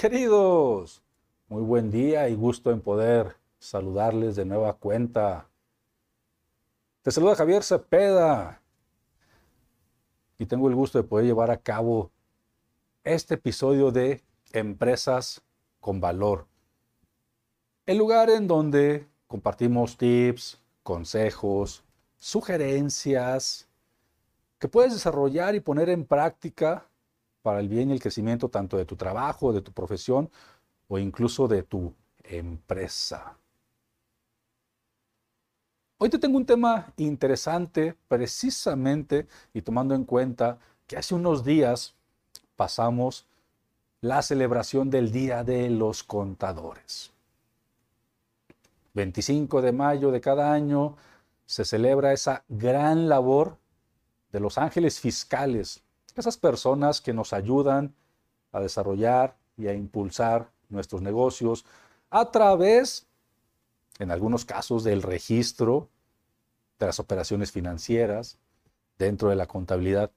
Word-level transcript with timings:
Queridos, 0.00 1.02
muy 1.50 1.60
buen 1.60 1.90
día 1.90 2.26
y 2.30 2.34
gusto 2.34 2.70
en 2.70 2.80
poder 2.80 3.36
saludarles 3.58 4.34
de 4.34 4.46
nueva 4.46 4.72
cuenta. 4.72 5.50
Te 7.02 7.10
saluda 7.10 7.34
Javier 7.34 7.62
Cepeda 7.62 8.62
y 10.38 10.46
tengo 10.46 10.70
el 10.70 10.74
gusto 10.74 10.96
de 10.96 11.06
poder 11.06 11.26
llevar 11.26 11.50
a 11.50 11.58
cabo 11.58 12.10
este 13.04 13.34
episodio 13.34 13.90
de 13.90 14.22
Empresas 14.54 15.42
con 15.80 16.00
Valor. 16.00 16.46
El 17.84 17.98
lugar 17.98 18.30
en 18.30 18.48
donde 18.48 19.06
compartimos 19.26 19.98
tips, 19.98 20.62
consejos, 20.82 21.84
sugerencias 22.16 23.68
que 24.58 24.66
puedes 24.66 24.94
desarrollar 24.94 25.54
y 25.54 25.60
poner 25.60 25.90
en 25.90 26.06
práctica 26.06 26.89
para 27.42 27.60
el 27.60 27.68
bien 27.68 27.90
y 27.90 27.92
el 27.92 28.00
crecimiento 28.00 28.48
tanto 28.48 28.76
de 28.76 28.84
tu 28.84 28.96
trabajo, 28.96 29.52
de 29.52 29.62
tu 29.62 29.72
profesión 29.72 30.30
o 30.88 30.98
incluso 30.98 31.48
de 31.48 31.62
tu 31.62 31.94
empresa. 32.22 33.36
Hoy 35.98 36.08
te 36.08 36.18
tengo 36.18 36.38
un 36.38 36.46
tema 36.46 36.92
interesante 36.96 37.94
precisamente 38.08 39.26
y 39.52 39.62
tomando 39.62 39.94
en 39.94 40.04
cuenta 40.04 40.58
que 40.86 40.96
hace 40.96 41.14
unos 41.14 41.44
días 41.44 41.94
pasamos 42.56 43.26
la 44.00 44.22
celebración 44.22 44.88
del 44.88 45.12
Día 45.12 45.44
de 45.44 45.68
los 45.68 46.02
Contadores. 46.02 47.12
25 48.94 49.60
de 49.62 49.72
mayo 49.72 50.10
de 50.10 50.20
cada 50.20 50.52
año 50.52 50.96
se 51.46 51.64
celebra 51.64 52.12
esa 52.12 52.44
gran 52.48 53.08
labor 53.08 53.58
de 54.32 54.40
los 54.40 54.56
ángeles 54.56 55.00
fiscales, 55.00 55.82
esas 56.16 56.36
personas 56.36 57.00
que 57.00 57.12
nos 57.12 57.32
ayudan 57.32 57.94
a 58.52 58.60
desarrollar 58.60 59.36
y 59.56 59.68
a 59.68 59.74
impulsar 59.74 60.50
nuestros 60.68 61.02
negocios 61.02 61.64
a 62.10 62.30
través, 62.30 63.06
en 63.98 64.10
algunos 64.10 64.44
casos, 64.44 64.84
del 64.84 65.02
registro 65.02 65.88
de 66.78 66.86
las 66.86 66.98
operaciones 66.98 67.52
financieras 67.52 68.38
dentro 68.98 69.28
de 69.28 69.36
la 69.36 69.46
contabilidad, 69.46 70.10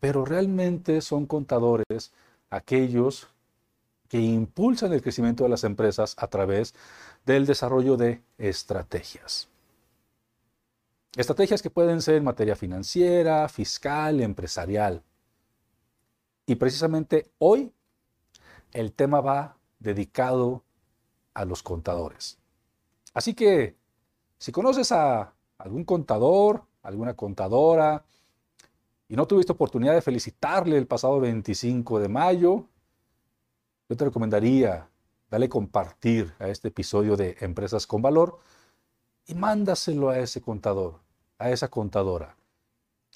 pero 0.00 0.24
realmente 0.24 1.00
son 1.00 1.26
contadores 1.26 2.12
aquellos 2.50 3.28
que 4.08 4.20
impulsan 4.20 4.92
el 4.92 5.02
crecimiento 5.02 5.44
de 5.44 5.50
las 5.50 5.64
empresas 5.64 6.14
a 6.18 6.28
través 6.28 6.74
del 7.24 7.46
desarrollo 7.46 7.96
de 7.96 8.22
estrategias. 8.38 9.48
Estrategias 11.16 11.62
que 11.62 11.70
pueden 11.70 12.02
ser 12.02 12.16
en 12.16 12.24
materia 12.24 12.56
financiera, 12.56 13.48
fiscal, 13.48 14.20
empresarial. 14.20 15.02
Y 16.46 16.54
precisamente 16.54 17.30
hoy 17.38 17.72
el 18.72 18.92
tema 18.92 19.20
va 19.20 19.56
dedicado 19.78 20.62
a 21.34 21.44
los 21.44 21.62
contadores. 21.62 22.38
Así 23.12 23.34
que 23.34 23.76
si 24.38 24.52
conoces 24.52 24.92
a 24.92 25.34
algún 25.58 25.84
contador, 25.84 26.64
alguna 26.82 27.14
contadora, 27.14 28.04
y 29.08 29.16
no 29.16 29.26
tuviste 29.26 29.52
oportunidad 29.52 29.94
de 29.94 30.02
felicitarle 30.02 30.76
el 30.76 30.86
pasado 30.86 31.20
25 31.20 32.00
de 32.00 32.08
mayo, 32.08 32.66
yo 33.88 33.96
te 33.96 34.04
recomendaría 34.04 34.88
darle 35.30 35.48
compartir 35.48 36.34
a 36.38 36.48
este 36.48 36.68
episodio 36.68 37.16
de 37.16 37.36
Empresas 37.40 37.86
con 37.86 38.02
Valor 38.02 38.38
y 39.26 39.34
mándaselo 39.34 40.10
a 40.10 40.18
ese 40.18 40.40
contador, 40.40 41.00
a 41.38 41.50
esa 41.50 41.68
contadora. 41.68 42.36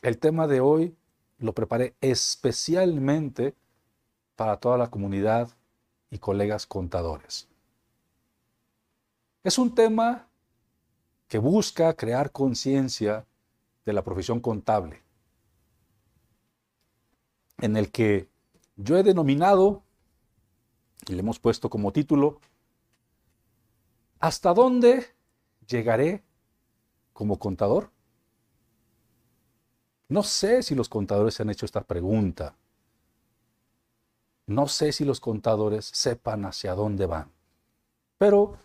El 0.02 0.18
tema 0.18 0.46
de 0.46 0.60
hoy 0.60 0.96
lo 1.40 1.54
preparé 1.54 1.96
especialmente 2.00 3.56
para 4.36 4.58
toda 4.58 4.78
la 4.78 4.90
comunidad 4.90 5.50
y 6.10 6.18
colegas 6.18 6.66
contadores. 6.66 7.48
Es 9.42 9.58
un 9.58 9.74
tema 9.74 10.28
que 11.28 11.38
busca 11.38 11.94
crear 11.94 12.30
conciencia 12.30 13.26
de 13.86 13.92
la 13.92 14.04
profesión 14.04 14.40
contable, 14.40 15.02
en 17.58 17.76
el 17.76 17.90
que 17.90 18.28
yo 18.76 18.98
he 18.98 19.02
denominado, 19.02 19.82
y 21.08 21.14
le 21.14 21.20
hemos 21.20 21.38
puesto 21.38 21.70
como 21.70 21.92
título, 21.92 22.40
¿hasta 24.18 24.52
dónde 24.52 25.06
llegaré 25.66 26.22
como 27.14 27.38
contador? 27.38 27.90
No 30.10 30.24
sé 30.24 30.64
si 30.64 30.74
los 30.74 30.88
contadores 30.88 31.34
se 31.34 31.42
han 31.44 31.50
hecho 31.50 31.64
esta 31.64 31.82
pregunta. 31.82 32.56
No 34.46 34.66
sé 34.66 34.90
si 34.90 35.04
los 35.04 35.20
contadores 35.20 35.84
sepan 35.86 36.44
hacia 36.44 36.74
dónde 36.74 37.06
van. 37.06 37.30
Pero 38.18 38.58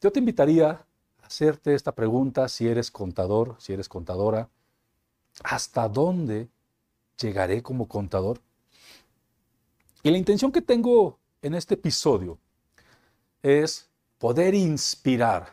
yo 0.00 0.12
te 0.12 0.20
invitaría 0.20 0.70
a 0.70 0.86
hacerte 1.26 1.74
esta 1.74 1.92
pregunta 1.92 2.48
si 2.48 2.68
eres 2.68 2.92
contador, 2.92 3.56
si 3.58 3.72
eres 3.72 3.88
contadora. 3.88 4.48
¿Hasta 5.42 5.88
dónde 5.88 6.48
llegaré 7.20 7.64
como 7.64 7.88
contador? 7.88 8.40
Y 10.04 10.10
la 10.12 10.18
intención 10.18 10.52
que 10.52 10.62
tengo 10.62 11.18
en 11.42 11.54
este 11.54 11.74
episodio 11.74 12.38
es 13.42 13.90
poder 14.18 14.54
inspirar 14.54 15.52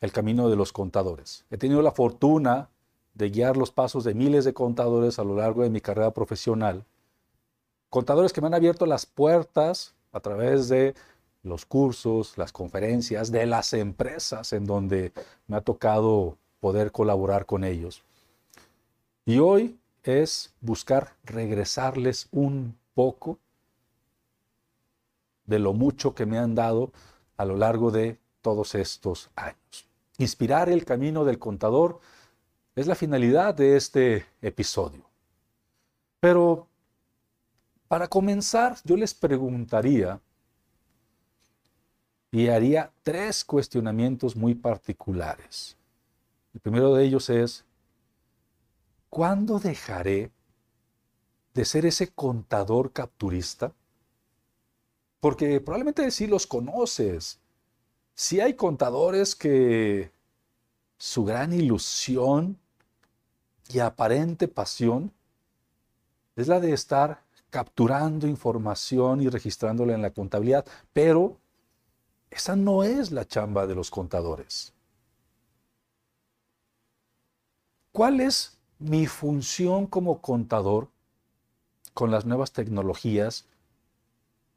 el 0.00 0.10
camino 0.10 0.48
de 0.48 0.56
los 0.56 0.72
contadores. 0.72 1.44
He 1.50 1.56
tenido 1.56 1.82
la 1.82 1.92
fortuna 1.92 2.68
de 3.14 3.30
guiar 3.30 3.56
los 3.56 3.70
pasos 3.70 4.04
de 4.04 4.14
miles 4.14 4.44
de 4.44 4.54
contadores 4.54 5.18
a 5.18 5.24
lo 5.24 5.36
largo 5.36 5.62
de 5.62 5.70
mi 5.70 5.80
carrera 5.80 6.12
profesional. 6.12 6.84
Contadores 7.90 8.32
que 8.32 8.40
me 8.40 8.46
han 8.46 8.54
abierto 8.54 8.86
las 8.86 9.06
puertas 9.06 9.94
a 10.12 10.20
través 10.20 10.68
de 10.68 10.94
los 11.42 11.66
cursos, 11.66 12.38
las 12.38 12.52
conferencias, 12.52 13.30
de 13.30 13.46
las 13.46 13.72
empresas 13.72 14.52
en 14.52 14.64
donde 14.64 15.12
me 15.46 15.56
ha 15.56 15.60
tocado 15.60 16.36
poder 16.60 16.92
colaborar 16.92 17.46
con 17.46 17.64
ellos. 17.64 18.02
Y 19.26 19.38
hoy 19.38 19.78
es 20.04 20.52
buscar 20.60 21.14
regresarles 21.24 22.28
un 22.30 22.76
poco 22.94 23.38
de 25.46 25.58
lo 25.58 25.72
mucho 25.72 26.14
que 26.14 26.26
me 26.26 26.38
han 26.38 26.54
dado 26.54 26.92
a 27.36 27.44
lo 27.44 27.56
largo 27.56 27.90
de 27.90 28.18
todos 28.40 28.74
estos 28.74 29.30
años. 29.36 29.88
Inspirar 30.18 30.68
el 30.68 30.84
camino 30.84 31.24
del 31.24 31.38
contador 31.38 32.00
es 32.74 32.86
la 32.86 32.94
finalidad 32.94 33.54
de 33.54 33.76
este 33.76 34.26
episodio. 34.40 35.04
Pero 36.20 36.68
para 37.88 38.08
comenzar, 38.08 38.78
yo 38.84 38.96
les 38.96 39.12
preguntaría 39.12 40.20
y 42.30 42.48
haría 42.48 42.90
tres 43.02 43.44
cuestionamientos 43.44 44.34
muy 44.34 44.54
particulares. 44.54 45.76
El 46.54 46.60
primero 46.60 46.94
de 46.94 47.04
ellos 47.04 47.28
es, 47.28 47.66
¿cuándo 49.10 49.58
dejaré 49.58 50.30
de 51.52 51.64
ser 51.66 51.84
ese 51.84 52.08
contador 52.08 52.92
capturista? 52.92 53.74
Porque 55.20 55.60
probablemente 55.60 56.10
sí 56.10 56.26
los 56.26 56.46
conoces. 56.46 57.38
Sí 58.14 58.40
hay 58.40 58.54
contadores 58.54 59.34
que 59.34 60.10
su 60.96 61.24
gran 61.24 61.52
ilusión 61.52 62.58
y 63.72 63.80
aparente 63.80 64.48
pasión 64.48 65.12
es 66.36 66.48
la 66.48 66.60
de 66.60 66.72
estar 66.72 67.22
capturando 67.50 68.26
información 68.26 69.20
y 69.20 69.28
registrándola 69.28 69.94
en 69.94 70.02
la 70.02 70.10
contabilidad, 70.10 70.66
pero 70.92 71.36
esa 72.30 72.56
no 72.56 72.82
es 72.82 73.10
la 73.10 73.26
chamba 73.26 73.66
de 73.66 73.74
los 73.74 73.90
contadores. 73.90 74.72
¿Cuál 77.92 78.20
es 78.20 78.58
mi 78.78 79.06
función 79.06 79.86
como 79.86 80.22
contador 80.22 80.88
con 81.92 82.10
las 82.10 82.24
nuevas 82.24 82.52
tecnologías, 82.52 83.44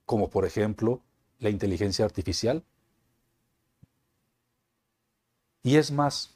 como 0.05 0.29
por 0.29 0.45
ejemplo 0.45 1.01
la 1.39 1.49
inteligencia 1.49 2.05
artificial? 2.05 2.63
Y 5.63 5.75
es 5.75 5.91
más, 5.91 6.33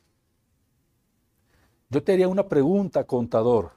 yo 1.90 2.04
te 2.04 2.14
haría 2.14 2.28
una 2.28 2.48
pregunta, 2.48 3.06
contador. 3.06 3.72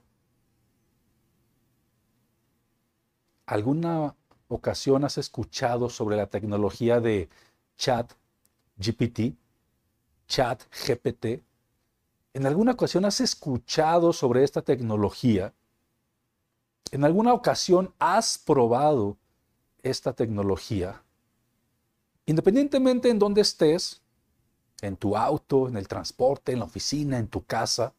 ¿Alguna 3.47 4.14
ocasión 4.49 5.05
has 5.05 5.19
escuchado 5.19 5.88
sobre 5.88 6.17
la 6.17 6.26
tecnología 6.26 7.00
de 7.00 7.29
chat 7.76 8.12
GPT, 8.76 9.35
chat 10.26 10.62
GPT? 10.70 11.43
¿En 12.35 12.47
alguna 12.47 12.73
ocasión 12.73 13.05
has 13.06 13.20
escuchado 13.20 14.12
sobre 14.12 14.44
esta 14.44 14.62
tecnología? 14.62 15.55
¿En 16.91 17.05
alguna 17.05 17.32
ocasión 17.32 17.94
has 17.99 18.37
probado 18.37 19.17
esta 19.82 20.12
tecnología? 20.12 21.03
Independientemente 22.26 23.09
en 23.09 23.19
dónde 23.19 23.41
estés, 23.41 24.03
en 24.82 24.97
tu 24.97 25.17
auto, 25.17 25.69
en 25.69 25.76
el 25.76 25.88
transporte, 25.88 26.53
en 26.53 26.59
la 26.59 26.67
oficina, 26.67 27.19
en 27.19 27.29
tu 27.29 27.44
casa, 27.44 27.94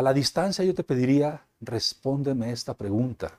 a 0.00 0.02
la 0.02 0.14
distancia 0.14 0.64
yo 0.64 0.74
te 0.74 0.82
pediría, 0.82 1.46
respóndeme 1.60 2.52
esta 2.52 2.72
pregunta. 2.72 3.38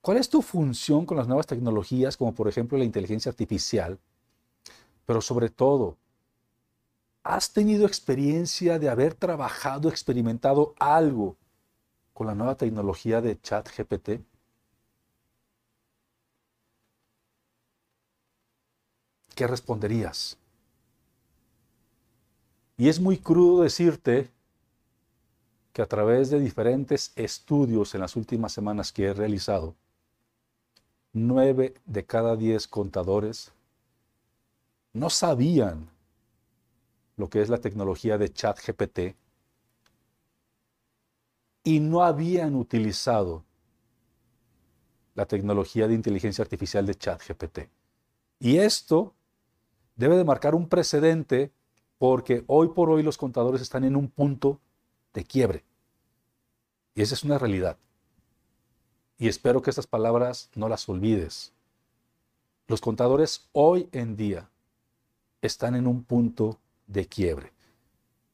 ¿Cuál 0.00 0.16
es 0.16 0.30
tu 0.30 0.40
función 0.40 1.04
con 1.04 1.18
las 1.18 1.26
nuevas 1.28 1.46
tecnologías, 1.46 2.16
como 2.16 2.34
por 2.34 2.48
ejemplo 2.48 2.78
la 2.78 2.84
inteligencia 2.84 3.28
artificial? 3.28 3.98
Pero 5.04 5.20
sobre 5.20 5.50
todo, 5.50 5.98
¿has 7.22 7.52
tenido 7.52 7.86
experiencia 7.86 8.78
de 8.78 8.88
haber 8.88 9.12
trabajado, 9.12 9.90
experimentado 9.90 10.74
algo 10.78 11.36
con 12.14 12.26
la 12.26 12.34
nueva 12.34 12.56
tecnología 12.56 13.20
de 13.20 13.38
ChatGPT? 13.38 14.08
¿Qué 19.34 19.46
responderías? 19.46 20.38
Y 22.78 22.88
es 22.88 22.98
muy 22.98 23.18
crudo 23.18 23.64
decirte 23.64 24.37
que 25.78 25.82
a 25.82 25.86
través 25.86 26.28
de 26.28 26.40
diferentes 26.40 27.12
estudios 27.14 27.94
en 27.94 28.00
las 28.00 28.16
últimas 28.16 28.50
semanas 28.50 28.90
que 28.90 29.04
he 29.04 29.14
realizado, 29.14 29.76
nueve 31.12 31.74
de 31.86 32.04
cada 32.04 32.34
diez 32.34 32.66
contadores 32.66 33.52
no 34.92 35.08
sabían 35.08 35.88
lo 37.16 37.30
que 37.30 37.42
es 37.42 37.48
la 37.48 37.58
tecnología 37.58 38.18
de 38.18 38.28
chat 38.28 38.58
GPT 38.58 39.14
y 41.62 41.78
no 41.78 42.02
habían 42.02 42.56
utilizado 42.56 43.44
la 45.14 45.26
tecnología 45.26 45.86
de 45.86 45.94
inteligencia 45.94 46.42
artificial 46.42 46.86
de 46.86 46.96
chat 46.96 47.22
GPT. 47.24 47.70
Y 48.40 48.56
esto 48.56 49.14
debe 49.94 50.16
de 50.16 50.24
marcar 50.24 50.56
un 50.56 50.68
precedente 50.68 51.52
porque 51.98 52.42
hoy 52.48 52.70
por 52.70 52.90
hoy 52.90 53.04
los 53.04 53.16
contadores 53.16 53.62
están 53.62 53.84
en 53.84 53.94
un 53.94 54.08
punto 54.08 54.60
de 55.14 55.22
quiebre. 55.22 55.67
Y 56.98 57.02
esa 57.02 57.14
es 57.14 57.22
una 57.22 57.38
realidad. 57.38 57.76
Y 59.18 59.28
espero 59.28 59.62
que 59.62 59.70
estas 59.70 59.86
palabras 59.86 60.50
no 60.56 60.68
las 60.68 60.88
olvides. 60.88 61.52
Los 62.66 62.80
contadores 62.80 63.48
hoy 63.52 63.88
en 63.92 64.16
día 64.16 64.50
están 65.40 65.76
en 65.76 65.86
un 65.86 66.02
punto 66.02 66.58
de 66.88 67.06
quiebre, 67.06 67.52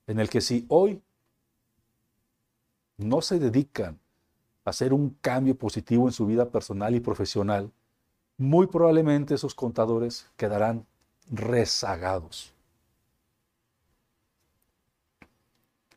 en 0.07 0.19
el 0.19 0.31
que 0.31 0.41
si 0.41 0.65
hoy 0.69 1.03
no 2.97 3.21
se 3.21 3.39
dedican 3.39 4.01
a 4.65 4.71
hacer 4.71 4.95
un 4.95 5.11
cambio 5.21 5.59
positivo 5.59 6.09
en 6.09 6.13
su 6.13 6.25
vida 6.25 6.49
personal 6.49 6.95
y 6.95 7.01
profesional, 7.01 7.71
muy 8.39 8.67
probablemente 8.67 9.35
esos 9.35 9.55
contadores 9.55 10.27
quedarán 10.39 10.87
rezagados. 11.31 12.55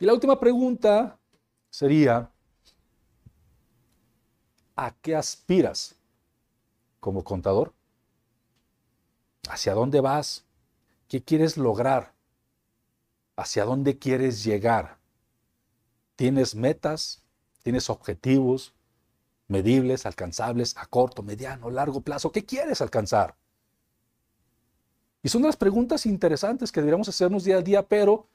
Y 0.01 0.05
la 0.05 0.13
última 0.13 0.37
pregunta 0.37 1.17
sería, 1.69 2.29
¿A 4.77 4.93
qué 5.01 5.15
aspiras 5.15 5.95
como 6.99 7.23
contador? 7.23 7.73
¿Hacia 9.49 9.73
dónde 9.73 10.01
vas? 10.01 10.45
¿Qué 11.07 11.23
quieres 11.23 11.57
lograr? 11.57 12.13
¿Hacia 13.35 13.65
dónde 13.65 13.97
quieres 13.97 14.43
llegar? 14.43 14.99
¿Tienes 16.15 16.53
metas? 16.53 17.23
¿Tienes 17.63 17.89
objetivos 17.89 18.75
medibles, 19.47 20.05
alcanzables 20.05 20.77
a 20.77 20.85
corto, 20.85 21.23
mediano, 21.23 21.71
largo 21.71 22.01
plazo? 22.01 22.31
¿Qué 22.31 22.45
quieres 22.45 22.79
alcanzar? 22.79 23.35
Y 25.23 25.29
son 25.29 25.41
unas 25.43 25.57
preguntas 25.57 26.05
interesantes 26.05 26.71
que 26.71 26.81
deberíamos 26.81 27.09
hacernos 27.09 27.43
día 27.43 27.57
a 27.57 27.61
día, 27.63 27.87
pero 27.87 28.27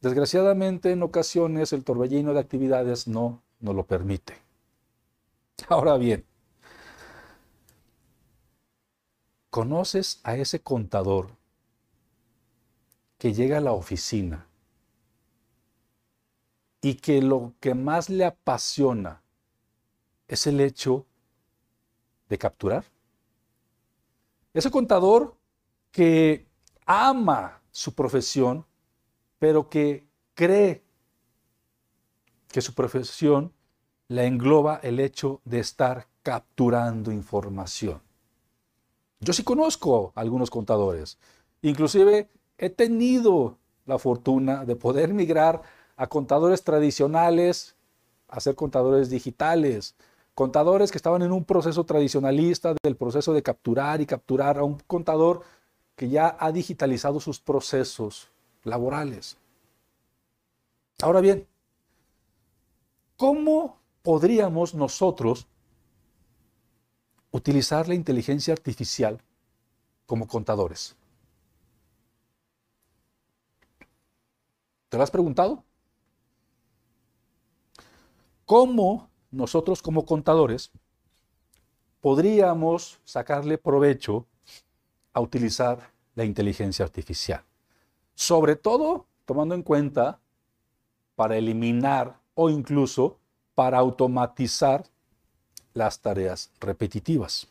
desgraciadamente 0.00 0.92
en 0.92 1.02
ocasiones 1.02 1.74
el 1.74 1.84
torbellino 1.84 2.32
de 2.32 2.40
actividades 2.40 3.06
no 3.06 3.42
nos 3.60 3.74
lo 3.74 3.84
permite. 3.84 4.51
Ahora 5.68 5.96
bien, 5.96 6.24
¿conoces 9.50 10.20
a 10.24 10.36
ese 10.36 10.62
contador 10.62 11.36
que 13.18 13.32
llega 13.32 13.58
a 13.58 13.60
la 13.60 13.72
oficina 13.72 14.48
y 16.80 16.94
que 16.94 17.22
lo 17.22 17.54
que 17.60 17.74
más 17.74 18.10
le 18.10 18.24
apasiona 18.24 19.22
es 20.26 20.46
el 20.46 20.60
hecho 20.60 21.06
de 22.28 22.38
capturar? 22.38 22.84
Ese 24.54 24.70
contador 24.70 25.36
que 25.90 26.46
ama 26.86 27.62
su 27.70 27.94
profesión, 27.94 28.66
pero 29.38 29.68
que 29.68 30.06
cree 30.34 30.84
que 32.48 32.60
su 32.60 32.74
profesión 32.74 33.52
la 34.12 34.24
engloba 34.24 34.78
el 34.82 35.00
hecho 35.00 35.40
de 35.44 35.58
estar 35.58 36.06
capturando 36.22 37.10
información. 37.10 38.00
Yo 39.20 39.32
sí 39.32 39.42
conozco 39.42 40.12
a 40.14 40.20
algunos 40.20 40.50
contadores, 40.50 41.16
inclusive 41.62 42.28
he 42.58 42.68
tenido 42.68 43.56
la 43.86 43.98
fortuna 43.98 44.66
de 44.66 44.76
poder 44.76 45.14
migrar 45.14 45.62
a 45.96 46.06
contadores 46.08 46.62
tradicionales 46.62 47.74
a 48.28 48.40
ser 48.40 48.54
contadores 48.54 49.08
digitales, 49.08 49.94
contadores 50.34 50.90
que 50.90 50.98
estaban 50.98 51.22
en 51.22 51.32
un 51.32 51.44
proceso 51.44 51.84
tradicionalista 51.84 52.74
del 52.82 52.96
proceso 52.96 53.32
de 53.32 53.42
capturar 53.42 54.00
y 54.00 54.06
capturar 54.06 54.58
a 54.58 54.64
un 54.64 54.78
contador 54.86 55.42
que 55.96 56.08
ya 56.08 56.36
ha 56.38 56.52
digitalizado 56.52 57.18
sus 57.18 57.40
procesos 57.40 58.28
laborales. 58.64 59.36
Ahora 61.00 61.20
bien, 61.20 61.46
¿cómo 63.16 63.81
podríamos 64.02 64.74
nosotros 64.74 65.46
utilizar 67.30 67.88
la 67.88 67.94
inteligencia 67.94 68.52
artificial 68.52 69.20
como 70.06 70.26
contadores? 70.26 70.96
¿Te 74.88 74.98
lo 74.98 75.02
has 75.02 75.10
preguntado? 75.10 75.64
¿Cómo 78.44 79.08
nosotros 79.30 79.80
como 79.80 80.04
contadores 80.04 80.70
podríamos 82.00 83.00
sacarle 83.04 83.56
provecho 83.56 84.26
a 85.14 85.20
utilizar 85.20 85.92
la 86.14 86.24
inteligencia 86.24 86.84
artificial? 86.84 87.42
Sobre 88.14 88.56
todo 88.56 89.06
tomando 89.24 89.54
en 89.54 89.62
cuenta 89.62 90.20
para 91.14 91.38
eliminar 91.38 92.20
o 92.34 92.50
incluso 92.50 93.18
para 93.54 93.78
automatizar 93.78 94.84
las 95.74 96.00
tareas 96.00 96.50
repetitivas. 96.60 97.48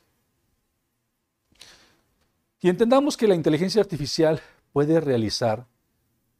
Y 2.59 2.69
entendamos 2.69 3.17
que 3.17 3.27
la 3.27 3.35
inteligencia 3.35 3.81
artificial 3.81 4.39
puede 4.71 4.99
realizar 4.99 5.65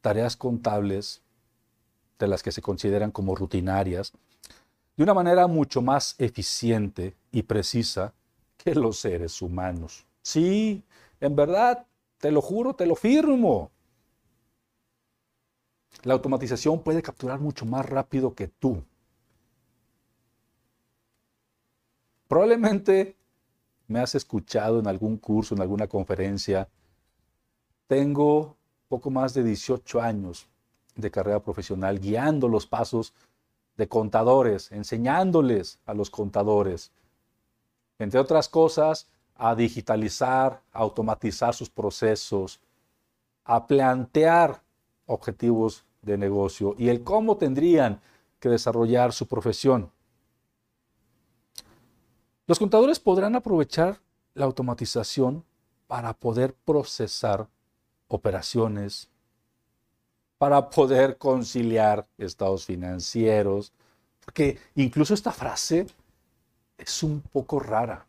tareas 0.00 0.36
contables 0.36 1.20
de 2.18 2.28
las 2.28 2.42
que 2.42 2.52
se 2.52 2.62
consideran 2.62 3.10
como 3.10 3.34
rutinarias 3.34 4.12
de 4.96 5.02
una 5.02 5.14
manera 5.14 5.46
mucho 5.46 5.82
más 5.82 6.14
eficiente 6.18 7.16
y 7.32 7.42
precisa 7.42 8.12
que 8.56 8.74
los 8.74 8.98
seres 9.00 9.42
humanos. 9.42 10.04
Sí, 10.22 10.82
en 11.20 11.34
verdad, 11.34 11.86
te 12.18 12.30
lo 12.30 12.40
juro, 12.40 12.74
te 12.74 12.86
lo 12.86 12.94
firmo. 12.94 13.70
La 16.04 16.14
automatización 16.14 16.82
puede 16.82 17.02
capturar 17.02 17.40
mucho 17.40 17.64
más 17.64 17.84
rápido 17.86 18.34
que 18.34 18.48
tú 18.48 18.82
Probablemente 22.32 23.14
me 23.88 24.00
has 24.00 24.14
escuchado 24.14 24.78
en 24.80 24.86
algún 24.86 25.18
curso, 25.18 25.54
en 25.54 25.60
alguna 25.60 25.86
conferencia. 25.86 26.66
Tengo 27.86 28.56
poco 28.88 29.10
más 29.10 29.34
de 29.34 29.44
18 29.44 30.00
años 30.00 30.48
de 30.96 31.10
carrera 31.10 31.40
profesional 31.40 32.00
guiando 32.00 32.48
los 32.48 32.66
pasos 32.66 33.12
de 33.76 33.86
contadores, 33.86 34.72
enseñándoles 34.72 35.78
a 35.84 35.92
los 35.92 36.08
contadores, 36.08 36.90
entre 37.98 38.18
otras 38.18 38.48
cosas, 38.48 39.08
a 39.34 39.54
digitalizar, 39.54 40.62
a 40.72 40.78
automatizar 40.78 41.52
sus 41.52 41.68
procesos, 41.68 42.62
a 43.44 43.66
plantear 43.66 44.62
objetivos 45.04 45.84
de 46.00 46.16
negocio 46.16 46.76
y 46.78 46.88
el 46.88 47.04
cómo 47.04 47.36
tendrían 47.36 48.00
que 48.40 48.48
desarrollar 48.48 49.12
su 49.12 49.26
profesión. 49.26 49.90
Los 52.52 52.58
contadores 52.58 53.00
podrán 53.00 53.34
aprovechar 53.34 53.98
la 54.34 54.44
automatización 54.44 55.42
para 55.86 56.12
poder 56.12 56.52
procesar 56.52 57.48
operaciones, 58.08 59.08
para 60.36 60.68
poder 60.68 61.16
conciliar 61.16 62.06
estados 62.18 62.66
financieros, 62.66 63.72
porque 64.22 64.58
incluso 64.74 65.14
esta 65.14 65.32
frase 65.32 65.86
es 66.76 67.02
un 67.02 67.22
poco 67.22 67.58
rara. 67.58 68.04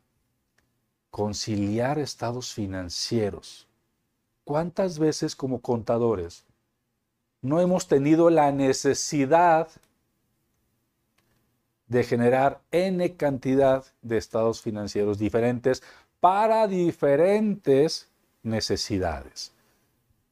Conciliar 1.09 1.97
estados 1.97 2.53
financieros. 2.53 3.65
¿Cuántas 4.43 4.99
veces 4.99 5.37
como 5.37 5.61
contadores 5.61 6.43
no 7.41 7.61
hemos 7.61 7.87
tenido 7.87 8.29
la 8.29 8.51
necesidad 8.51 9.69
de 11.87 12.03
generar 12.03 12.61
n 12.71 13.15
cantidad 13.15 13.85
de 14.01 14.17
estados 14.17 14.61
financieros 14.61 15.17
diferentes 15.17 15.83
para 16.19 16.67
diferentes 16.67 18.09
necesidades. 18.41 19.51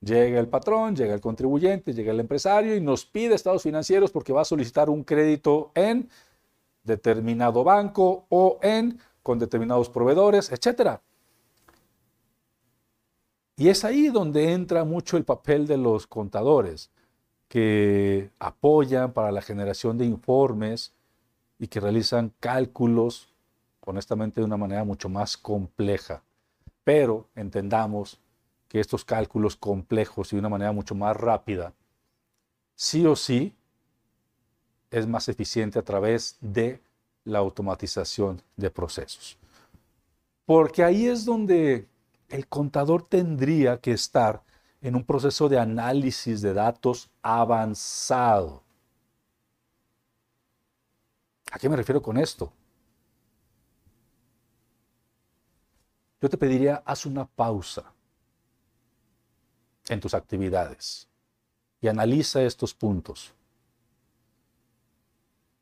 Llega 0.01 0.39
el 0.39 0.47
patrón, 0.47 0.95
llega 0.95 1.13
el 1.13 1.21
contribuyente, 1.21 1.93
llega 1.93 2.11
el 2.11 2.19
empresario 2.19 2.75
y 2.75 2.81
nos 2.81 3.05
pide 3.05 3.35
estados 3.35 3.61
financieros 3.61 4.11
porque 4.11 4.33
va 4.33 4.41
a 4.41 4.45
solicitar 4.45 4.89
un 4.89 5.03
crédito 5.03 5.71
en 5.75 6.09
determinado 6.83 7.63
banco 7.63 8.25
o 8.29 8.57
en 8.63 8.99
con 9.21 9.37
determinados 9.37 9.89
proveedores, 9.89 10.51
etc. 10.51 10.99
Y 13.57 13.69
es 13.69 13.85
ahí 13.85 14.07
donde 14.07 14.53
entra 14.53 14.83
mucho 14.85 15.17
el 15.17 15.23
papel 15.23 15.67
de 15.67 15.77
los 15.77 16.07
contadores 16.07 16.89
que 17.47 18.31
apoyan 18.39 19.13
para 19.13 19.31
la 19.31 19.41
generación 19.41 19.97
de 19.97 20.05
informes 20.05 20.93
y 21.61 21.67
que 21.67 21.79
realizan 21.79 22.33
cálculos, 22.39 23.29
honestamente, 23.81 24.41
de 24.41 24.45
una 24.45 24.57
manera 24.57 24.83
mucho 24.83 25.09
más 25.09 25.37
compleja. 25.37 26.23
Pero 26.83 27.27
entendamos 27.35 28.19
que 28.67 28.79
estos 28.79 29.05
cálculos 29.05 29.55
complejos 29.57 30.33
y 30.33 30.35
de 30.35 30.39
una 30.39 30.49
manera 30.49 30.71
mucho 30.71 30.95
más 30.95 31.15
rápida, 31.15 31.71
sí 32.73 33.05
o 33.05 33.15
sí, 33.15 33.53
es 34.89 35.05
más 35.05 35.29
eficiente 35.29 35.77
a 35.77 35.83
través 35.83 36.35
de 36.41 36.81
la 37.25 37.37
automatización 37.37 38.41
de 38.57 38.71
procesos. 38.71 39.37
Porque 40.47 40.83
ahí 40.83 41.05
es 41.05 41.25
donde 41.25 41.87
el 42.29 42.47
contador 42.47 43.03
tendría 43.03 43.77
que 43.77 43.91
estar 43.91 44.41
en 44.81 44.95
un 44.95 45.03
proceso 45.03 45.47
de 45.47 45.59
análisis 45.59 46.41
de 46.41 46.55
datos 46.55 47.11
avanzado. 47.21 48.63
¿A 51.51 51.59
qué 51.59 51.67
me 51.67 51.75
refiero 51.75 52.01
con 52.01 52.17
esto? 52.17 52.51
Yo 56.21 56.29
te 56.29 56.37
pediría, 56.37 56.81
haz 56.85 57.05
una 57.05 57.25
pausa 57.25 57.91
en 59.89 59.99
tus 59.99 60.13
actividades 60.13 61.07
y 61.81 61.89
analiza 61.89 62.41
estos 62.41 62.73
puntos. 62.73 63.33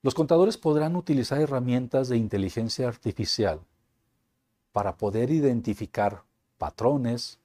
Los 0.03 0.13
contadores 0.13 0.58
podrán 0.58 0.96
utilizar 0.96 1.41
herramientas 1.41 2.08
de 2.08 2.17
inteligencia 2.17 2.88
artificial 2.88 3.60
para 4.72 4.96
poder 4.96 5.31
identificar 5.31 6.24
patrones, 6.58 7.39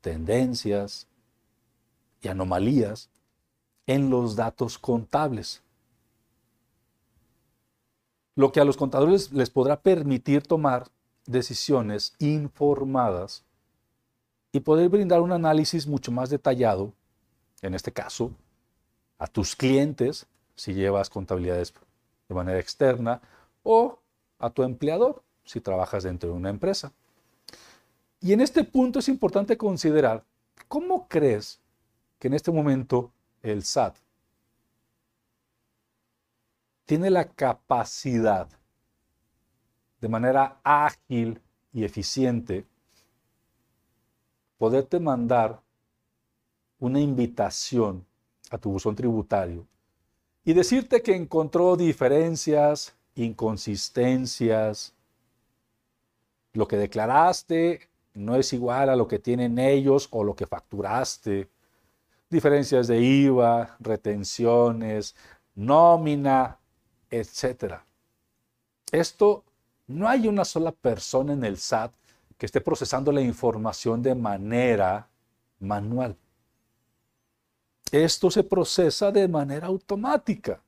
tendencias 0.00 1.08
y 2.20 2.28
anomalías 2.28 3.08
en 3.86 4.10
los 4.10 4.36
datos 4.36 4.78
contables 4.78 5.63
lo 8.36 8.52
que 8.52 8.60
a 8.60 8.64
los 8.64 8.76
contadores 8.76 9.32
les 9.32 9.50
podrá 9.50 9.80
permitir 9.80 10.42
tomar 10.42 10.88
decisiones 11.26 12.14
informadas 12.18 13.44
y 14.52 14.60
poder 14.60 14.88
brindar 14.88 15.20
un 15.20 15.32
análisis 15.32 15.86
mucho 15.86 16.12
más 16.12 16.30
detallado, 16.30 16.92
en 17.62 17.74
este 17.74 17.92
caso, 17.92 18.32
a 19.18 19.26
tus 19.26 19.56
clientes, 19.56 20.26
si 20.54 20.74
llevas 20.74 21.10
contabilidades 21.10 21.74
de 22.28 22.34
manera 22.34 22.58
externa, 22.58 23.20
o 23.62 23.98
a 24.38 24.50
tu 24.50 24.62
empleador, 24.62 25.22
si 25.44 25.60
trabajas 25.60 26.04
dentro 26.04 26.30
de 26.30 26.36
una 26.36 26.50
empresa. 26.50 26.92
Y 28.20 28.32
en 28.32 28.40
este 28.40 28.64
punto 28.64 28.98
es 28.98 29.08
importante 29.08 29.56
considerar 29.56 30.24
cómo 30.68 31.08
crees 31.08 31.60
que 32.18 32.28
en 32.28 32.34
este 32.34 32.50
momento 32.50 33.12
el 33.42 33.64
SAT 33.64 33.96
tiene 36.86 37.10
la 37.10 37.26
capacidad 37.26 38.48
de 40.00 40.08
manera 40.08 40.60
ágil 40.62 41.40
y 41.72 41.84
eficiente 41.84 42.66
poderte 44.58 45.00
mandar 45.00 45.60
una 46.78 47.00
invitación 47.00 48.04
a 48.50 48.58
tu 48.58 48.70
buzón 48.70 48.94
tributario 48.94 49.66
y 50.44 50.52
decirte 50.52 51.02
que 51.02 51.16
encontró 51.16 51.76
diferencias, 51.76 52.94
inconsistencias, 53.14 54.94
lo 56.52 56.68
que 56.68 56.76
declaraste 56.76 57.88
no 58.12 58.36
es 58.36 58.52
igual 58.52 58.90
a 58.90 58.96
lo 58.96 59.08
que 59.08 59.18
tienen 59.18 59.58
ellos 59.58 60.08
o 60.10 60.22
lo 60.22 60.36
que 60.36 60.46
facturaste, 60.46 61.48
diferencias 62.30 62.86
de 62.86 63.00
IVA, 63.00 63.76
retenciones, 63.80 65.16
nómina, 65.54 66.58
etcétera. 67.16 67.84
Esto 68.90 69.44
no 69.86 70.08
hay 70.08 70.28
una 70.28 70.44
sola 70.44 70.72
persona 70.72 71.32
en 71.32 71.44
el 71.44 71.58
SAT 71.58 71.92
que 72.38 72.46
esté 72.46 72.60
procesando 72.60 73.12
la 73.12 73.20
información 73.20 74.02
de 74.02 74.14
manera 74.14 75.08
manual. 75.60 76.16
Esto 77.90 78.30
se 78.30 78.42
procesa 78.42 79.12
de 79.12 79.28
manera 79.28 79.68
automática 79.68 80.60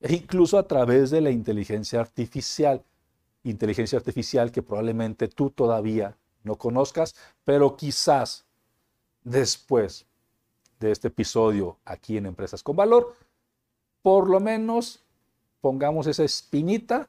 e 0.00 0.14
incluso 0.14 0.58
a 0.58 0.66
través 0.66 1.10
de 1.10 1.20
la 1.20 1.30
inteligencia 1.30 2.00
artificial. 2.00 2.82
Inteligencia 3.44 3.98
artificial 3.98 4.52
que 4.52 4.62
probablemente 4.62 5.28
tú 5.28 5.50
todavía 5.50 6.16
no 6.42 6.56
conozcas, 6.56 7.14
pero 7.44 7.76
quizás 7.76 8.44
después 9.24 10.06
de 10.80 10.90
este 10.90 11.08
episodio 11.08 11.78
aquí 11.84 12.16
en 12.16 12.26
Empresas 12.26 12.62
con 12.62 12.76
Valor, 12.76 13.14
por 14.02 14.28
lo 14.28 14.40
menos 14.40 15.02
pongamos 15.60 16.06
esa 16.06 16.24
espinita 16.24 17.08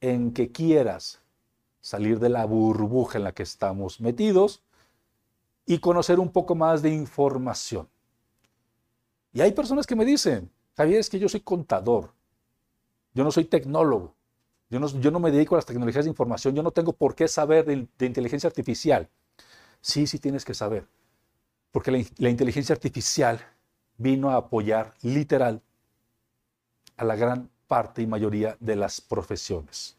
en 0.00 0.32
que 0.32 0.52
quieras 0.52 1.20
salir 1.80 2.18
de 2.18 2.28
la 2.28 2.44
burbuja 2.46 3.18
en 3.18 3.24
la 3.24 3.32
que 3.32 3.42
estamos 3.42 4.00
metidos 4.00 4.62
y 5.66 5.78
conocer 5.78 6.18
un 6.18 6.30
poco 6.30 6.54
más 6.54 6.82
de 6.82 6.90
información. 6.90 7.88
Y 9.32 9.40
hay 9.40 9.52
personas 9.52 9.86
que 9.86 9.96
me 9.96 10.04
dicen, 10.04 10.50
Javier, 10.76 11.00
es 11.00 11.10
que 11.10 11.18
yo 11.18 11.28
soy 11.28 11.40
contador, 11.40 12.12
yo 13.14 13.24
no 13.24 13.30
soy 13.30 13.44
tecnólogo, 13.44 14.14
yo 14.70 14.80
no, 14.80 14.88
yo 14.88 15.10
no 15.10 15.20
me 15.20 15.30
dedico 15.30 15.54
a 15.54 15.58
las 15.58 15.66
tecnologías 15.66 16.04
de 16.04 16.10
información, 16.10 16.54
yo 16.54 16.62
no 16.62 16.70
tengo 16.70 16.92
por 16.92 17.14
qué 17.14 17.28
saber 17.28 17.64
de, 17.64 18.06
inteligencia 18.06 18.48
artificial. 18.48 19.08
Sí, 19.80 20.06
sí 20.06 20.18
tienes 20.18 20.44
que 20.44 20.54
saber, 20.54 20.86
porque 21.70 22.06
la 22.16 22.30
inteligencia 22.30 22.74
artificial 22.74 23.40
vino 23.98 24.30
a 24.30 24.36
apoyar 24.36 24.94
literal 25.02 25.62
a 26.96 27.04
la 27.04 27.16
gran 27.16 27.50
parte 27.66 28.02
y 28.02 28.06
mayoría 28.06 28.56
de 28.60 28.76
las 28.76 29.00
profesiones. 29.00 29.96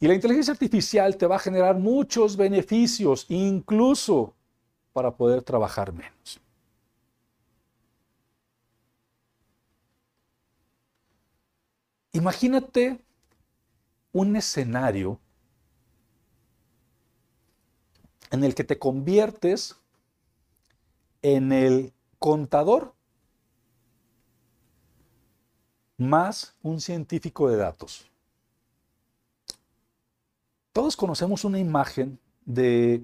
Y 0.00 0.08
la 0.08 0.14
inteligencia 0.14 0.52
artificial 0.52 1.16
te 1.16 1.26
va 1.26 1.36
a 1.36 1.38
generar 1.38 1.76
muchos 1.76 2.36
beneficios, 2.36 3.26
incluso 3.28 4.34
para 4.92 5.10
poder 5.10 5.42
trabajar 5.42 5.92
menos. 5.92 6.40
Imagínate 12.12 13.00
un 14.12 14.36
escenario 14.36 15.18
en 18.30 18.44
el 18.44 18.54
que 18.54 18.64
te 18.64 18.78
conviertes 18.78 19.76
en 21.22 21.50
el 21.50 21.92
contador 22.18 22.93
más 26.08 26.54
un 26.62 26.80
científico 26.80 27.48
de 27.48 27.56
datos. 27.56 28.10
Todos 30.72 30.96
conocemos 30.96 31.44
una 31.44 31.58
imagen 31.58 32.18
de 32.44 33.02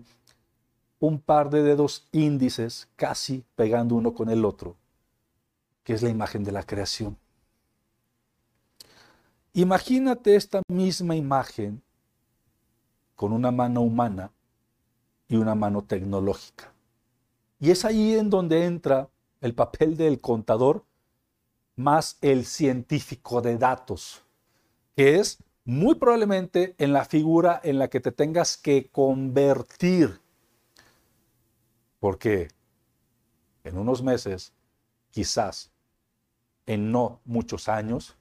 un 0.99 1.19
par 1.19 1.51
de 1.51 1.63
dedos 1.63 2.07
índices 2.13 2.89
casi 2.97 3.45
pegando 3.57 3.95
uno 3.95 4.13
con 4.13 4.29
el 4.29 4.45
otro, 4.45 4.77
que 5.83 5.95
es 5.95 6.03
la 6.03 6.11
imagen 6.11 6.45
de 6.45 6.53
la 6.53 6.63
creación. 6.63 7.17
Imagínate 9.53 10.37
esta 10.37 10.63
misma 10.69 11.17
imagen 11.17 11.83
con 13.17 13.33
una 13.33 13.51
mano 13.51 13.81
humana 13.81 14.31
y 15.29 15.37
una 15.37 15.55
mano 15.55 15.83
tecnológica. 15.83 16.73
Y 17.59 17.71
es 17.71 17.85
ahí 17.85 18.15
en 18.15 18.31
donde 18.31 18.65
entra 18.65 19.09
el 19.41 19.55
papel 19.55 19.97
del 19.97 20.21
contador 20.21 20.85
más 21.83 22.19
el 22.21 22.45
científico 22.45 23.41
de 23.41 23.57
datos, 23.57 24.23
que 24.97 25.19
es 25.19 25.39
muy 25.65 25.95
probablemente 25.95 26.75
en 26.79 26.93
la 26.93 27.05
figura 27.05 27.61
en 27.63 27.79
la 27.79 27.89
que 27.89 28.01
te 28.01 28.13
tengas 28.13 28.57
que 28.57 28.89
convertir. 28.91 30.21
Porque 31.99 32.49
en 33.65 33.79
unos 33.79 34.03
meses, 34.03 34.53
quizás 35.11 35.71
en 36.67 36.91
no 36.93 37.21
muchos 37.25 37.69
años, 37.69 38.17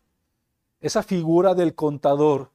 esa 0.82 1.04
figura 1.04 1.56
del 1.56 1.76
contador 1.76 2.52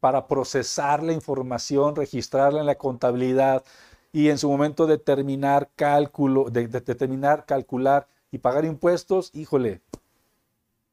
para 0.00 0.26
procesar 0.26 1.02
la 1.02 1.12
información, 1.12 1.94
registrarla 1.94 2.60
en 2.60 2.66
la 2.66 2.76
contabilidad 2.76 3.64
y 4.12 4.28
en 4.28 4.38
su 4.38 4.48
momento 4.48 4.86
determinar 4.86 5.70
cálculo, 5.76 6.50
de, 6.50 6.66
determinar, 6.66 7.44
calcular 7.46 8.08
y 8.32 8.38
pagar 8.38 8.64
impuestos, 8.64 9.30
híjole, 9.34 9.82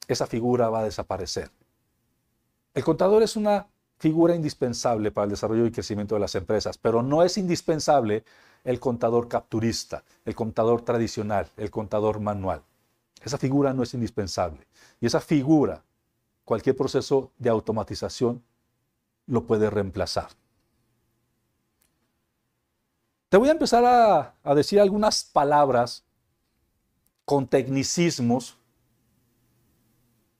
esa 0.08 0.28
figura 0.28 0.70
va 0.70 0.80
a 0.80 0.84
desaparecer. 0.84 1.52
El 2.74 2.84
contador 2.84 3.24
es 3.24 3.36
una 3.36 3.68
figura 3.98 4.36
indispensable 4.36 5.12
para 5.12 5.26
el 5.26 5.32
desarrollo 5.32 5.66
y 5.66 5.72
crecimiento 5.72 6.16
de 6.16 6.22
las 6.22 6.36
empresas, 6.36 6.78
pero 6.78 7.02
no 7.02 7.24
es 7.24 7.38
indispensable 7.38 8.24
el 8.64 8.80
contador 8.80 9.28
capturista, 9.28 10.04
el 10.26 10.36
contador 10.36 10.82
tradicional, 10.82 11.50
el 11.58 11.72
contador 11.72 12.20
manual. 12.20 12.62
Esa 13.24 13.38
figura 13.38 13.74
no 13.74 13.84
es 13.84 13.94
indispensable. 13.94 14.68
Y 15.02 15.08
esa 15.08 15.20
figura, 15.20 15.84
cualquier 16.46 16.76
proceso 16.76 17.32
de 17.40 17.50
automatización 17.50 18.44
lo 19.26 19.46
puede 19.46 19.70
reemplazar. 19.70 20.30
Te 23.30 23.38
voy 23.38 23.50
a 23.50 23.54
empezar 23.54 23.84
a, 23.84 24.36
a 24.44 24.56
decir 24.56 24.80
algunas 24.80 25.26
palabras 25.26 26.06
con 27.26 27.48
tecnicismos 27.48 28.58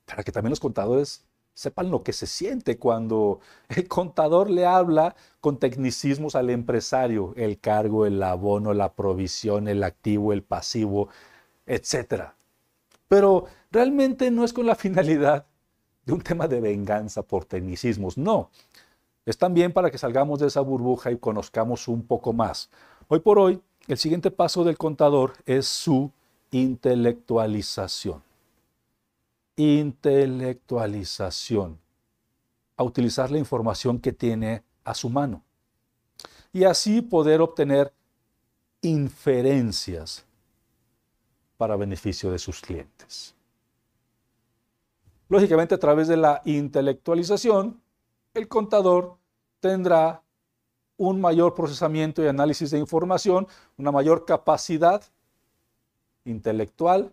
para 0.08 0.24
que 0.24 0.32
también 0.32 0.50
los 0.50 0.60
contadores 0.60 1.24
sepan 1.52 1.90
lo 1.90 2.02
que 2.02 2.12
se 2.12 2.26
siente 2.26 2.78
cuando 2.78 3.40
el 3.68 3.86
contador 3.88 4.48
le 4.48 4.64
habla 4.64 5.14
con 5.40 5.58
tecnicismos 5.58 6.34
al 6.34 6.50
empresario, 6.50 7.34
el 7.36 7.58
cargo, 7.60 8.06
el 8.06 8.22
abono, 8.22 8.72
la 8.72 8.92
provisión, 8.94 9.68
el 9.68 9.82
activo, 9.82 10.32
el 10.32 10.42
pasivo, 10.42 11.08
etc. 11.66 12.30
Pero 13.06 13.44
realmente 13.70 14.30
no 14.30 14.44
es 14.44 14.52
con 14.52 14.66
la 14.66 14.74
finalidad 14.76 15.46
de 16.06 16.12
un 16.12 16.22
tema 16.22 16.48
de 16.48 16.60
venganza 16.60 17.22
por 17.22 17.44
tecnicismos, 17.44 18.16
no. 18.16 18.50
Es 19.26 19.36
también 19.36 19.72
para 19.72 19.90
que 19.90 19.98
salgamos 19.98 20.38
de 20.38 20.46
esa 20.46 20.62
burbuja 20.62 21.10
y 21.10 21.18
conozcamos 21.18 21.86
un 21.86 22.06
poco 22.06 22.32
más. 22.32 22.70
Hoy 23.08 23.20
por 23.20 23.38
hoy, 23.38 23.60
el 23.88 23.98
siguiente 23.98 24.30
paso 24.30 24.64
del 24.64 24.78
contador 24.78 25.34
es 25.44 25.66
su 25.66 26.10
intelectualización 26.50 28.27
intelectualización, 29.58 31.78
a 32.76 32.84
utilizar 32.84 33.30
la 33.30 33.38
información 33.38 33.98
que 33.98 34.12
tiene 34.12 34.62
a 34.84 34.94
su 34.94 35.10
mano 35.10 35.42
y 36.52 36.64
así 36.64 37.02
poder 37.02 37.40
obtener 37.40 37.92
inferencias 38.80 40.24
para 41.56 41.74
beneficio 41.74 42.30
de 42.30 42.38
sus 42.38 42.60
clientes. 42.60 43.34
Lógicamente, 45.28 45.74
a 45.74 45.78
través 45.78 46.06
de 46.06 46.16
la 46.16 46.40
intelectualización, 46.44 47.82
el 48.34 48.46
contador 48.46 49.16
tendrá 49.58 50.22
un 50.96 51.20
mayor 51.20 51.54
procesamiento 51.54 52.22
y 52.22 52.28
análisis 52.28 52.70
de 52.70 52.78
información, 52.78 53.48
una 53.76 53.90
mayor 53.90 54.24
capacidad 54.24 55.02
intelectual 56.24 57.12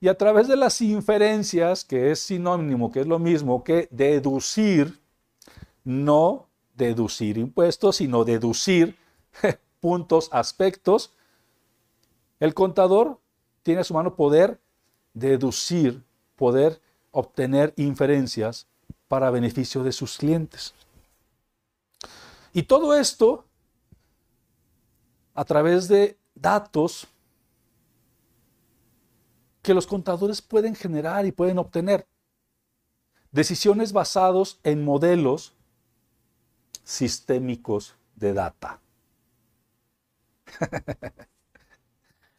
y 0.00 0.08
a 0.08 0.16
través 0.16 0.46
de 0.46 0.56
las 0.56 0.80
inferencias, 0.80 1.84
que 1.84 2.10
es 2.10 2.20
sinónimo, 2.20 2.92
que 2.92 3.00
es 3.00 3.06
lo 3.06 3.18
mismo 3.18 3.64
que 3.64 3.88
deducir, 3.90 5.00
no 5.84 6.48
deducir 6.74 7.38
impuestos, 7.38 7.96
sino 7.96 8.24
deducir 8.24 8.96
puntos, 9.80 10.28
aspectos, 10.32 11.12
el 12.38 12.54
contador 12.54 13.20
tiene 13.62 13.80
a 13.80 13.84
su 13.84 13.94
mano 13.94 14.14
poder 14.14 14.60
deducir, 15.14 16.04
poder 16.36 16.80
obtener 17.10 17.74
inferencias 17.76 18.68
para 19.08 19.30
beneficio 19.30 19.82
de 19.82 19.92
sus 19.92 20.18
clientes. 20.18 20.74
Y 22.52 22.62
todo 22.62 22.94
esto 22.94 23.44
a 25.34 25.44
través 25.44 25.88
de 25.88 26.16
datos 26.34 27.08
que 29.68 29.74
los 29.74 29.86
contadores 29.86 30.40
pueden 30.40 30.74
generar 30.74 31.26
y 31.26 31.30
pueden 31.30 31.58
obtener. 31.58 32.08
Decisiones 33.32 33.92
basados 33.92 34.60
en 34.62 34.82
modelos 34.82 35.54
sistémicos 36.84 37.94
de 38.16 38.32
data. 38.32 38.80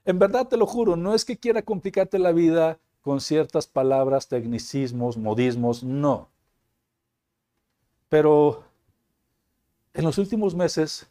en 0.06 0.18
verdad 0.18 0.48
te 0.48 0.58
lo 0.58 0.66
juro, 0.66 0.96
no 0.96 1.14
es 1.14 1.24
que 1.24 1.38
quiera 1.38 1.62
complicarte 1.62 2.18
la 2.18 2.32
vida 2.32 2.80
con 3.02 3.22
ciertas 3.22 3.68
palabras, 3.68 4.28
tecnicismos, 4.28 5.16
modismos, 5.16 5.84
no. 5.84 6.32
Pero 8.10 8.64
en 9.94 10.04
los 10.04 10.18
últimos 10.18 10.56
meses 10.56 11.08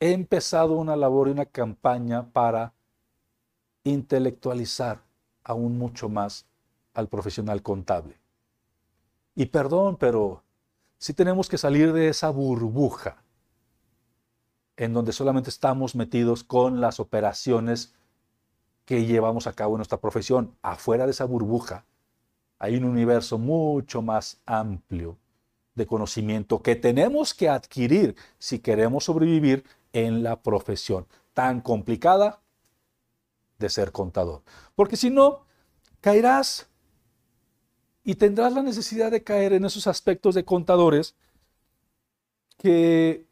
he 0.00 0.12
empezado 0.12 0.72
una 0.72 0.96
labor 0.96 1.28
y 1.28 1.32
una 1.32 1.44
campaña 1.44 2.30
para 2.32 2.77
intelectualizar 3.84 5.02
aún 5.44 5.78
mucho 5.78 6.08
más 6.08 6.46
al 6.94 7.08
profesional 7.08 7.62
contable. 7.62 8.18
Y 9.34 9.46
perdón, 9.46 9.96
pero 9.96 10.42
si 10.98 11.14
tenemos 11.14 11.48
que 11.48 11.58
salir 11.58 11.92
de 11.92 12.08
esa 12.08 12.30
burbuja 12.30 13.22
en 14.78 14.94
donde 14.94 15.12
solamente 15.12 15.50
estamos 15.50 15.96
metidos 15.96 16.44
con 16.44 16.80
las 16.80 17.00
operaciones 17.00 17.94
que 18.84 19.04
llevamos 19.04 19.46
a 19.46 19.52
cabo 19.52 19.74
en 19.74 19.78
nuestra 19.78 20.00
profesión. 20.00 20.56
Afuera 20.62 21.04
de 21.04 21.10
esa 21.10 21.24
burbuja 21.24 21.84
hay 22.58 22.76
un 22.76 22.84
universo 22.84 23.38
mucho 23.38 24.02
más 24.02 24.40
amplio 24.46 25.18
de 25.74 25.86
conocimiento 25.86 26.62
que 26.62 26.76
tenemos 26.76 27.34
que 27.34 27.48
adquirir 27.48 28.16
si 28.38 28.60
queremos 28.60 29.04
sobrevivir 29.04 29.64
en 29.92 30.22
la 30.22 30.40
profesión 30.40 31.06
tan 31.34 31.60
complicada 31.60 32.40
de 33.58 33.68
ser 33.68 33.92
contador. 33.92 34.42
Porque 34.74 34.96
si 34.96 35.10
no, 35.10 35.44
caerás 36.00 36.68
y 38.04 38.14
tendrás 38.14 38.52
la 38.52 38.62
necesidad 38.62 39.10
de 39.10 39.22
caer 39.22 39.52
en 39.52 39.64
esos 39.64 39.86
aspectos 39.86 40.34
de 40.34 40.44
contadores 40.44 41.14
que 42.56 43.26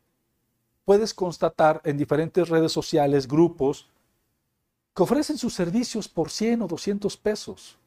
puedes 0.84 1.14
constatar 1.14 1.80
en 1.84 1.96
diferentes 1.96 2.48
redes 2.48 2.72
sociales, 2.72 3.26
grupos, 3.26 3.88
que 4.94 5.02
ofrecen 5.02 5.38
sus 5.38 5.54
servicios 5.54 6.08
por 6.08 6.30
100 6.30 6.62
o 6.62 6.66
200 6.66 7.16
pesos. 7.16 7.78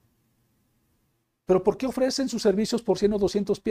Pero 1.46 1.64
¿por 1.64 1.78
qué 1.78 1.88
ofrecen 1.88 2.30
sus 2.30 2.44
servicios 2.44 2.82
por 2.82 3.00
100 3.00 3.14
o 3.14 3.18
200, 3.18 3.62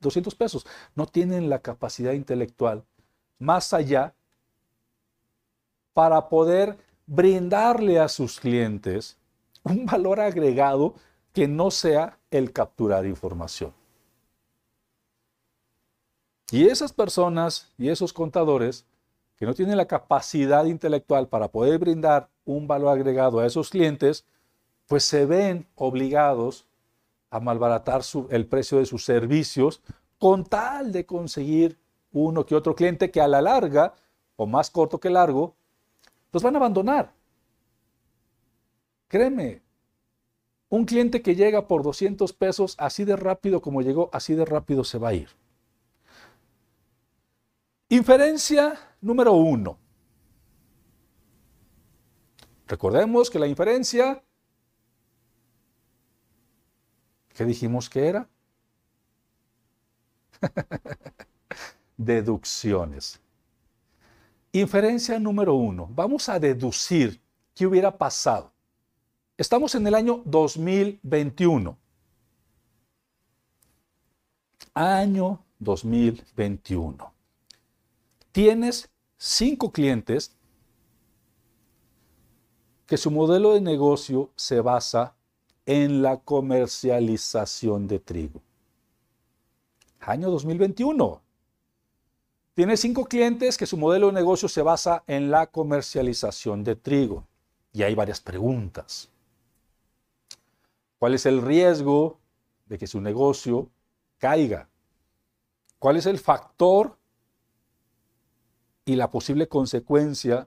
200 0.00 0.34
pesos? 0.34 0.66
No 0.94 1.06
tienen 1.06 1.50
la 1.50 1.60
capacidad 1.60 2.12
intelectual 2.12 2.84
más 3.38 3.72
allá 3.72 4.14
para 5.92 6.28
poder 6.28 6.76
brindarle 7.06 7.98
a 7.98 8.08
sus 8.08 8.40
clientes 8.40 9.16
un 9.62 9.86
valor 9.86 10.20
agregado 10.20 10.94
que 11.32 11.48
no 11.48 11.70
sea 11.70 12.18
el 12.30 12.52
capturar 12.52 13.06
información. 13.06 13.72
Y 16.50 16.66
esas 16.68 16.92
personas 16.92 17.72
y 17.78 17.88
esos 17.88 18.12
contadores 18.12 18.86
que 19.36 19.46
no 19.46 19.54
tienen 19.54 19.76
la 19.76 19.86
capacidad 19.86 20.64
intelectual 20.66 21.28
para 21.28 21.48
poder 21.48 21.78
brindar 21.78 22.28
un 22.44 22.68
valor 22.68 22.90
agregado 22.90 23.40
a 23.40 23.46
esos 23.46 23.70
clientes, 23.70 24.24
pues 24.86 25.04
se 25.04 25.26
ven 25.26 25.66
obligados 25.74 26.66
a 27.30 27.40
malbaratar 27.40 28.02
el 28.30 28.46
precio 28.46 28.78
de 28.78 28.86
sus 28.86 29.04
servicios 29.04 29.82
con 30.18 30.44
tal 30.44 30.92
de 30.92 31.04
conseguir 31.04 31.78
uno 32.12 32.46
que 32.46 32.54
otro 32.54 32.76
cliente 32.76 33.10
que 33.10 33.20
a 33.20 33.26
la 33.26 33.42
larga, 33.42 33.94
o 34.36 34.46
más 34.46 34.70
corto 34.70 35.00
que 35.00 35.10
largo, 35.10 35.56
los 36.34 36.42
van 36.42 36.56
a 36.56 36.58
abandonar. 36.58 37.14
Créeme, 39.06 39.62
un 40.68 40.84
cliente 40.84 41.22
que 41.22 41.36
llega 41.36 41.68
por 41.68 41.84
200 41.84 42.32
pesos, 42.32 42.74
así 42.78 43.04
de 43.04 43.14
rápido 43.14 43.62
como 43.62 43.82
llegó, 43.82 44.10
así 44.12 44.34
de 44.34 44.44
rápido 44.44 44.82
se 44.82 44.98
va 44.98 45.10
a 45.10 45.14
ir. 45.14 45.28
Inferencia 47.88 48.76
número 49.00 49.32
uno. 49.34 49.78
Recordemos 52.66 53.30
que 53.30 53.38
la 53.38 53.46
inferencia, 53.46 54.24
¿qué 57.32 57.44
dijimos 57.44 57.88
que 57.88 58.08
era? 58.08 58.28
Deducciones. 61.96 63.20
Inferencia 64.54 65.18
número 65.18 65.56
uno. 65.56 65.88
Vamos 65.90 66.28
a 66.28 66.38
deducir 66.38 67.20
qué 67.56 67.66
hubiera 67.66 67.98
pasado. 67.98 68.52
Estamos 69.36 69.74
en 69.74 69.84
el 69.84 69.96
año 69.96 70.22
2021. 70.26 71.76
Año 74.72 75.44
2021. 75.58 77.12
Tienes 78.30 78.88
cinco 79.16 79.72
clientes 79.72 80.36
que 82.86 82.96
su 82.96 83.10
modelo 83.10 83.54
de 83.54 83.60
negocio 83.60 84.30
se 84.36 84.60
basa 84.60 85.16
en 85.66 86.00
la 86.00 86.18
comercialización 86.18 87.88
de 87.88 87.98
trigo. 87.98 88.40
Año 89.98 90.30
2021. 90.30 91.23
Tiene 92.54 92.76
cinco 92.76 93.06
clientes 93.06 93.58
que 93.58 93.66
su 93.66 93.76
modelo 93.76 94.06
de 94.06 94.12
negocio 94.12 94.48
se 94.48 94.62
basa 94.62 95.02
en 95.08 95.32
la 95.32 95.48
comercialización 95.48 96.62
de 96.62 96.76
trigo. 96.76 97.26
Y 97.72 97.82
hay 97.82 97.96
varias 97.96 98.20
preguntas. 98.20 99.10
¿Cuál 101.00 101.14
es 101.14 101.26
el 101.26 101.42
riesgo 101.42 102.20
de 102.66 102.78
que 102.78 102.86
su 102.86 103.00
negocio 103.00 103.70
caiga? 104.18 104.68
¿Cuál 105.80 105.96
es 105.96 106.06
el 106.06 106.20
factor 106.20 106.96
y 108.84 108.94
la 108.94 109.10
posible 109.10 109.48
consecuencia 109.48 110.46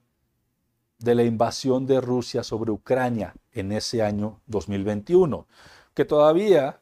de 0.99 1.13
la 1.13 1.23
invasión 1.23 1.85
de 1.85 1.99
Rusia 1.99 2.41
sobre 2.41 2.71
Ucrania 2.71 3.35
en 3.51 3.73
ese 3.73 4.01
año 4.01 4.39
2021? 4.45 5.45
Que 5.93 6.05
todavía, 6.05 6.79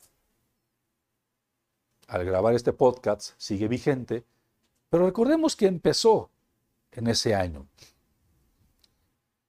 al 2.08 2.26
grabar 2.26 2.54
este 2.54 2.74
podcast, 2.74 3.32
sigue 3.38 3.68
vigente, 3.68 4.24
pero 4.90 5.06
recordemos 5.06 5.56
que 5.56 5.68
empezó 5.68 6.30
en 6.92 7.08
ese 7.08 7.36
año. 7.36 7.68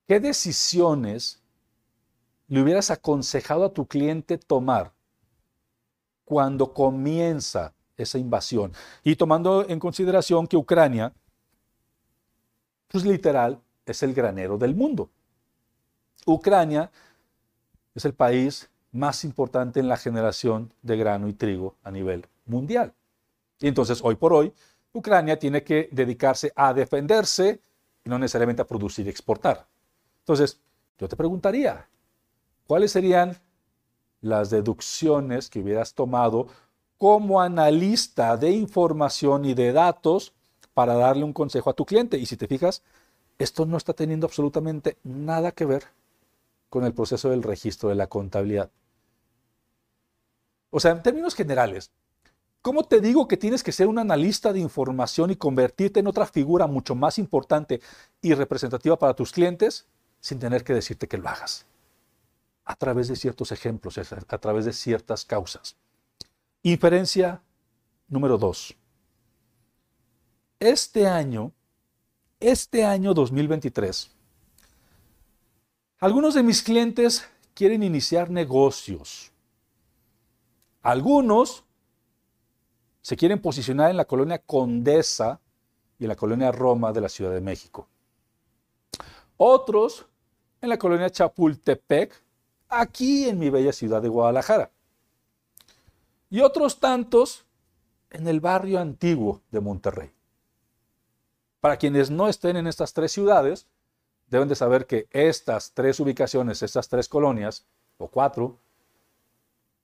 ¿Qué 0.07 0.19
decisiones 0.19 1.41
le 2.47 2.61
hubieras 2.61 2.91
aconsejado 2.91 3.65
a 3.65 3.73
tu 3.73 3.85
cliente 3.85 4.37
tomar 4.37 4.93
cuando 6.23 6.73
comienza 6.73 7.73
esa 7.97 8.17
invasión? 8.17 8.73
Y 9.03 9.15
tomando 9.15 9.67
en 9.67 9.79
consideración 9.79 10.47
que 10.47 10.57
Ucrania, 10.57 11.13
pues 12.87 13.05
literal, 13.05 13.61
es 13.85 14.03
el 14.03 14.13
granero 14.13 14.57
del 14.57 14.75
mundo. 14.75 15.09
Ucrania 16.25 16.91
es 17.95 18.05
el 18.05 18.13
país 18.13 18.69
más 18.91 19.23
importante 19.23 19.79
en 19.79 19.87
la 19.87 19.97
generación 19.97 20.73
de 20.81 20.97
grano 20.97 21.27
y 21.27 21.33
trigo 21.33 21.75
a 21.83 21.91
nivel 21.91 22.25
mundial. 22.45 22.93
Y 23.59 23.67
entonces, 23.67 23.99
hoy 24.03 24.15
por 24.15 24.33
hoy, 24.33 24.53
Ucrania 24.93 25.37
tiene 25.37 25.63
que 25.63 25.89
dedicarse 25.91 26.51
a 26.55 26.73
defenderse 26.73 27.61
y 28.03 28.09
no 28.09 28.17
necesariamente 28.17 28.61
a 28.61 28.67
producir 28.67 29.05
y 29.05 29.09
exportar. 29.09 29.67
Entonces, 30.19 30.59
yo 30.97 31.07
te 31.07 31.15
preguntaría, 31.15 31.87
¿cuáles 32.65 32.91
serían 32.91 33.37
las 34.21 34.49
deducciones 34.49 35.49
que 35.49 35.59
hubieras 35.59 35.93
tomado 35.93 36.47
como 36.97 37.41
analista 37.41 38.35
de 38.37 38.51
información 38.51 39.45
y 39.45 39.53
de 39.53 39.71
datos 39.71 40.33
para 40.73 40.95
darle 40.95 41.23
un 41.23 41.33
consejo 41.33 41.69
a 41.69 41.73
tu 41.73 41.85
cliente? 41.85 42.17
Y 42.17 42.25
si 42.25 42.37
te 42.37 42.47
fijas, 42.47 42.81
esto 43.37 43.65
no 43.65 43.77
está 43.77 43.93
teniendo 43.93 44.25
absolutamente 44.25 44.97
nada 45.03 45.51
que 45.51 45.65
ver 45.65 45.83
con 46.69 46.83
el 46.83 46.93
proceso 46.93 47.29
del 47.29 47.43
registro 47.43 47.89
de 47.89 47.95
la 47.95 48.07
contabilidad. 48.07 48.71
O 50.69 50.79
sea, 50.79 50.91
en 50.91 51.03
términos 51.03 51.35
generales, 51.35 51.91
¿Cómo 52.67 52.83
te 52.83 52.99
digo 52.99 53.29
que 53.29 53.37
tienes 53.37 53.63
que 53.63 53.71
ser 53.71 53.87
un 53.87 53.97
analista 53.97 54.51
de 54.51 54.59
información 54.59 55.31
y 55.31 55.37
convertirte 55.37 56.01
en 56.01 56.07
otra 56.07 56.25
figura 56.25 56.67
mucho 56.67 56.95
más 56.95 57.17
importante 57.17 57.79
y 58.21 58.33
representativa 58.33 58.99
para 58.99 59.13
tus 59.13 59.31
clientes 59.31 59.87
sin 60.19 60.37
tener 60.37 60.65
que 60.65 60.73
decirte 60.73 61.07
que 61.07 61.17
lo 61.17 61.29
hagas? 61.29 61.65
A 62.65 62.75
través 62.75 63.07
de 63.07 63.15
ciertos 63.15 63.53
ejemplos, 63.53 63.97
a 63.97 64.37
través 64.37 64.65
de 64.65 64.73
ciertas 64.73 65.23
causas. 65.23 65.77
Inferencia 66.61 67.41
número 68.09 68.37
dos. 68.37 68.75
Este 70.59 71.07
año, 71.07 71.53
este 72.41 72.83
año 72.83 73.13
2023, 73.13 74.11
algunos 75.99 76.33
de 76.33 76.43
mis 76.43 76.61
clientes 76.61 77.29
quieren 77.53 77.81
iniciar 77.81 78.29
negocios. 78.29 79.31
Algunos 80.81 81.63
se 83.07 83.15
quieren 83.15 83.39
posicionar 83.39 83.89
en 83.89 83.95
la 83.95 84.03
colonia 84.03 84.37
Condesa 84.39 85.39
y 85.97 86.03
en 86.03 86.09
la 86.09 86.17
colonia 86.17 86.51
Roma 86.51 86.91
de 86.91 86.99
la 86.99 87.07
Ciudad 87.07 87.31
de 87.31 87.39
México. 87.39 87.87
Otros 89.37 90.05
en 90.59 90.67
la 90.67 90.77
colonia 90.77 91.09
Chapultepec, 91.09 92.21
aquí 92.67 93.29
en 93.29 93.39
mi 93.39 93.49
bella 93.49 93.71
ciudad 93.71 94.01
de 94.01 94.09
Guadalajara. 94.09 94.71
Y 96.29 96.41
otros 96.41 96.81
tantos 96.81 97.45
en 98.09 98.27
el 98.27 98.41
barrio 98.41 98.77
antiguo 98.77 99.41
de 99.51 99.61
Monterrey. 99.61 100.11
Para 101.61 101.77
quienes 101.77 102.11
no 102.11 102.27
estén 102.27 102.57
en 102.57 102.67
estas 102.67 102.91
tres 102.91 103.13
ciudades, 103.13 103.67
deben 104.27 104.49
de 104.49 104.55
saber 104.55 104.85
que 104.85 105.07
estas 105.11 105.71
tres 105.71 106.01
ubicaciones, 106.01 106.61
estas 106.61 106.89
tres 106.89 107.07
colonias, 107.07 107.65
o 107.99 108.09
cuatro, 108.09 108.59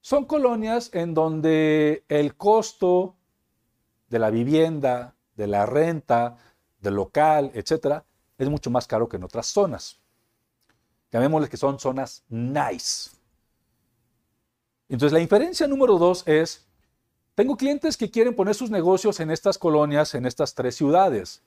son 0.04 0.26
colonias 0.26 0.90
en 0.94 1.14
donde 1.14 2.04
el 2.10 2.36
costo 2.36 3.16
de 4.10 4.20
la 4.20 4.30
vivienda, 4.30 5.16
de 5.38 5.48
la 5.48 5.66
renta, 5.66 6.36
del 6.82 6.96
local, 6.96 7.52
etcétera, 7.54 8.04
es 8.38 8.50
mucho 8.50 8.70
más 8.70 8.86
caro 8.86 9.08
que 9.08 9.16
en 9.16 9.24
otras 9.24 9.48
zonas. 9.48 10.02
Llamémosle 11.10 11.48
que 11.48 11.56
son 11.56 11.80
zonas 11.80 12.26
nice. 12.28 13.12
Entonces, 14.90 15.14
la 15.14 15.22
inferencia 15.22 15.68
número 15.68 15.98
dos 15.98 16.28
es: 16.28 16.68
tengo 17.34 17.56
clientes 17.56 17.96
que 17.96 18.12
quieren 18.12 18.36
poner 18.36 18.56
sus 18.56 18.70
negocios 18.70 19.22
en 19.22 19.32
estas 19.32 19.58
colonias, 19.58 20.16
en 20.16 20.26
estas 20.26 20.54
tres 20.54 20.76
ciudades. 20.76 21.42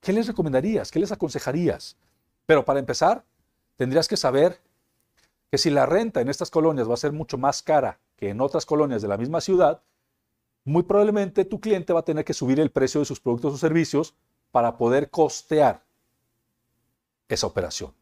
¿Qué 0.00 0.12
les 0.12 0.26
recomendarías? 0.26 0.90
¿Qué 0.90 0.98
les 0.98 1.12
aconsejarías? 1.12 1.96
Pero 2.46 2.64
para 2.64 2.80
empezar, 2.80 3.24
tendrías 3.76 4.08
que 4.08 4.16
saber 4.16 4.60
que 5.50 5.58
si 5.58 5.70
la 5.70 5.86
renta 5.86 6.20
en 6.20 6.28
estas 6.28 6.50
colonias 6.50 6.88
va 6.88 6.94
a 6.94 6.98
ser 6.98 7.12
mucho 7.12 7.38
más 7.38 7.62
cara 7.62 8.00
que 8.16 8.30
en 8.30 8.40
otras 8.40 8.66
colonias 8.66 9.02
de 9.02 9.08
la 9.08 9.16
misma 9.16 9.40
ciudad, 9.40 9.82
muy 10.64 10.82
probablemente 10.82 11.44
tu 11.44 11.60
cliente 11.60 11.92
va 11.92 12.00
a 12.00 12.04
tener 12.04 12.24
que 12.24 12.34
subir 12.34 12.60
el 12.60 12.70
precio 12.70 13.00
de 13.00 13.06
sus 13.06 13.20
productos 13.20 13.54
o 13.54 13.58
servicios 13.58 14.14
para 14.50 14.76
poder 14.76 15.10
costear 15.10 15.84
esa 17.28 17.46
operación. 17.46 17.92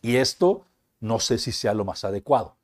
Y 0.00 0.16
esto 0.16 0.66
no 1.00 1.18
sé 1.18 1.38
si 1.38 1.50
sea 1.50 1.74
lo 1.74 1.84
más 1.84 2.04
adecuado. 2.04 2.56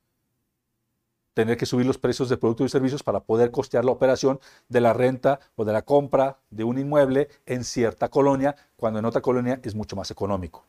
Tener 1.34 1.56
que 1.56 1.66
subir 1.66 1.86
los 1.86 1.98
precios 1.98 2.28
de 2.28 2.36
productos 2.36 2.66
y 2.66 2.68
servicios 2.68 3.02
para 3.02 3.20
poder 3.20 3.50
costear 3.50 3.84
la 3.84 3.92
operación 3.92 4.40
de 4.68 4.80
la 4.80 4.92
renta 4.92 5.40
o 5.54 5.64
de 5.64 5.72
la 5.72 5.82
compra 5.82 6.38
de 6.50 6.64
un 6.64 6.78
inmueble 6.78 7.28
en 7.46 7.64
cierta 7.64 8.08
colonia, 8.08 8.56
cuando 8.76 8.98
en 8.98 9.04
otra 9.04 9.20
colonia 9.20 9.60
es 9.62 9.74
mucho 9.74 9.94
más 9.94 10.10
económico 10.10 10.64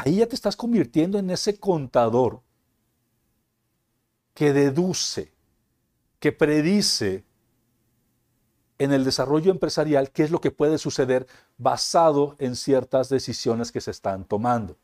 ahí 0.00 0.16
ya 0.16 0.26
te 0.26 0.34
estás 0.34 0.56
convirtiendo 0.56 1.18
en 1.18 1.30
ese 1.30 1.58
contador 1.58 2.42
que 4.34 4.52
deduce, 4.52 5.32
que 6.18 6.32
predice 6.32 7.24
en 8.78 8.92
el 8.92 9.04
desarrollo 9.04 9.50
empresarial 9.50 10.10
qué 10.10 10.22
es 10.22 10.30
lo 10.30 10.40
que 10.40 10.50
puede 10.50 10.78
suceder 10.78 11.26
basado 11.58 12.36
en 12.38 12.56
ciertas 12.56 13.10
decisiones 13.10 13.72
que 13.72 13.82
se 13.82 13.90
están 13.90 14.24
tomando. 14.24 14.78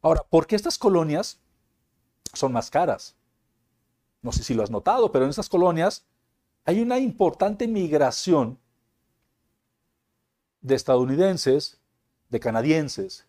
Ahora, 0.00 0.24
¿por 0.28 0.46
qué 0.46 0.56
estas 0.56 0.76
colonias 0.76 1.38
son 2.32 2.52
más 2.52 2.70
caras? 2.70 3.14
No 4.22 4.32
sé 4.32 4.42
si 4.42 4.54
lo 4.54 4.64
has 4.64 4.70
notado, 4.70 5.12
pero 5.12 5.24
en 5.24 5.30
estas 5.30 5.48
colonias 5.48 6.04
hay 6.64 6.80
una 6.80 6.98
importante 6.98 7.68
migración 7.68 8.58
de 10.60 10.74
estadounidenses, 10.74 11.80
de 12.28 12.40
canadienses, 12.40 13.26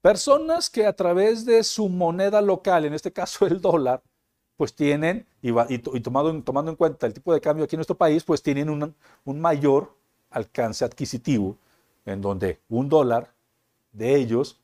Personas 0.00 0.70
que 0.70 0.86
a 0.86 0.94
través 0.94 1.44
de 1.44 1.64
su 1.64 1.88
moneda 1.88 2.40
local, 2.40 2.84
en 2.84 2.94
este 2.94 3.12
caso 3.12 3.46
el 3.46 3.60
dólar, 3.60 4.02
pues 4.56 4.74
tienen, 4.74 5.26
y, 5.42 5.52
tomando, 6.00 6.70
en 6.70 6.76
cuenta 6.76 7.06
el 7.06 7.12
tipo 7.12 7.32
de 7.34 7.40
cambio 7.40 7.64
aquí 7.64 7.76
en 7.76 7.78
nuestro 7.78 7.96
país, 7.96 8.24
pues 8.24 8.42
tienen 8.42 8.70
un 8.70 9.40
mayor 9.40 9.94
alcance 10.30 10.84
adquisitivo, 10.84 11.58
en 12.04 12.22
donde 12.22 12.60
un 12.68 12.88
dólar 12.88 13.32
de 13.92 14.16
ellos 14.16 14.58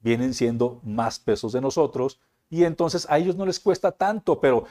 vienen 0.00 0.32
siendo 0.32 0.80
más 0.82 1.18
pesos 1.18 1.52
de 1.52 1.60
nosotros, 1.60 2.20
y 2.48 2.64
entonces 2.64 3.06
a 3.10 3.18
ellos 3.18 3.36
no 3.36 3.44
les 3.44 3.58
cuesta 3.58 3.90
tanto, 3.90 4.40
pero 4.40 4.64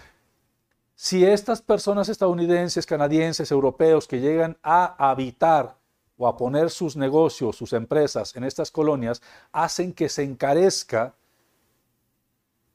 si 0.95 1.25
estas 1.25 1.62
personas 1.62 2.08
estadounidenses, 2.08 2.86
canadienses, 2.86 3.51
europeos 3.51 4.08
que 4.08 4.21
llegan 4.21 4.58
a 4.63 5.10
habitar 5.10 5.75
o 6.17 6.28
a 6.28 6.38
poner 6.38 6.69
sus 6.69 6.95
negocios, 6.95 7.56
sus 7.56 7.73
empresas 7.73 8.36
en 8.36 8.43
estas 8.43 8.71
colonias, 8.71 9.21
hacen 9.51 9.93
que 9.93 10.10
se 10.10 10.23
encarezca, 10.23 11.15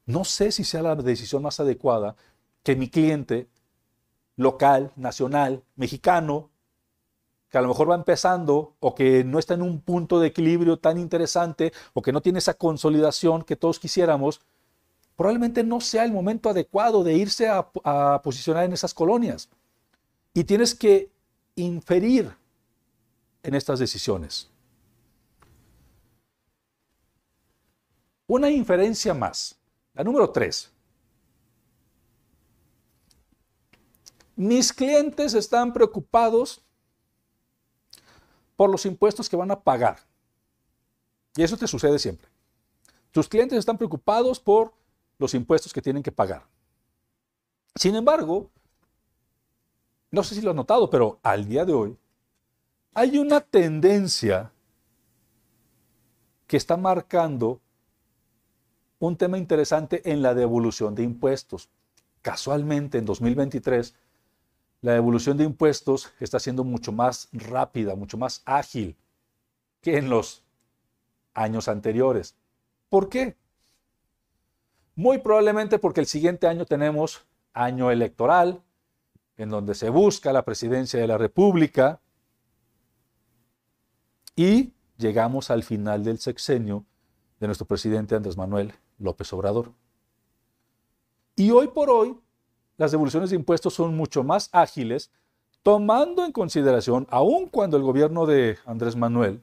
no 0.06 0.24
sé 0.24 0.52
si 0.52 0.64
sea 0.64 0.82
la 0.82 0.96
decisión 0.96 1.42
más 1.42 1.60
adecuada 1.60 2.16
que 2.62 2.76
mi 2.76 2.88
cliente 2.88 3.48
local, 4.36 4.92
nacional, 4.96 5.62
mexicano, 5.76 6.50
que 7.50 7.58
a 7.58 7.62
lo 7.62 7.68
mejor 7.68 7.90
va 7.90 7.94
empezando 7.94 8.74
o 8.78 8.94
que 8.94 9.24
no 9.24 9.38
está 9.38 9.54
en 9.54 9.62
un 9.62 9.80
punto 9.80 10.20
de 10.20 10.28
equilibrio 10.28 10.78
tan 10.78 10.98
interesante 10.98 11.72
o 11.94 12.02
que 12.02 12.12
no 12.12 12.20
tiene 12.20 12.38
esa 12.38 12.54
consolidación 12.54 13.42
que 13.42 13.56
todos 13.56 13.80
quisiéramos, 13.80 14.40
probablemente 15.16 15.64
no 15.64 15.80
sea 15.80 16.04
el 16.04 16.12
momento 16.12 16.48
adecuado 16.48 17.02
de 17.02 17.14
irse 17.14 17.48
a, 17.48 17.68
a 17.84 18.22
posicionar 18.22 18.64
en 18.64 18.72
esas 18.72 18.94
colonias. 18.94 19.50
Y 20.32 20.44
tienes 20.44 20.74
que 20.74 21.10
inferir 21.56 22.39
en 23.42 23.54
estas 23.54 23.78
decisiones. 23.78 24.50
Una 28.26 28.50
inferencia 28.50 29.12
más, 29.12 29.58
la 29.94 30.04
número 30.04 30.30
tres. 30.30 30.70
Mis 34.36 34.72
clientes 34.72 35.34
están 35.34 35.72
preocupados 35.72 36.62
por 38.56 38.70
los 38.70 38.86
impuestos 38.86 39.28
que 39.28 39.36
van 39.36 39.50
a 39.50 39.60
pagar. 39.60 39.98
Y 41.36 41.42
eso 41.42 41.56
te 41.56 41.66
sucede 41.66 41.98
siempre. 41.98 42.28
Tus 43.10 43.28
clientes 43.28 43.58
están 43.58 43.76
preocupados 43.76 44.38
por 44.38 44.72
los 45.18 45.34
impuestos 45.34 45.72
que 45.72 45.82
tienen 45.82 46.02
que 46.02 46.12
pagar. 46.12 46.46
Sin 47.74 47.94
embargo, 47.94 48.50
no 50.10 50.22
sé 50.22 50.34
si 50.34 50.40
lo 50.40 50.50
has 50.50 50.56
notado, 50.56 50.90
pero 50.90 51.18
al 51.22 51.46
día 51.46 51.64
de 51.64 51.72
hoy, 51.72 51.96
hay 52.94 53.18
una 53.18 53.40
tendencia 53.40 54.52
que 56.46 56.56
está 56.56 56.76
marcando 56.76 57.60
un 58.98 59.16
tema 59.16 59.38
interesante 59.38 60.02
en 60.10 60.20
la 60.22 60.34
devolución 60.34 60.94
de 60.94 61.02
impuestos. 61.02 61.68
Casualmente, 62.22 62.98
en 62.98 63.06
2023, 63.06 63.94
la 64.82 64.92
devolución 64.92 65.36
de 65.36 65.44
impuestos 65.44 66.12
está 66.20 66.38
siendo 66.38 66.64
mucho 66.64 66.92
más 66.92 67.28
rápida, 67.32 67.94
mucho 67.94 68.18
más 68.18 68.42
ágil 68.44 68.96
que 69.80 69.96
en 69.96 70.10
los 70.10 70.42
años 71.34 71.68
anteriores. 71.68 72.34
¿Por 72.88 73.08
qué? 73.08 73.36
Muy 74.96 75.18
probablemente 75.18 75.78
porque 75.78 76.00
el 76.00 76.06
siguiente 76.06 76.46
año 76.46 76.66
tenemos 76.66 77.24
año 77.54 77.90
electoral, 77.90 78.60
en 79.36 79.48
donde 79.48 79.74
se 79.74 79.88
busca 79.88 80.32
la 80.32 80.44
presidencia 80.44 81.00
de 81.00 81.06
la 81.06 81.16
República, 81.16 82.00
y 84.42 84.72
llegamos 84.96 85.50
al 85.50 85.62
final 85.62 86.02
del 86.02 86.18
sexenio 86.18 86.86
de 87.40 87.46
nuestro 87.46 87.66
presidente 87.66 88.14
Andrés 88.14 88.38
Manuel 88.38 88.72
López 88.98 89.30
Obrador. 89.34 89.74
Y 91.36 91.50
hoy 91.50 91.68
por 91.68 91.90
hoy, 91.90 92.18
las 92.78 92.90
devoluciones 92.90 93.28
de 93.28 93.36
impuestos 93.36 93.74
son 93.74 93.94
mucho 93.94 94.24
más 94.24 94.48
ágiles, 94.52 95.10
tomando 95.62 96.24
en 96.24 96.32
consideración, 96.32 97.06
aun 97.10 97.48
cuando 97.50 97.76
el 97.76 97.82
gobierno 97.82 98.24
de 98.24 98.56
Andrés 98.64 98.96
Manuel 98.96 99.42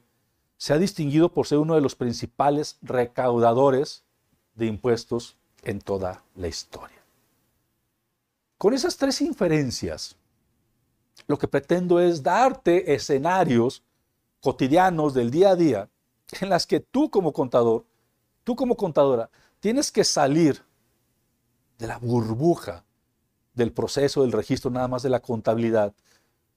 se 0.56 0.72
ha 0.72 0.78
distinguido 0.78 1.28
por 1.32 1.46
ser 1.46 1.58
uno 1.58 1.76
de 1.76 1.80
los 1.80 1.94
principales 1.94 2.76
recaudadores 2.82 4.02
de 4.56 4.66
impuestos 4.66 5.36
en 5.62 5.80
toda 5.80 6.24
la 6.34 6.48
historia. 6.48 6.98
Con 8.56 8.74
esas 8.74 8.96
tres 8.96 9.20
inferencias, 9.20 10.16
lo 11.28 11.38
que 11.38 11.46
pretendo 11.46 12.00
es 12.00 12.20
darte 12.20 12.92
escenarios 12.92 13.84
cotidianos 14.40 15.14
del 15.14 15.30
día 15.30 15.50
a 15.50 15.56
día 15.56 15.90
en 16.40 16.48
las 16.48 16.66
que 16.66 16.80
tú 16.80 17.10
como 17.10 17.32
contador, 17.32 17.86
tú 18.44 18.56
como 18.56 18.76
contadora, 18.76 19.30
tienes 19.60 19.90
que 19.90 20.04
salir 20.04 20.62
de 21.78 21.86
la 21.86 21.98
burbuja 21.98 22.84
del 23.54 23.72
proceso 23.72 24.22
del 24.22 24.32
registro 24.32 24.70
nada 24.70 24.88
más 24.88 25.02
de 25.02 25.10
la 25.10 25.20
contabilidad, 25.20 25.94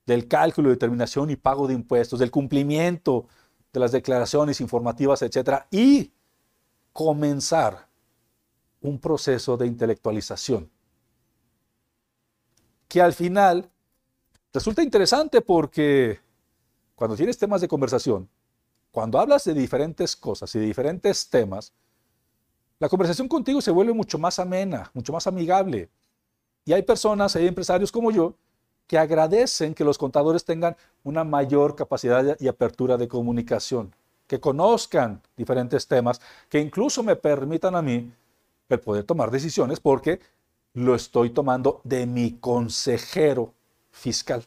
del 0.06 0.28
cálculo, 0.28 0.70
determinación 0.70 1.30
y 1.30 1.36
pago 1.36 1.66
de 1.66 1.74
impuestos, 1.74 2.18
del 2.18 2.30
cumplimiento 2.30 3.26
de 3.72 3.80
las 3.80 3.92
declaraciones 3.92 4.60
informativas, 4.60 5.22
etcétera, 5.22 5.66
y 5.70 6.12
comenzar 6.92 7.88
un 8.80 8.98
proceso 8.98 9.56
de 9.56 9.66
intelectualización 9.66 10.70
que 12.92 13.00
al 13.00 13.14
final 13.14 13.70
resulta 14.52 14.82
interesante 14.82 15.40
porque 15.40 16.20
cuando 16.94 17.16
tienes 17.16 17.38
temas 17.38 17.60
de 17.60 17.68
conversación, 17.68 18.28
cuando 18.90 19.18
hablas 19.18 19.44
de 19.44 19.54
diferentes 19.54 20.14
cosas 20.14 20.54
y 20.54 20.58
de 20.58 20.66
diferentes 20.66 21.28
temas, 21.28 21.72
la 22.78 22.88
conversación 22.88 23.28
contigo 23.28 23.60
se 23.60 23.70
vuelve 23.70 23.92
mucho 23.92 24.18
más 24.18 24.38
amena, 24.38 24.90
mucho 24.92 25.12
más 25.12 25.26
amigable. 25.26 25.88
Y 26.64 26.72
hay 26.72 26.82
personas, 26.82 27.34
hay 27.36 27.46
empresarios 27.46 27.92
como 27.92 28.10
yo, 28.10 28.34
que 28.86 28.98
agradecen 28.98 29.74
que 29.74 29.84
los 29.84 29.96
contadores 29.96 30.44
tengan 30.44 30.76
una 31.04 31.24
mayor 31.24 31.74
capacidad 31.74 32.36
y 32.38 32.48
apertura 32.48 32.96
de 32.96 33.08
comunicación, 33.08 33.94
que 34.26 34.40
conozcan 34.40 35.22
diferentes 35.36 35.86
temas, 35.86 36.20
que 36.48 36.60
incluso 36.60 37.02
me 37.02 37.16
permitan 37.16 37.74
a 37.74 37.82
mí 37.82 38.12
el 38.68 38.80
poder 38.80 39.04
tomar 39.04 39.30
decisiones 39.30 39.80
porque 39.80 40.20
lo 40.74 40.94
estoy 40.94 41.30
tomando 41.30 41.80
de 41.84 42.06
mi 42.06 42.32
consejero 42.32 43.54
fiscal. 43.90 44.44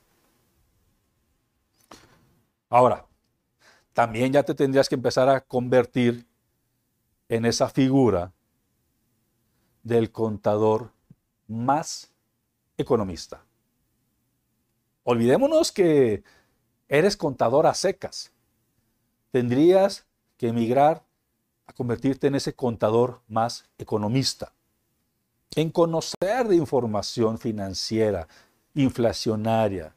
Ahora, 2.75 3.07
también 3.93 4.33
ya 4.33 4.43
te 4.43 4.53
tendrías 4.53 4.89
que 4.89 4.95
empezar 4.95 5.29
a 5.29 5.39
convertir 5.39 6.27
en 7.29 7.45
esa 7.45 7.69
figura 7.69 8.33
del 9.81 10.11
contador 10.11 10.91
más 11.47 12.11
economista. 12.77 13.45
Olvidémonos 15.05 15.71
que 15.71 16.25
eres 16.89 17.15
contador 17.15 17.65
a 17.65 17.73
secas. 17.73 18.33
Tendrías 19.31 20.05
que 20.35 20.49
emigrar 20.49 21.01
a 21.67 21.71
convertirte 21.71 22.27
en 22.27 22.35
ese 22.35 22.55
contador 22.55 23.21
más 23.29 23.69
economista, 23.77 24.51
en 25.55 25.69
conocer 25.69 26.49
de 26.49 26.57
información 26.57 27.37
financiera, 27.37 28.27
inflacionaria, 28.73 29.95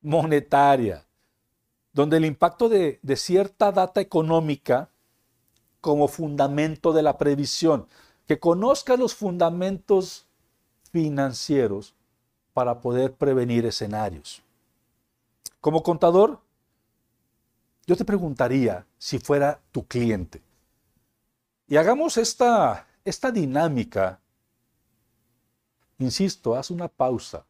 monetaria, 0.00 1.04
donde 1.92 2.18
el 2.18 2.24
impacto 2.24 2.68
de, 2.68 3.00
cierta 3.16 3.72
data 3.72 4.00
económica 4.00 4.90
como 5.80 6.08
fundamento 6.08 6.92
de 6.92 7.02
la 7.02 7.18
previsión, 7.18 7.86
que 8.26 8.38
conozca 8.38 8.96
los 8.96 9.14
fundamentos 9.14 10.26
financieros 10.92 11.94
para 12.52 12.80
poder 12.80 13.14
prevenir 13.14 13.66
escenarios. 13.66 14.42
Como 15.60 15.82
contador, 15.82 16.40
yo 17.86 17.96
te 17.96 18.04
preguntaría 18.04 18.86
si 18.98 19.18
fuera 19.18 19.60
tu 19.72 19.86
cliente. 19.86 20.42
Y 21.66 21.76
hagamos 21.76 22.16
esta, 22.18 22.86
esta 23.04 23.30
dinámica. 23.30 24.20
Insisto, 25.98 26.54
haz 26.54 26.70
una 26.70 26.88
pausa 26.88 27.44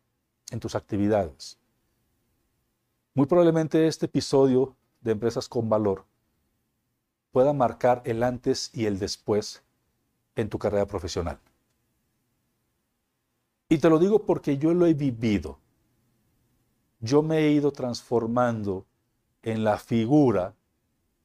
en 0.50 0.60
tus 0.60 0.74
actividades. 0.74 1.59
Muy 3.12 3.26
probablemente 3.26 3.88
este 3.88 4.06
episodio 4.06 4.76
de 5.00 5.12
Empresas 5.12 5.48
con 5.48 5.68
Valor 5.68 6.04
pueda 7.32 7.52
marcar 7.52 8.02
el 8.04 8.22
antes 8.22 8.70
y 8.72 8.86
el 8.86 9.00
después 9.00 9.62
en 10.36 10.48
tu 10.48 10.58
carrera 10.58 10.86
profesional. 10.86 11.38
Y 13.68 13.78
te 13.78 13.90
lo 13.90 13.98
digo 13.98 14.24
porque 14.24 14.58
yo 14.58 14.74
lo 14.74 14.86
he 14.86 14.94
vivido. 14.94 15.58
Yo 17.00 17.22
me 17.22 17.38
he 17.38 17.50
ido 17.50 17.72
transformando 17.72 18.86
en 19.42 19.64
la 19.64 19.78
figura 19.78 20.54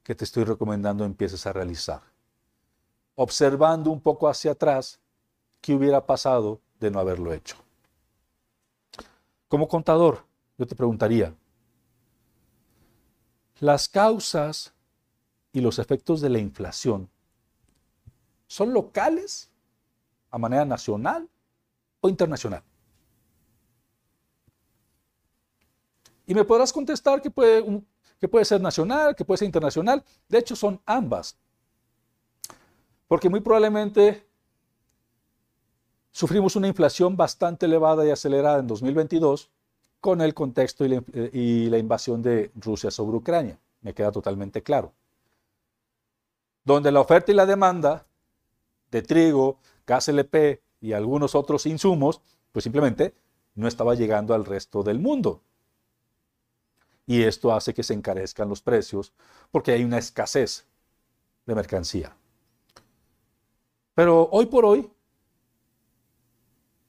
que 0.04 0.16
te 0.16 0.24
estoy 0.24 0.44
recomendando 0.44 1.06
empieces 1.06 1.46
a 1.46 1.54
realizar. 1.54 2.02
Observando 3.16 3.92
un 3.92 4.02
poco 4.02 4.28
hacia 4.28 4.52
atrás 4.52 5.00
qué 5.62 5.76
hubiera 5.76 6.06
pasado 6.06 6.62
de 6.80 6.90
no 6.90 7.00
haberlo 7.00 7.32
hecho. 7.34 7.58
Como 9.48 9.68
contador, 9.68 10.24
yo 10.58 10.66
te 10.66 10.76
preguntaría, 10.76 11.34
las 13.60 13.88
causas 13.88 14.74
y 15.54 15.62
los 15.62 15.80
efectos 15.80 16.22
de 16.22 16.30
la 16.30 16.40
inflación 16.40 17.10
son 18.48 18.74
locales 18.74 19.50
a 20.30 20.38
manera 20.38 20.66
nacional 20.66 21.30
o 22.02 22.10
internacional. 22.10 22.64
Y 26.28 26.34
me 26.34 26.44
podrás 26.44 26.74
contestar 26.74 27.22
que 27.22 27.30
puede, 27.30 27.64
que 28.20 28.28
puede 28.28 28.46
ser 28.46 28.60
nacional, 28.60 29.16
que 29.16 29.24
puede 29.24 29.38
ser 29.38 29.46
internacional. 29.46 30.04
De 30.28 30.40
hecho, 30.40 30.56
son 30.56 30.82
ambas. 30.86 31.38
Porque 33.08 33.30
muy 33.30 33.42
probablemente 33.42 34.28
sufrimos 36.12 36.56
una 36.56 36.68
inflación 36.68 37.16
bastante 37.16 37.66
elevada 37.66 38.06
y 38.06 38.10
acelerada 38.10 38.60
en 38.60 38.68
2022 38.68 39.52
con 40.06 40.22
el 40.22 40.36
contexto 40.36 40.86
y 40.86 40.90
la, 40.90 41.04
y 41.34 41.68
la 41.68 41.80
invasión 41.80 42.22
de 42.22 42.52
Rusia 42.54 42.92
sobre 42.92 43.18
Ucrania. 43.18 43.58
Me 43.82 43.96
queda 43.96 44.12
totalmente 44.12 44.62
claro. 44.62 44.94
Donde 46.64 46.92
la 46.92 47.02
oferta 47.02 47.32
y 47.32 47.36
la 47.36 47.48
demanda 47.48 48.06
de 48.92 49.02
trigo, 49.02 49.58
gas 49.88 50.08
LP 50.08 50.62
y 50.80 50.94
algunos 50.94 51.34
otros 51.34 51.66
insumos, 51.66 52.22
pues 52.52 52.62
simplemente 52.62 53.16
no 53.56 53.68
estaba 53.68 53.96
llegando 53.96 54.36
al 54.36 54.46
resto 54.46 54.84
del 54.84 55.00
mundo. 55.00 55.42
Y 57.08 57.24
esto 57.24 57.52
hace 57.52 57.74
que 57.74 57.82
se 57.82 57.96
encarezcan 57.96 58.48
los 58.48 58.62
precios 58.62 59.12
porque 59.50 59.72
hay 59.72 59.84
una 59.84 59.98
escasez 59.98 60.68
de 61.48 61.56
mercancía. 61.56 62.16
Pero 63.96 64.30
hoy 64.32 64.46
por 64.46 64.66
hoy, 64.66 64.88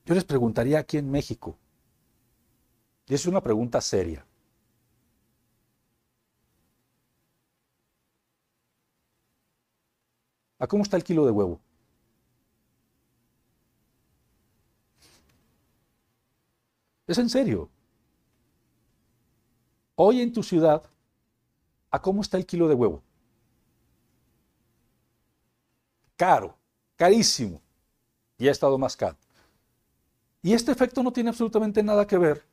yo 0.04 0.14
les 0.14 0.24
preguntaría 0.24 0.80
aquí 0.80 0.98
en 0.98 1.10
México, 1.10 1.56
y 3.08 3.14
es 3.14 3.26
una 3.26 3.40
pregunta 3.40 3.80
seria, 3.80 4.26
¿a 10.58 10.66
cómo 10.66 10.82
está 10.82 10.96
el 10.96 11.04
kilo 11.04 11.24
de 11.24 11.30
huevo? 11.30 11.60
Es 17.06 17.18
en 17.18 17.28
serio. 17.28 17.70
Hoy 19.94 20.20
en 20.20 20.32
tu 20.32 20.42
ciudad, 20.42 20.82
¿a 21.90 22.02
cómo 22.02 22.20
está 22.22 22.36
el 22.36 22.44
kilo 22.44 22.66
de 22.66 22.74
huevo? 22.74 23.02
Caro, 26.16 26.56
carísimo. 26.96 27.60
Y 28.38 28.48
ha 28.48 28.50
estado 28.50 28.76
más 28.76 28.96
caro. 28.96 29.16
Y 30.42 30.52
este 30.52 30.72
efecto 30.72 31.02
no 31.02 31.12
tiene 31.12 31.30
absolutamente 31.30 31.82
nada 31.82 32.06
que 32.06 32.18
ver 32.18 32.44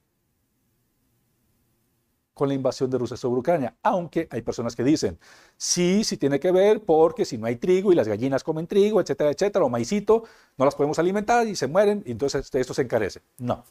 con 2.34 2.48
la 2.48 2.56
invasión 2.56 2.89
de 2.89 2.98
Rusia 2.98 3.15
sobre 3.15 3.39
Ucrania, 3.39 3.76
aunque 3.84 4.28
hay 4.32 4.41
personas 4.41 4.76
que 4.76 4.84
dicen, 4.84 5.19
sí, 5.56 6.04
sí 6.04 6.17
tiene 6.17 6.39
que 6.39 6.52
ver 6.52 6.82
porque 6.82 7.26
si 7.26 7.38
no 7.38 7.46
hay 7.46 7.58
trigo 7.58 7.91
y 7.91 7.96
las 7.96 8.08
gallinas 8.08 8.43
comen 8.43 8.67
trigo, 8.67 9.00
etcétera, 9.00 9.30
etcétera, 9.32 9.65
o 9.65 9.69
maicito, 9.69 10.24
no 10.58 10.65
las 10.65 10.76
podemos 10.76 10.98
alimentar 10.98 11.48
y 11.48 11.56
se 11.56 11.67
mueren, 11.67 12.04
y 12.06 12.12
entonces 12.12 12.50
esto 12.54 12.74
se 12.74 12.82
encarece. 12.82 13.22
No. 13.38 13.63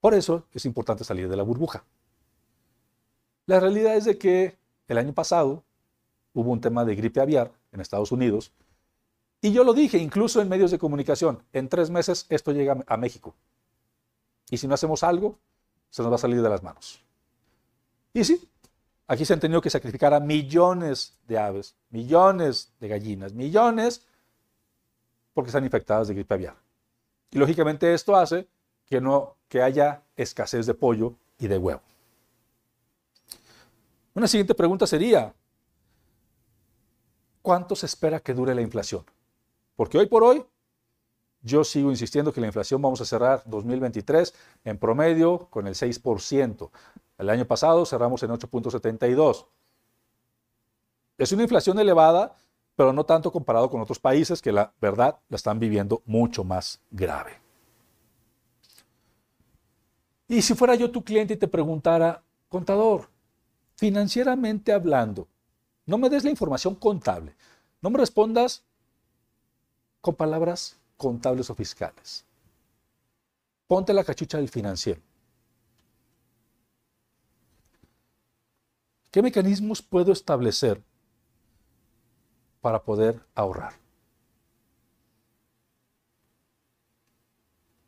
Por 0.00 0.14
eso 0.14 0.46
es 0.54 0.64
importante 0.64 1.04
salir 1.04 1.28
de 1.28 1.36
la 1.36 1.42
burbuja. 1.42 1.84
La 3.46 3.60
realidad 3.60 3.96
es 3.96 4.06
de 4.06 4.16
que 4.16 4.56
el 4.88 4.96
año 4.96 5.12
pasado 5.12 5.62
hubo 6.32 6.50
un 6.50 6.60
tema 6.60 6.84
de 6.84 6.94
gripe 6.94 7.20
aviar 7.20 7.52
en 7.72 7.80
Estados 7.80 8.12
Unidos 8.12 8.52
y 9.42 9.52
yo 9.52 9.64
lo 9.64 9.72
dije 9.72 9.98
incluso 9.98 10.40
en 10.40 10.48
medios 10.48 10.70
de 10.70 10.78
comunicación, 10.78 11.42
en 11.52 11.68
tres 11.68 11.90
meses 11.90 12.26
esto 12.28 12.52
llega 12.52 12.82
a 12.86 12.96
México. 12.96 13.34
Y 14.50 14.58
si 14.58 14.66
no 14.66 14.74
hacemos 14.74 15.02
algo, 15.02 15.38
se 15.90 16.02
nos 16.02 16.10
va 16.10 16.16
a 16.16 16.18
salir 16.18 16.42
de 16.42 16.48
las 16.48 16.62
manos. 16.62 17.04
Y 18.12 18.24
sí, 18.24 18.48
aquí 19.06 19.24
se 19.24 19.32
han 19.32 19.40
tenido 19.40 19.60
que 19.60 19.70
sacrificar 19.70 20.14
a 20.14 20.20
millones 20.20 21.18
de 21.26 21.38
aves, 21.38 21.76
millones 21.90 22.72
de 22.80 22.88
gallinas, 22.88 23.32
millones, 23.32 24.06
porque 25.34 25.48
están 25.48 25.64
infectadas 25.64 26.08
de 26.08 26.14
gripe 26.14 26.34
aviar. 26.34 26.56
Y 27.30 27.38
lógicamente 27.38 27.94
esto 27.94 28.16
hace 28.16 28.48
que, 28.86 29.00
no, 29.00 29.36
que 29.48 29.62
haya 29.62 30.02
escasez 30.16 30.66
de 30.66 30.74
pollo 30.74 31.14
y 31.38 31.46
de 31.46 31.58
huevo. 31.58 31.82
Una 34.14 34.26
siguiente 34.26 34.54
pregunta 34.54 34.86
sería, 34.86 35.32
¿cuánto 37.42 37.76
se 37.76 37.86
espera 37.86 38.18
que 38.20 38.34
dure 38.34 38.54
la 38.54 38.60
inflación? 38.60 39.04
Porque 39.76 39.96
hoy 39.96 40.06
por 40.06 40.24
hoy 40.24 40.44
yo 41.42 41.64
sigo 41.64 41.90
insistiendo 41.90 42.32
que 42.32 42.40
la 42.40 42.48
inflación 42.48 42.82
vamos 42.82 43.00
a 43.00 43.04
cerrar 43.04 43.42
2023 43.46 44.34
en 44.64 44.78
promedio 44.78 45.48
con 45.48 45.66
el 45.66 45.74
6%. 45.74 46.70
El 47.20 47.28
año 47.28 47.46
pasado 47.46 47.84
cerramos 47.84 48.22
en 48.22 48.30
8.72. 48.30 49.46
Es 51.18 51.32
una 51.32 51.42
inflación 51.42 51.78
elevada, 51.78 52.34
pero 52.74 52.94
no 52.94 53.04
tanto 53.04 53.30
comparado 53.30 53.68
con 53.68 53.82
otros 53.82 53.98
países 53.98 54.40
que 54.40 54.52
la 54.52 54.72
verdad 54.80 55.18
la 55.28 55.36
están 55.36 55.58
viviendo 55.58 56.02
mucho 56.06 56.44
más 56.44 56.80
grave. 56.90 57.38
Y 60.28 60.40
si 60.40 60.54
fuera 60.54 60.74
yo 60.76 60.90
tu 60.90 61.04
cliente 61.04 61.34
y 61.34 61.36
te 61.36 61.46
preguntara, 61.46 62.22
contador, 62.48 63.10
financieramente 63.76 64.72
hablando, 64.72 65.28
no 65.84 65.98
me 65.98 66.08
des 66.08 66.24
la 66.24 66.30
información 66.30 66.74
contable, 66.74 67.36
no 67.82 67.90
me 67.90 67.98
respondas 67.98 68.64
con 70.00 70.14
palabras 70.14 70.78
contables 70.96 71.50
o 71.50 71.54
fiscales. 71.54 72.24
Ponte 73.66 73.92
la 73.92 74.04
cachucha 74.04 74.38
del 74.38 74.48
financiero. 74.48 75.02
¿Qué 79.10 79.22
mecanismos 79.22 79.82
puedo 79.82 80.12
establecer 80.12 80.82
para 82.60 82.82
poder 82.82 83.20
ahorrar? 83.34 83.74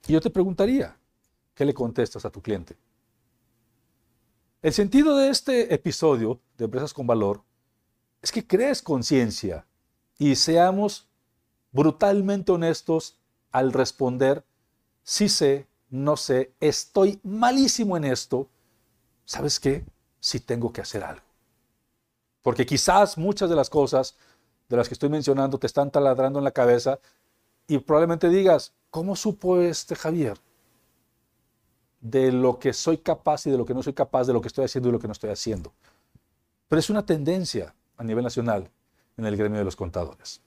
Y 0.08 0.12
yo 0.12 0.20
te 0.20 0.30
preguntaría, 0.30 0.96
¿qué 1.54 1.64
le 1.64 1.74
contestas 1.74 2.24
a 2.24 2.30
tu 2.30 2.42
cliente? 2.42 2.76
El 4.62 4.72
sentido 4.72 5.16
de 5.16 5.28
este 5.28 5.72
episodio 5.72 6.40
de 6.56 6.64
Empresas 6.64 6.92
con 6.92 7.06
Valor 7.06 7.42
es 8.20 8.32
que 8.32 8.46
crees 8.46 8.82
conciencia 8.82 9.66
y 10.18 10.34
seamos 10.36 11.08
brutalmente 11.70 12.52
honestos 12.52 13.18
al 13.50 13.72
responder, 13.72 14.44
sí 15.02 15.28
sé, 15.28 15.66
no 15.88 16.16
sé, 16.16 16.52
estoy 16.60 17.20
malísimo 17.22 17.96
en 17.96 18.04
esto, 18.04 18.48
¿sabes 19.24 19.58
qué? 19.60 19.84
Sí 20.22 20.40
tengo 20.40 20.72
que 20.72 20.80
hacer 20.80 21.04
algo. 21.04 21.26
Porque 22.40 22.64
quizás 22.64 23.18
muchas 23.18 23.50
de 23.50 23.56
las 23.56 23.68
cosas 23.68 24.16
de 24.70 24.78
las 24.78 24.88
que 24.88 24.94
estoy 24.94 25.10
mencionando 25.10 25.58
te 25.58 25.66
están 25.66 25.90
taladrando 25.90 26.38
en 26.38 26.44
la 26.44 26.52
cabeza 26.52 26.98
y 27.66 27.76
probablemente 27.76 28.30
digas, 28.30 28.72
¿cómo 28.90 29.16
supo 29.16 29.60
este 29.60 29.94
Javier? 29.94 30.38
de 32.02 32.32
lo 32.32 32.58
que 32.58 32.72
soy 32.72 32.98
capaz 32.98 33.46
y 33.46 33.50
de 33.50 33.56
lo 33.56 33.64
que 33.64 33.74
no 33.74 33.82
soy 33.82 33.92
capaz, 33.94 34.26
de 34.26 34.32
lo 34.32 34.40
que 34.40 34.48
estoy 34.48 34.64
haciendo 34.64 34.88
y 34.88 34.92
lo 34.92 34.98
que 34.98 35.06
no 35.06 35.12
estoy 35.12 35.30
haciendo. 35.30 35.72
Pero 36.68 36.80
es 36.80 36.90
una 36.90 37.06
tendencia 37.06 37.74
a 37.96 38.04
nivel 38.04 38.24
nacional 38.24 38.68
en 39.16 39.24
el 39.24 39.36
gremio 39.36 39.58
de 39.58 39.64
los 39.64 39.76
contadores. 39.76 40.40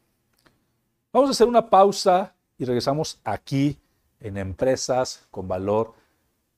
Vamos 1.13 1.29
a 1.29 1.31
hacer 1.31 1.47
una 1.47 1.69
pausa 1.69 2.35
y 2.57 2.65
regresamos 2.65 3.19
aquí 3.23 3.79
en 4.19 4.37
Empresas 4.37 5.25
con 5.31 5.47
Valor, 5.47 5.93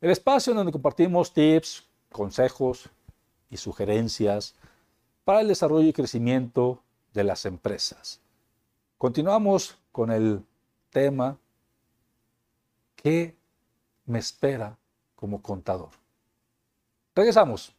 el 0.01 0.09
espacio 0.09 0.51
en 0.51 0.57
donde 0.57 0.71
compartimos 0.71 1.31
tips, 1.31 1.83
consejos 2.11 2.89
y 3.49 3.57
sugerencias 3.57 4.55
para 5.23 5.41
el 5.41 5.47
desarrollo 5.47 5.87
y 5.87 5.93
crecimiento 5.93 6.81
de 7.13 7.23
las 7.23 7.45
empresas. 7.45 8.21
Continuamos 8.97 9.77
con 9.91 10.11
el 10.11 10.43
tema 10.89 11.37
¿Qué 12.95 13.37
me 14.05 14.19
espera 14.19 14.77
como 15.15 15.41
contador. 15.41 15.89
Regresamos. 17.15 17.73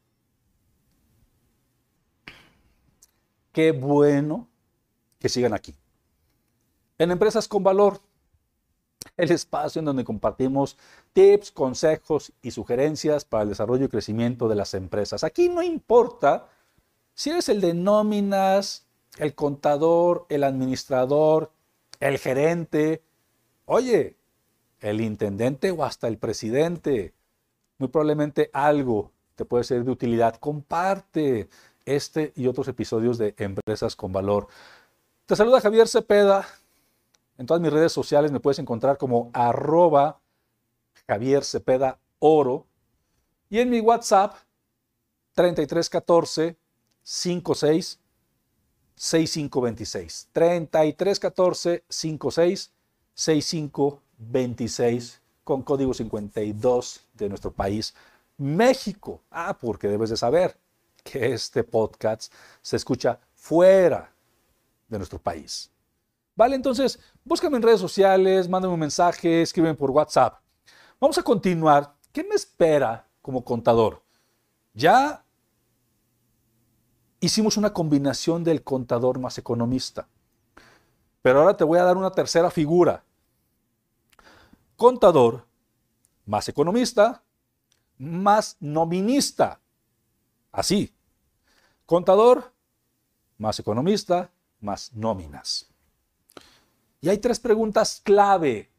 Qué 3.52 3.72
bueno 3.72 4.46
que 5.18 5.28
sigan 5.28 5.54
aquí. 5.54 5.74
En 6.98 7.10
Empresas 7.10 7.48
con 7.48 7.62
Valor, 7.62 8.00
el 9.18 9.30
espacio 9.30 9.80
en 9.80 9.84
donde 9.84 10.04
compartimos 10.04 10.78
tips, 11.12 11.50
consejos 11.50 12.32
y 12.40 12.52
sugerencias 12.52 13.26
para 13.26 13.42
el 13.42 13.50
desarrollo 13.50 13.84
y 13.84 13.88
crecimiento 13.88 14.48
de 14.48 14.54
las 14.54 14.72
empresas. 14.72 15.24
Aquí 15.24 15.50
no 15.50 15.62
importa 15.62 16.46
si 17.14 17.30
eres 17.30 17.48
el 17.48 17.60
de 17.60 17.74
nóminas, 17.74 18.86
el 19.18 19.34
contador, 19.34 20.24
el 20.30 20.44
administrador, 20.44 21.50
el 22.00 22.18
gerente, 22.18 23.02
oye, 23.66 24.16
el 24.80 25.00
intendente 25.00 25.72
o 25.72 25.84
hasta 25.84 26.06
el 26.06 26.16
presidente, 26.16 27.12
muy 27.78 27.88
probablemente 27.88 28.50
algo 28.52 29.10
te 29.34 29.44
puede 29.44 29.64
ser 29.64 29.84
de 29.84 29.90
utilidad. 29.90 30.36
Comparte 30.36 31.48
este 31.86 32.32
y 32.36 32.46
otros 32.46 32.68
episodios 32.68 33.18
de 33.18 33.34
Empresas 33.38 33.96
con 33.96 34.12
Valor. 34.12 34.48
Te 35.26 35.36
saluda 35.36 35.60
Javier 35.60 35.88
Cepeda. 35.88 36.46
En 37.38 37.46
todas 37.46 37.62
mis 37.62 37.72
redes 37.72 37.92
sociales 37.92 38.32
me 38.32 38.40
puedes 38.40 38.58
encontrar 38.58 38.98
como 38.98 39.30
arroba 39.32 40.20
Javier 41.06 41.44
Cepeda 41.44 42.00
Oro. 42.18 42.66
Y 43.48 43.60
en 43.60 43.70
mi 43.70 43.78
WhatsApp 43.80 44.34
3314 45.34 46.58
56 47.02 48.00
6526. 48.96 50.28
3314 50.32 51.84
56 51.88 52.72
6526 53.14 55.22
con 55.44 55.62
código 55.62 55.94
52 55.94 57.00
de 57.14 57.28
nuestro 57.28 57.52
país, 57.52 57.94
México. 58.36 59.22
Ah, 59.30 59.56
porque 59.58 59.88
debes 59.88 60.10
de 60.10 60.16
saber 60.16 60.58
que 61.04 61.32
este 61.32 61.64
podcast 61.64 62.30
se 62.60 62.76
escucha 62.76 63.18
fuera 63.34 64.12
de 64.88 64.98
nuestro 64.98 65.18
país. 65.18 65.70
Vale, 66.38 66.54
entonces, 66.54 67.00
búscame 67.24 67.56
en 67.56 67.64
redes 67.64 67.80
sociales, 67.80 68.48
mándame 68.48 68.72
un 68.72 68.78
mensaje, 68.78 69.42
escríbeme 69.42 69.74
por 69.74 69.90
WhatsApp. 69.90 70.40
Vamos 71.00 71.18
a 71.18 71.22
continuar. 71.24 71.96
¿Qué 72.12 72.22
me 72.22 72.36
espera 72.36 73.08
como 73.20 73.44
contador? 73.44 74.04
Ya 74.72 75.24
hicimos 77.18 77.56
una 77.56 77.72
combinación 77.72 78.44
del 78.44 78.62
contador 78.62 79.18
más 79.18 79.36
economista. 79.36 80.06
Pero 81.22 81.40
ahora 81.40 81.56
te 81.56 81.64
voy 81.64 81.80
a 81.80 81.82
dar 81.82 81.96
una 81.96 82.12
tercera 82.12 82.52
figura. 82.52 83.02
Contador 84.76 85.44
más 86.24 86.48
economista 86.48 87.24
más 87.98 88.56
nominista. 88.60 89.60
Así. 90.52 90.94
Contador 91.84 92.52
más 93.38 93.58
economista 93.58 94.30
más 94.60 94.92
nóminas. 94.94 95.68
Y 97.00 97.08
hay 97.08 97.18
tres 97.18 97.38
preguntas 97.38 98.00
clave 98.02 98.70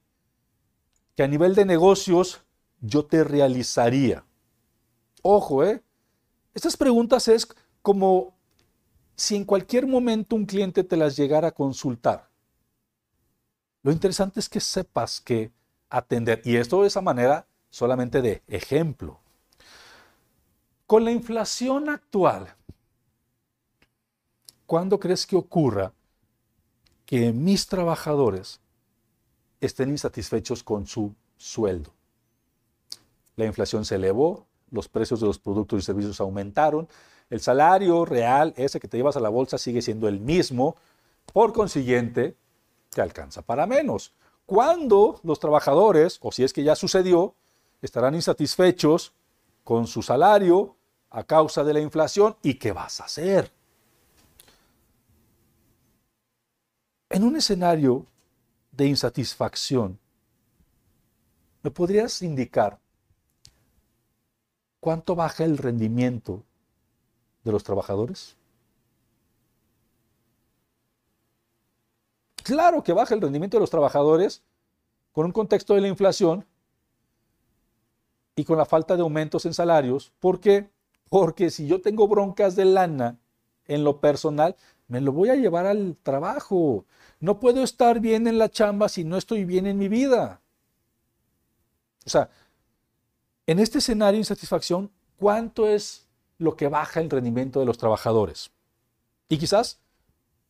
que 1.15 1.23
a 1.23 1.27
nivel 1.27 1.55
de 1.55 1.65
negocios 1.65 2.41
yo 2.81 3.05
te 3.05 3.23
realizaría. 3.23 4.25
Ojo, 5.21 5.63
¿eh? 5.63 5.83
Estas 6.53 6.77
preguntas 6.77 7.27
es 7.27 7.47
como 7.81 8.35
si 9.15 9.35
en 9.35 9.45
cualquier 9.45 9.85
momento 9.85 10.35
un 10.35 10.45
cliente 10.45 10.83
te 10.83 10.97
las 10.97 11.15
llegara 11.15 11.49
a 11.49 11.53
consultar. 11.53 12.29
Lo 13.83 13.91
interesante 13.91 14.39
es 14.39 14.49
que 14.49 14.59
sepas 14.59 15.21
que 15.21 15.51
atender, 15.89 16.41
y 16.45 16.57
esto 16.57 16.81
de 16.81 16.87
esa 16.87 17.01
manera 17.01 17.47
solamente 17.69 18.21
de 18.21 18.43
ejemplo. 18.47 19.19
Con 20.85 21.05
la 21.05 21.11
inflación 21.11 21.89
actual, 21.89 22.55
¿cuándo 24.65 24.99
crees 24.99 25.25
que 25.25 25.35
ocurra 25.35 25.93
que 27.09 27.33
mis 27.33 27.65
trabajadores 27.65 28.61
estén 29.61 29.89
insatisfechos 29.89 30.61
con 30.63 30.85
su 30.85 31.15
sueldo? 31.37 31.91
La 33.35 33.45
inflación 33.45 33.83
se 33.83 33.95
elevó, 33.95 34.45
los 34.69 34.87
precios 34.87 35.19
de 35.19 35.25
los 35.25 35.39
productos 35.39 35.79
y 35.79 35.85
servicios 35.87 36.21
aumentaron, 36.21 36.87
el 37.31 37.41
salario 37.41 38.05
real, 38.05 38.53
ese 38.57 38.79
que 38.79 38.87
te 38.87 38.97
llevas 38.97 39.17
a 39.17 39.21
la 39.21 39.29
bolsa, 39.29 39.57
sigue 39.57 39.81
siendo 39.81 40.07
el 40.07 40.19
mismo, 40.19 40.75
por 41.33 41.51
consiguiente, 41.51 42.37
te 42.91 43.01
alcanza 43.01 43.41
para 43.41 43.65
menos. 43.65 44.13
¿Cuándo 44.45 45.19
los 45.23 45.39
trabajadores, 45.39 46.19
o 46.21 46.31
si 46.31 46.43
es 46.43 46.53
que 46.53 46.61
ya 46.61 46.75
sucedió, 46.75 47.33
estarán 47.81 48.13
insatisfechos 48.13 49.13
con 49.63 49.87
su 49.87 50.03
salario 50.03 50.75
a 51.09 51.23
causa 51.23 51.63
de 51.63 51.73
la 51.73 51.79
inflación 51.79 52.35
y 52.43 52.59
qué 52.59 52.71
vas 52.71 53.01
a 53.01 53.05
hacer? 53.05 53.51
En 57.09 57.23
un 57.23 57.35
escenario 57.35 58.05
de 58.71 58.85
insatisfacción, 58.85 59.99
¿me 61.63 61.71
podrías 61.71 62.21
indicar 62.21 62.79
cuánto 64.79 65.15
baja 65.15 65.43
el 65.43 65.57
rendimiento 65.57 66.43
de 67.43 67.51
los 67.51 67.63
trabajadores? 67.63 68.37
Claro 72.43 72.83
que 72.83 72.93
baja 72.93 73.15
el 73.15 73.21
rendimiento 73.21 73.57
de 73.57 73.61
los 73.61 73.71
trabajadores 73.71 74.43
con 75.11 75.25
un 75.25 75.31
contexto 75.31 75.73
de 75.73 75.81
la 75.81 75.87
inflación 75.87 76.45
y 78.35 78.43
con 78.43 78.57
la 78.57 78.65
falta 78.65 78.95
de 78.95 79.01
aumentos 79.01 79.45
en 79.45 79.53
salarios. 79.55 80.13
¿Por 80.19 80.39
qué? 80.39 80.69
Porque 81.09 81.49
si 81.49 81.67
yo 81.67 81.81
tengo 81.81 82.07
broncas 82.07 82.55
de 82.55 82.65
lana 82.65 83.17
en 83.65 83.83
lo 83.83 83.99
personal, 83.99 84.55
me 84.89 84.99
lo 84.99 85.13
voy 85.13 85.29
a 85.29 85.35
llevar 85.35 85.65
al 85.67 85.95
trabajo. 86.03 86.85
No 87.19 87.39
puedo 87.39 87.63
estar 87.63 87.99
bien 87.99 88.27
en 88.27 88.37
la 88.37 88.49
chamba 88.49 88.89
si 88.89 89.05
no 89.05 89.17
estoy 89.17 89.45
bien 89.45 89.67
en 89.67 89.77
mi 89.77 89.87
vida. 89.87 90.41
O 92.05 92.09
sea, 92.09 92.29
en 93.45 93.59
este 93.59 93.77
escenario 93.77 94.13
de 94.13 94.19
insatisfacción, 94.19 94.91
¿cuánto 95.17 95.67
es 95.67 96.07
lo 96.39 96.55
que 96.55 96.67
baja 96.67 96.99
el 96.99 97.09
rendimiento 97.09 97.59
de 97.59 97.67
los 97.67 97.77
trabajadores? 97.77 98.51
Y 99.29 99.37
quizás 99.37 99.79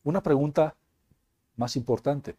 una 0.04 0.22
pregunta 0.22 0.74
más 1.56 1.76
importante. 1.76 2.34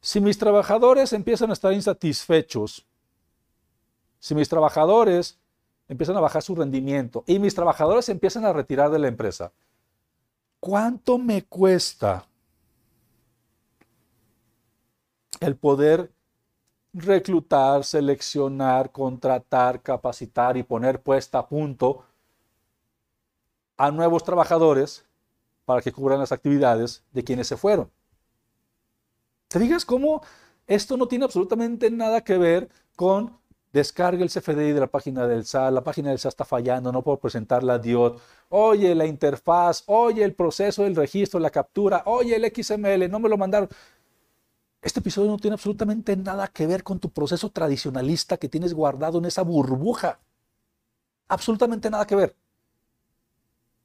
Si 0.00 0.18
mis 0.18 0.38
trabajadores 0.38 1.12
empiezan 1.12 1.50
a 1.50 1.52
estar 1.52 1.72
insatisfechos, 1.74 2.86
si 4.18 4.34
mis 4.34 4.48
trabajadores 4.48 5.38
empiezan 5.88 6.16
a 6.16 6.20
bajar 6.20 6.42
su 6.42 6.54
rendimiento 6.54 7.22
y 7.26 7.38
mis 7.38 7.54
trabajadores 7.54 8.08
empiezan 8.08 8.46
a 8.46 8.52
retirar 8.54 8.90
de 8.90 8.98
la 8.98 9.08
empresa, 9.08 9.52
¿cuánto 10.64 11.18
me 11.18 11.44
cuesta 11.44 12.26
el 15.38 15.56
poder 15.56 16.10
reclutar, 16.94 17.84
seleccionar, 17.84 18.90
contratar, 18.90 19.82
capacitar 19.82 20.56
y 20.56 20.62
poner 20.62 21.02
puesta 21.02 21.40
a 21.40 21.46
punto 21.46 22.06
a 23.76 23.90
nuevos 23.90 24.24
trabajadores 24.24 25.04
para 25.66 25.82
que 25.82 25.92
cubran 25.92 26.20
las 26.20 26.32
actividades 26.32 27.04
de 27.12 27.24
quienes 27.24 27.46
se 27.46 27.58
fueron? 27.58 27.90
¿Te 29.48 29.58
digas 29.58 29.84
cómo 29.84 30.22
esto 30.66 30.96
no 30.96 31.08
tiene 31.08 31.26
absolutamente 31.26 31.90
nada 31.90 32.24
que 32.24 32.38
ver 32.38 32.70
con 32.96 33.38
descarga 33.74 34.22
el 34.22 34.30
CFDI 34.30 34.72
de 34.72 34.78
la 34.78 34.86
página 34.86 35.26
del 35.26 35.44
SAT, 35.44 35.72
la 35.72 35.82
página 35.82 36.10
del 36.10 36.20
SAT 36.20 36.30
está 36.30 36.44
fallando, 36.44 36.92
no 36.92 37.02
puedo 37.02 37.18
presentar 37.18 37.64
la 37.64 37.76
DIOT, 37.76 38.20
oye 38.50 38.94
la 38.94 39.04
interfaz, 39.04 39.82
oye 39.86 40.22
el 40.22 40.32
proceso 40.32 40.84
del 40.84 40.94
registro, 40.94 41.40
la 41.40 41.50
captura, 41.50 42.04
oye 42.06 42.36
el 42.36 42.44
XML, 42.54 43.10
no 43.10 43.18
me 43.18 43.28
lo 43.28 43.36
mandaron. 43.36 43.68
Este 44.80 45.00
episodio 45.00 45.28
no 45.28 45.38
tiene 45.38 45.54
absolutamente 45.54 46.16
nada 46.16 46.46
que 46.46 46.68
ver 46.68 46.84
con 46.84 47.00
tu 47.00 47.10
proceso 47.10 47.50
tradicionalista 47.50 48.36
que 48.36 48.48
tienes 48.48 48.72
guardado 48.72 49.18
en 49.18 49.24
esa 49.24 49.42
burbuja. 49.42 50.20
Absolutamente 51.26 51.90
nada 51.90 52.06
que 52.06 52.14
ver. 52.14 52.36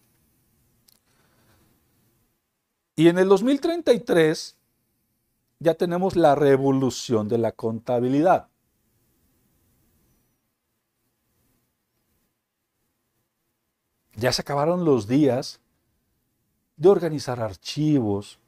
Y 2.96 3.10
en 3.10 3.18
el 3.18 3.28
2033 3.28 4.56
ya 5.60 5.74
tenemos 5.74 6.16
la 6.16 6.36
revolución 6.36 7.28
de 7.28 7.38
la 7.38 7.52
contabilidad. 7.52 8.48
Ya 14.16 14.32
se 14.32 14.42
acabaron 14.42 14.86
los 14.86 15.08
días 15.08 15.60
de 16.78 16.88
organizar 16.88 17.42
archivos, 17.42 18.40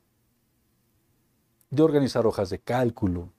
de 1.69 1.83
organizar 1.83 2.25
hojas 2.25 2.49
de 2.49 2.59
cálculo. 2.59 3.29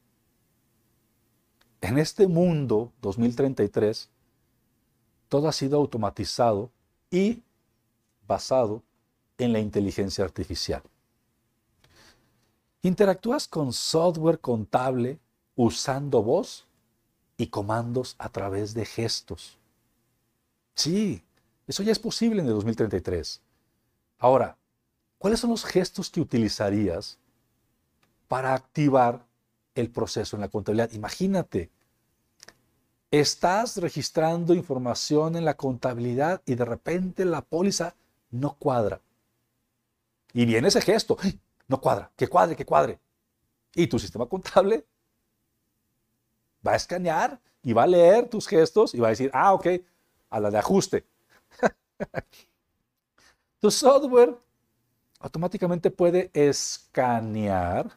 En 1.80 1.96
este 1.96 2.26
mundo 2.26 2.92
2033, 3.00 4.10
todo 5.28 5.48
ha 5.48 5.52
sido 5.52 5.78
automatizado 5.78 6.70
y 7.10 7.42
basado 8.26 8.82
en 9.38 9.54
la 9.54 9.60
inteligencia 9.60 10.24
artificial. 10.24 10.82
Interactúas 12.82 13.48
con 13.48 13.72
software 13.72 14.38
contable 14.38 15.18
usando 15.56 16.22
voz 16.22 16.66
y 17.36 17.48
comandos 17.48 18.14
a 18.18 18.28
través 18.28 18.74
de 18.74 18.84
gestos. 18.84 19.58
Sí, 20.74 21.24
eso 21.66 21.82
ya 21.82 21.90
es 21.90 21.98
posible 21.98 22.40
en 22.40 22.46
el 22.46 22.54
2033. 22.54 23.42
Ahora, 24.18 24.56
¿cuáles 25.18 25.40
son 25.40 25.50
los 25.50 25.64
gestos 25.64 26.08
que 26.08 26.20
utilizarías 26.20 27.18
para 28.28 28.54
activar 28.54 29.26
el 29.74 29.90
proceso 29.90 30.36
en 30.36 30.42
la 30.42 30.48
contabilidad? 30.48 30.92
Imagínate, 30.92 31.70
estás 33.10 33.76
registrando 33.78 34.54
información 34.54 35.34
en 35.34 35.44
la 35.44 35.54
contabilidad 35.54 36.42
y 36.46 36.54
de 36.54 36.64
repente 36.64 37.24
la 37.24 37.42
póliza 37.42 37.96
no 38.30 38.54
cuadra. 38.54 39.00
Y 40.32 40.44
viene 40.44 40.68
ese 40.68 40.80
gesto 40.80 41.16
no 41.68 41.80
cuadra, 41.80 42.10
que 42.16 42.28
cuadre, 42.28 42.56
que 42.56 42.64
cuadre. 42.64 42.98
Y 43.74 43.86
tu 43.86 43.98
sistema 43.98 44.26
contable 44.26 44.86
Va 46.66 46.72
a 46.72 46.76
escanear 46.76 47.40
y 47.62 47.72
va 47.72 47.84
a 47.84 47.86
leer 47.86 48.28
tus 48.28 48.46
gestos 48.46 48.94
y 48.94 48.98
va 48.98 49.08
a 49.08 49.10
decir, 49.10 49.30
ah, 49.32 49.54
ok, 49.54 49.66
a 50.30 50.40
la 50.40 50.50
de 50.50 50.58
ajuste. 50.58 51.06
tu 53.60 53.70
software 53.70 54.36
automáticamente 55.20 55.90
puede 55.90 56.30
escanear, 56.34 57.96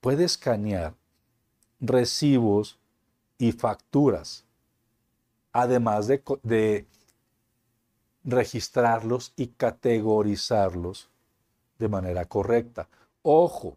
puede 0.00 0.24
escanear 0.24 0.94
recibos 1.80 2.78
y 3.38 3.52
facturas, 3.52 4.44
además 5.52 6.08
de, 6.08 6.22
de 6.42 6.86
registrarlos 8.24 9.32
y 9.36 9.48
categorizarlos 9.48 11.08
de 11.78 11.88
manera 11.88 12.24
correcta. 12.24 12.88
Ojo, 13.22 13.76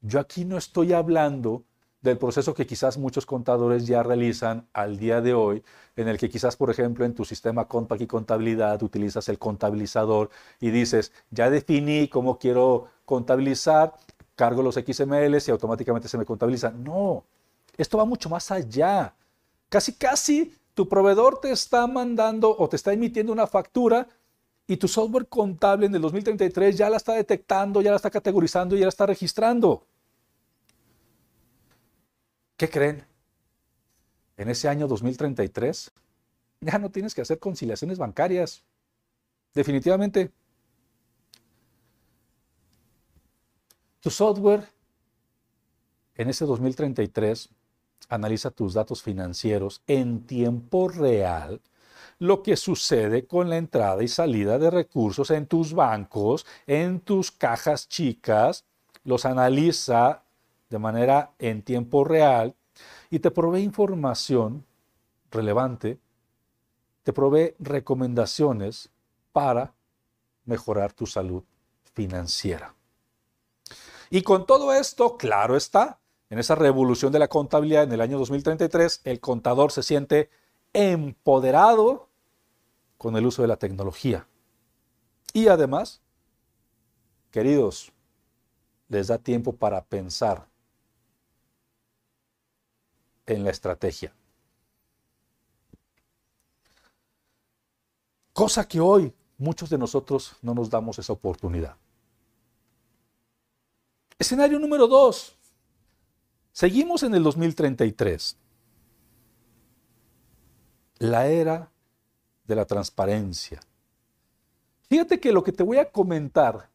yo 0.00 0.20
aquí 0.20 0.44
no 0.44 0.58
estoy 0.58 0.92
hablando 0.92 1.64
del 2.04 2.18
proceso 2.18 2.52
que 2.52 2.66
quizás 2.66 2.98
muchos 2.98 3.24
contadores 3.24 3.86
ya 3.86 4.02
realizan 4.02 4.68
al 4.74 4.98
día 4.98 5.22
de 5.22 5.32
hoy, 5.32 5.64
en 5.96 6.06
el 6.06 6.18
que 6.18 6.28
quizás, 6.28 6.54
por 6.54 6.68
ejemplo, 6.68 7.06
en 7.06 7.14
tu 7.14 7.24
sistema 7.24 7.66
Compact 7.66 8.02
y 8.02 8.06
contabilidad 8.06 8.82
utilizas 8.82 9.30
el 9.30 9.38
contabilizador 9.38 10.28
y 10.60 10.70
dices, 10.70 11.12
ya 11.30 11.48
definí 11.48 12.08
cómo 12.08 12.38
quiero 12.38 12.88
contabilizar, 13.06 13.94
cargo 14.36 14.62
los 14.62 14.74
XMLs 14.74 15.48
y 15.48 15.50
automáticamente 15.50 16.08
se 16.08 16.18
me 16.18 16.26
contabiliza. 16.26 16.70
No, 16.70 17.24
esto 17.78 17.96
va 17.96 18.04
mucho 18.04 18.28
más 18.28 18.50
allá. 18.50 19.14
Casi, 19.70 19.94
casi 19.94 20.54
tu 20.74 20.86
proveedor 20.86 21.40
te 21.40 21.52
está 21.52 21.86
mandando 21.86 22.54
o 22.54 22.68
te 22.68 22.76
está 22.76 22.92
emitiendo 22.92 23.32
una 23.32 23.46
factura 23.46 24.06
y 24.66 24.76
tu 24.76 24.88
software 24.88 25.28
contable 25.28 25.86
en 25.86 25.94
el 25.94 26.00
2033 26.00 26.76
ya 26.76 26.88
la 26.88 26.96
está 26.96 27.12
detectando, 27.12 27.82
ya 27.82 27.90
la 27.90 27.96
está 27.96 28.10
categorizando 28.10 28.76
ya 28.76 28.84
la 28.84 28.88
está 28.88 29.06
registrando. 29.06 29.86
¿Qué 32.56 32.68
creen? 32.68 33.04
En 34.36 34.48
ese 34.48 34.68
año 34.68 34.86
2033 34.86 35.92
ya 36.60 36.78
no 36.78 36.90
tienes 36.90 37.14
que 37.14 37.20
hacer 37.20 37.38
conciliaciones 37.38 37.98
bancarias. 37.98 38.62
Definitivamente. 39.52 40.32
Tu 44.00 44.10
software 44.10 44.68
en 46.16 46.28
ese 46.28 46.44
2033 46.44 47.48
analiza 48.08 48.50
tus 48.50 48.74
datos 48.74 49.02
financieros 49.02 49.82
en 49.86 50.26
tiempo 50.26 50.88
real, 50.88 51.60
lo 52.18 52.42
que 52.42 52.56
sucede 52.56 53.26
con 53.26 53.50
la 53.50 53.56
entrada 53.56 54.02
y 54.02 54.08
salida 54.08 54.58
de 54.58 54.70
recursos 54.70 55.30
en 55.30 55.46
tus 55.46 55.72
bancos, 55.72 56.46
en 56.66 57.00
tus 57.00 57.30
cajas 57.30 57.88
chicas, 57.88 58.64
los 59.04 59.24
analiza 59.24 60.22
de 60.70 60.78
manera 60.78 61.32
en 61.38 61.62
tiempo 61.62 62.04
real 62.04 62.54
y 63.10 63.18
te 63.18 63.30
provee 63.30 63.62
información 63.62 64.64
relevante, 65.30 65.98
te 67.02 67.12
provee 67.12 67.54
recomendaciones 67.58 68.90
para 69.32 69.74
mejorar 70.44 70.92
tu 70.92 71.06
salud 71.06 71.42
financiera. 71.92 72.74
Y 74.10 74.22
con 74.22 74.46
todo 74.46 74.72
esto, 74.72 75.16
claro 75.16 75.56
está, 75.56 75.98
en 76.30 76.38
esa 76.38 76.54
revolución 76.54 77.12
de 77.12 77.18
la 77.18 77.28
contabilidad 77.28 77.84
en 77.84 77.92
el 77.92 78.00
año 78.00 78.18
2033, 78.18 79.02
el 79.04 79.20
contador 79.20 79.72
se 79.72 79.82
siente 79.82 80.30
empoderado 80.74 82.08
con 82.98 83.16
el 83.16 83.24
uso 83.24 83.42
de 83.42 83.48
la 83.48 83.56
tecnología. 83.56 84.26
Y 85.32 85.48
además, 85.48 86.02
queridos, 87.30 87.92
les 88.88 89.06
da 89.06 89.18
tiempo 89.18 89.54
para 89.54 89.82
pensar 89.84 90.46
en 93.26 93.44
la 93.44 93.50
estrategia. 93.50 94.12
Cosa 98.32 98.66
que 98.66 98.80
hoy 98.80 99.14
muchos 99.38 99.70
de 99.70 99.78
nosotros 99.78 100.36
no 100.42 100.54
nos 100.54 100.68
damos 100.68 100.98
esa 100.98 101.12
oportunidad. 101.12 101.76
Escenario 104.18 104.58
número 104.58 104.86
dos. 104.86 105.36
Seguimos 106.52 107.02
en 107.02 107.14
el 107.14 107.22
2033. 107.22 108.36
La 111.04 111.26
era 111.26 111.70
de 112.46 112.56
la 112.56 112.64
transparencia. 112.64 113.60
Fíjate 114.88 115.20
que 115.20 115.32
lo 115.32 115.44
que 115.44 115.52
te 115.52 115.62
voy 115.62 115.76
a 115.76 115.90
comentar 115.90 116.70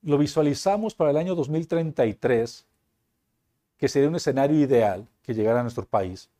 lo 0.00 0.16
visualizamos 0.16 0.94
para 0.94 1.10
el 1.10 1.18
año 1.18 1.34
2033 1.34 2.66
que 3.76 3.88
sería 3.88 4.08
un 4.08 4.16
escenario 4.16 4.58
ideal 4.58 5.06
que 5.22 5.34
llegara 5.34 5.60
a 5.60 5.62
nuestro 5.62 5.84
país. 5.84 6.30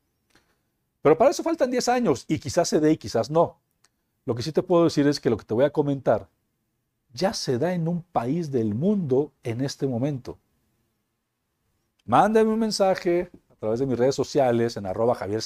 Pero 1.03 1.19
para 1.19 1.31
eso 1.31 1.43
faltan 1.43 1.71
10 1.71 1.89
años 1.89 2.25
y 2.27 2.39
quizás 2.39 2.71
se 2.71 2.81
dé 2.81 2.93
y 2.93 2.97
quizás 2.97 3.31
no. 3.31 3.59
Lo 4.25 4.35
que 4.35 4.43
sí 4.43 4.51
te 4.51 4.63
puedo 4.63 4.85
decir 4.85 5.07
es 5.07 5.21
que 5.21 5.29
lo 5.29 5.37
que 5.37 5.45
te 5.45 5.53
voy 5.53 5.67
a 5.67 5.73
comentar 5.75 6.31
ya 7.13 7.35
se 7.35 7.59
da 7.59 7.75
en 7.75 7.87
un 7.87 8.03
país 8.03 8.51
del 8.51 8.75
mundo 8.75 9.31
en 9.43 9.61
este 9.61 9.87
momento. 9.87 10.39
Mándame 12.07 12.51
un 12.51 12.61
mensaje 12.61 13.31
través 13.65 13.81
de 13.81 13.87
mis 13.87 13.99
redes 13.99 14.15
sociales 14.15 14.77
en 14.77 14.87
arroba 14.87 15.15
Javier. 15.15 15.43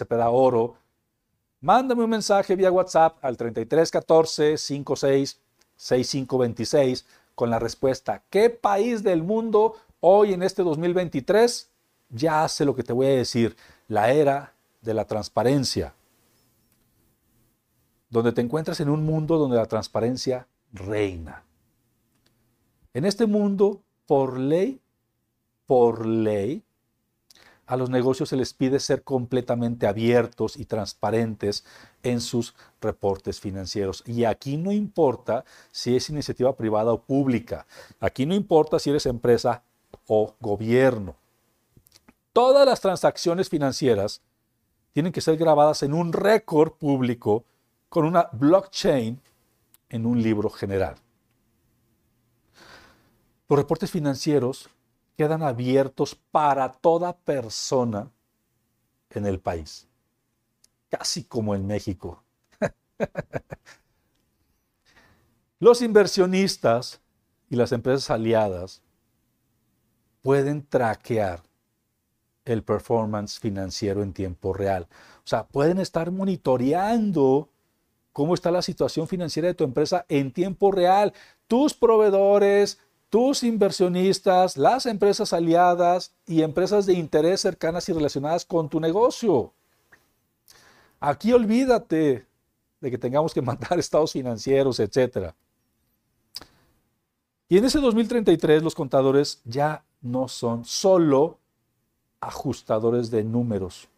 Mándame 1.60 2.04
un 2.04 2.10
mensaje 2.10 2.54
vía 2.56 2.70
WhatsApp 2.70 3.16
al 3.22 3.36
3314 3.36 4.58
56 4.58 5.40
6526 5.76 7.06
con 7.34 7.50
la 7.50 7.58
respuesta 7.60 8.22
¿Qué 8.30 8.50
país 8.50 9.02
del 9.02 9.22
mundo 9.22 9.76
hoy 10.00 10.32
en 10.32 10.42
este 10.42 10.62
2023 10.62 11.70
ya 12.10 12.44
hace 12.44 12.64
lo 12.64 12.74
que 12.74 12.82
te 12.82 12.92
voy 12.92 13.06
a 13.06 13.10
decir, 13.10 13.56
la 13.86 14.12
era 14.12 14.54
de 14.80 14.94
la 14.94 15.04
transparencia, 15.06 15.94
donde 18.08 18.32
te 18.32 18.40
encuentras 18.40 18.80
en 18.80 18.88
un 18.88 19.04
mundo 19.04 19.36
donde 19.36 19.56
la 19.56 19.66
transparencia 19.66 20.48
reina. 20.72 21.44
En 22.94 23.04
este 23.04 23.26
mundo, 23.26 23.82
por 24.06 24.38
ley, 24.38 24.80
por 25.66 26.06
ley, 26.06 26.62
a 27.68 27.76
los 27.76 27.90
negocios 27.90 28.30
se 28.30 28.36
les 28.36 28.54
pide 28.54 28.80
ser 28.80 29.04
completamente 29.04 29.86
abiertos 29.86 30.56
y 30.56 30.64
transparentes 30.64 31.66
en 32.02 32.22
sus 32.22 32.54
reportes 32.80 33.40
financieros. 33.40 34.02
Y 34.06 34.24
aquí 34.24 34.56
no 34.56 34.72
importa 34.72 35.44
si 35.70 35.94
es 35.94 36.08
iniciativa 36.08 36.56
privada 36.56 36.92
o 36.92 37.02
pública. 37.02 37.66
Aquí 38.00 38.24
no 38.24 38.34
importa 38.34 38.78
si 38.78 38.88
eres 38.88 39.04
empresa 39.04 39.62
o 40.06 40.34
gobierno. 40.40 41.14
Todas 42.32 42.66
las 42.66 42.80
transacciones 42.80 43.50
financieras 43.50 44.22
tienen 44.94 45.12
que 45.12 45.20
ser 45.20 45.36
grabadas 45.36 45.82
en 45.82 45.92
un 45.92 46.14
récord 46.14 46.72
público 46.72 47.44
con 47.90 48.06
una 48.06 48.30
blockchain 48.32 49.20
en 49.90 50.06
un 50.06 50.22
libro 50.22 50.48
general. 50.48 50.96
Los 53.46 53.58
reportes 53.58 53.90
financieros 53.90 54.70
quedan 55.18 55.42
abiertos 55.42 56.14
para 56.14 56.70
toda 56.70 57.18
persona 57.18 58.08
en 59.10 59.26
el 59.26 59.40
país, 59.40 59.88
casi 60.88 61.24
como 61.24 61.56
en 61.56 61.66
México. 61.66 62.22
Los 65.58 65.82
inversionistas 65.82 67.00
y 67.50 67.56
las 67.56 67.72
empresas 67.72 68.10
aliadas 68.10 68.80
pueden 70.22 70.64
traquear 70.64 71.42
el 72.44 72.62
performance 72.62 73.40
financiero 73.40 74.04
en 74.04 74.12
tiempo 74.12 74.52
real. 74.52 74.86
O 75.18 75.26
sea, 75.26 75.48
pueden 75.48 75.80
estar 75.80 76.12
monitoreando 76.12 77.50
cómo 78.12 78.34
está 78.34 78.52
la 78.52 78.62
situación 78.62 79.08
financiera 79.08 79.48
de 79.48 79.54
tu 79.54 79.64
empresa 79.64 80.06
en 80.08 80.32
tiempo 80.32 80.70
real. 80.70 81.12
Tus 81.48 81.74
proveedores, 81.74 82.78
tus 83.10 83.42
inversionistas, 83.42 84.56
las 84.56 84.86
empresas 84.86 85.32
aliadas 85.32 86.14
y 86.26 86.42
empresas 86.42 86.86
de 86.86 86.92
interés 86.92 87.40
cercanas 87.40 87.88
y 87.88 87.92
relacionadas 87.92 88.44
con 88.44 88.68
tu 88.68 88.80
negocio. 88.80 89.54
Aquí 91.00 91.32
olvídate 91.32 92.26
de 92.80 92.90
que 92.90 92.98
tengamos 92.98 93.32
que 93.32 93.42
mandar 93.42 93.78
estados 93.78 94.12
financieros, 94.12 94.78
etc. 94.80 95.32
Y 97.48 97.58
en 97.58 97.64
ese 97.64 97.80
2033 97.80 98.62
los 98.62 98.74
contadores 98.74 99.40
ya 99.44 99.84
no 100.02 100.28
son 100.28 100.64
solo 100.64 101.38
ajustadores 102.20 103.10
de 103.10 103.24
números. 103.24 103.88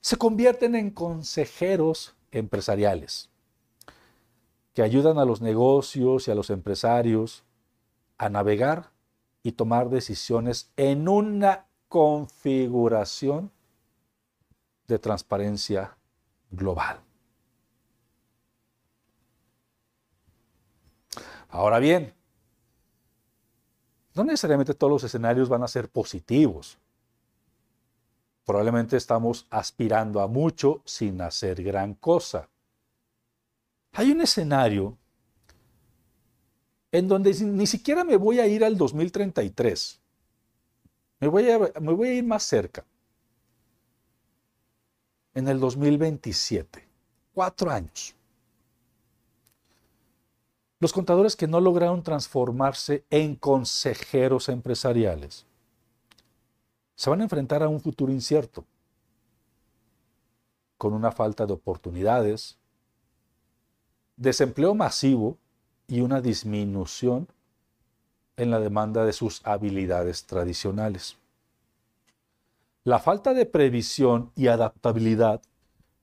Se 0.00 0.16
convierten 0.16 0.74
en 0.74 0.90
consejeros 0.90 2.14
empresariales 2.32 3.29
que 4.74 4.82
ayudan 4.82 5.18
a 5.18 5.24
los 5.24 5.40
negocios 5.40 6.28
y 6.28 6.30
a 6.30 6.34
los 6.34 6.50
empresarios 6.50 7.44
a 8.18 8.28
navegar 8.28 8.90
y 9.42 9.52
tomar 9.52 9.88
decisiones 9.88 10.70
en 10.76 11.08
una 11.08 11.66
configuración 11.88 13.50
de 14.86 14.98
transparencia 14.98 15.96
global. 16.50 17.00
Ahora 21.48 21.78
bien, 21.78 22.14
No 24.14 24.24
necesariamente 24.24 24.74
todos 24.74 24.90
los 24.90 25.04
escenarios 25.04 25.48
van 25.48 25.62
a 25.62 25.68
ser 25.68 25.88
positivos. 25.88 26.78
Probablemente 28.44 28.96
estamos 28.96 29.46
aspirando 29.50 30.20
a 30.20 30.26
mucho 30.26 30.82
sin 30.84 31.20
hacer 31.20 31.62
gran 31.62 31.94
cosa. 31.94 32.48
Hay 33.92 34.10
un 34.10 34.20
escenario 34.20 34.96
en 36.92 37.08
donde 37.08 37.32
ni 37.44 37.66
siquiera 37.66 38.04
me 38.04 38.16
voy 38.16 38.40
a 38.40 38.46
ir 38.46 38.64
al 38.64 38.76
2033. 38.76 40.00
Me 41.20 41.28
voy 41.28 41.50
a, 41.50 41.58
me 41.80 41.92
voy 41.92 42.08
a 42.08 42.14
ir 42.14 42.24
más 42.24 42.42
cerca. 42.42 42.84
En 45.34 45.48
el 45.48 45.60
2027. 45.60 46.88
Cuatro 47.32 47.70
años. 47.70 48.14
Los 50.80 50.92
contadores 50.92 51.36
que 51.36 51.46
no 51.46 51.60
lograron 51.60 52.02
transformarse 52.02 53.04
en 53.10 53.36
consejeros 53.36 54.48
empresariales 54.48 55.46
se 57.00 57.08
van 57.08 57.20
a 57.20 57.24
enfrentar 57.24 57.62
a 57.62 57.68
un 57.68 57.80
futuro 57.80 58.12
incierto, 58.12 58.66
con 60.76 60.92
una 60.92 61.10
falta 61.12 61.46
de 61.46 61.54
oportunidades, 61.54 62.59
desempleo 64.20 64.74
masivo 64.74 65.38
y 65.88 66.02
una 66.02 66.20
disminución 66.20 67.26
en 68.36 68.50
la 68.50 68.60
demanda 68.60 69.06
de 69.06 69.14
sus 69.14 69.40
habilidades 69.44 70.26
tradicionales. 70.26 71.16
La 72.84 72.98
falta 72.98 73.32
de 73.32 73.46
previsión 73.46 74.30
y 74.36 74.48
adaptabilidad 74.48 75.40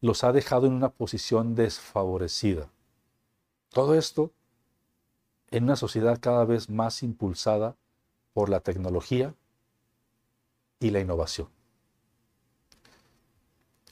los 0.01 0.23
ha 0.23 0.31
dejado 0.31 0.65
en 0.65 0.73
una 0.73 0.89
posición 0.89 1.53
desfavorecida. 1.53 2.69
Todo 3.69 3.93
esto 3.93 4.31
en 5.51 5.65
una 5.65 5.75
sociedad 5.75 6.17
cada 6.19 6.43
vez 6.43 6.71
más 6.71 7.03
impulsada 7.03 7.75
por 8.33 8.49
la 8.49 8.61
tecnología 8.61 9.35
y 10.79 10.89
la 10.89 11.01
innovación. 11.01 11.49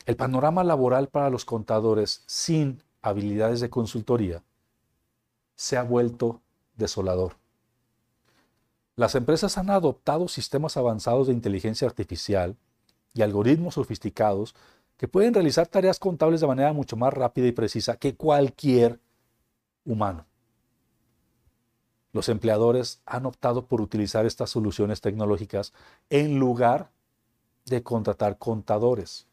El 0.07 0.15
panorama 0.15 0.63
laboral 0.63 1.09
para 1.09 1.29
los 1.29 1.45
contadores 1.45 2.23
sin 2.25 2.81
habilidades 3.05 3.59
de 3.59 3.69
consultoría 3.69 4.43
se 5.55 5.77
ha 5.77 5.83
vuelto 5.83 6.41
desolador. 6.75 7.35
Las 8.95 9.13
empresas 9.13 9.57
han 9.59 9.69
adoptado 9.69 10.27
sistemas 10.27 10.75
avanzados 10.75 11.27
de 11.27 11.33
inteligencia 11.33 11.87
artificial 11.87 12.57
y 13.13 13.21
algoritmos 13.21 13.75
sofisticados 13.75 14.55
que 14.97 15.07
pueden 15.07 15.35
realizar 15.35 15.67
tareas 15.67 15.99
contables 15.99 16.41
de 16.41 16.47
manera 16.47 16.73
mucho 16.73 16.97
más 16.97 17.13
rápida 17.13 17.45
y 17.45 17.51
precisa 17.51 17.97
que 17.97 18.15
cualquier 18.15 18.99
humano. 19.85 20.25
Los 22.11 22.27
empleadores 22.29 23.01
han 23.05 23.27
optado 23.27 23.67
por 23.67 23.81
utilizar 23.81 24.25
estas 24.25 24.49
soluciones 24.49 25.01
tecnológicas 25.01 25.73
en 26.09 26.39
lugar 26.39 26.89
de 27.65 27.83
contratar 27.83 28.39
contadores, 28.39 29.27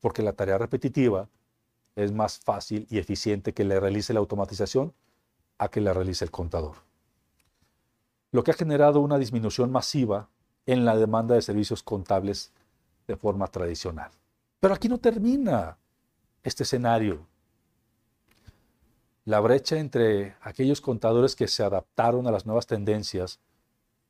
porque 0.00 0.22
la 0.22 0.34
tarea 0.34 0.58
repetitiva 0.58 1.28
es 1.96 2.12
más 2.12 2.38
fácil 2.38 2.86
y 2.90 2.98
eficiente 2.98 3.52
que 3.52 3.64
le 3.64 3.78
realice 3.80 4.12
la 4.12 4.20
automatización 4.20 4.92
a 5.58 5.68
que 5.68 5.80
la 5.80 5.92
realice 5.92 6.24
el 6.24 6.30
contador. 6.30 6.76
Lo 8.32 8.42
que 8.42 8.50
ha 8.50 8.54
generado 8.54 9.00
una 9.00 9.18
disminución 9.18 9.70
masiva 9.70 10.28
en 10.66 10.84
la 10.84 10.96
demanda 10.96 11.34
de 11.34 11.42
servicios 11.42 11.82
contables 11.82 12.52
de 13.06 13.16
forma 13.16 13.46
tradicional. 13.48 14.10
Pero 14.60 14.74
aquí 14.74 14.88
no 14.88 14.98
termina 14.98 15.76
este 16.42 16.64
escenario 16.64 17.26
la 19.24 19.40
brecha 19.40 19.78
entre 19.78 20.36
aquellos 20.42 20.82
contadores 20.82 21.34
que 21.34 21.48
se 21.48 21.62
adaptaron 21.62 22.26
a 22.26 22.30
las 22.30 22.44
nuevas 22.44 22.66
tendencias 22.66 23.40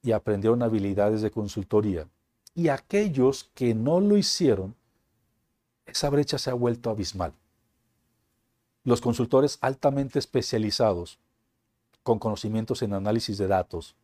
y 0.03 0.11
aprendieron 0.11 0.63
habilidades 0.63 1.23
de 1.23 1.31
consultoría 1.31 2.09
y 2.55 2.69
aquellos 2.69 3.51
que 3.55 3.75
no 3.75 4.01
lo 4.01 4.17
hicieron, 4.17 4.75
esa 5.87 6.11
brecha 6.11 6.39
se 6.39 6.51
ha 6.51 6.55
vuelto 6.55 6.91
abismal. 6.91 7.33
Los 8.85 9.01
consultores 9.01 9.59
altamente 9.61 10.19
especializados, 10.19 11.19
con 12.03 12.19
conocimientos 12.19 12.83
en 12.83 12.93
análisis 12.93 13.39
de 13.39 13.49
datos, 13.49 13.97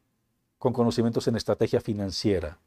con 0.59 0.72
conocimientos 0.72 1.28
en 1.28 1.37
estrategia 1.37 1.81
financiera 1.81 2.59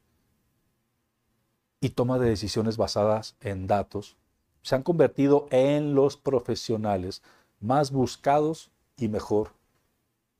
y 1.80 1.90
toma 1.90 2.18
de 2.18 2.28
decisiones 2.28 2.76
basadas 2.76 3.36
en 3.40 3.66
datos, 3.66 4.16
se 4.62 4.74
han 4.74 4.82
convertido 4.82 5.46
en 5.50 5.94
los 5.94 6.16
profesionales 6.16 7.22
más 7.60 7.90
buscados 7.90 8.70
y 8.96 9.08
mejor 9.08 9.52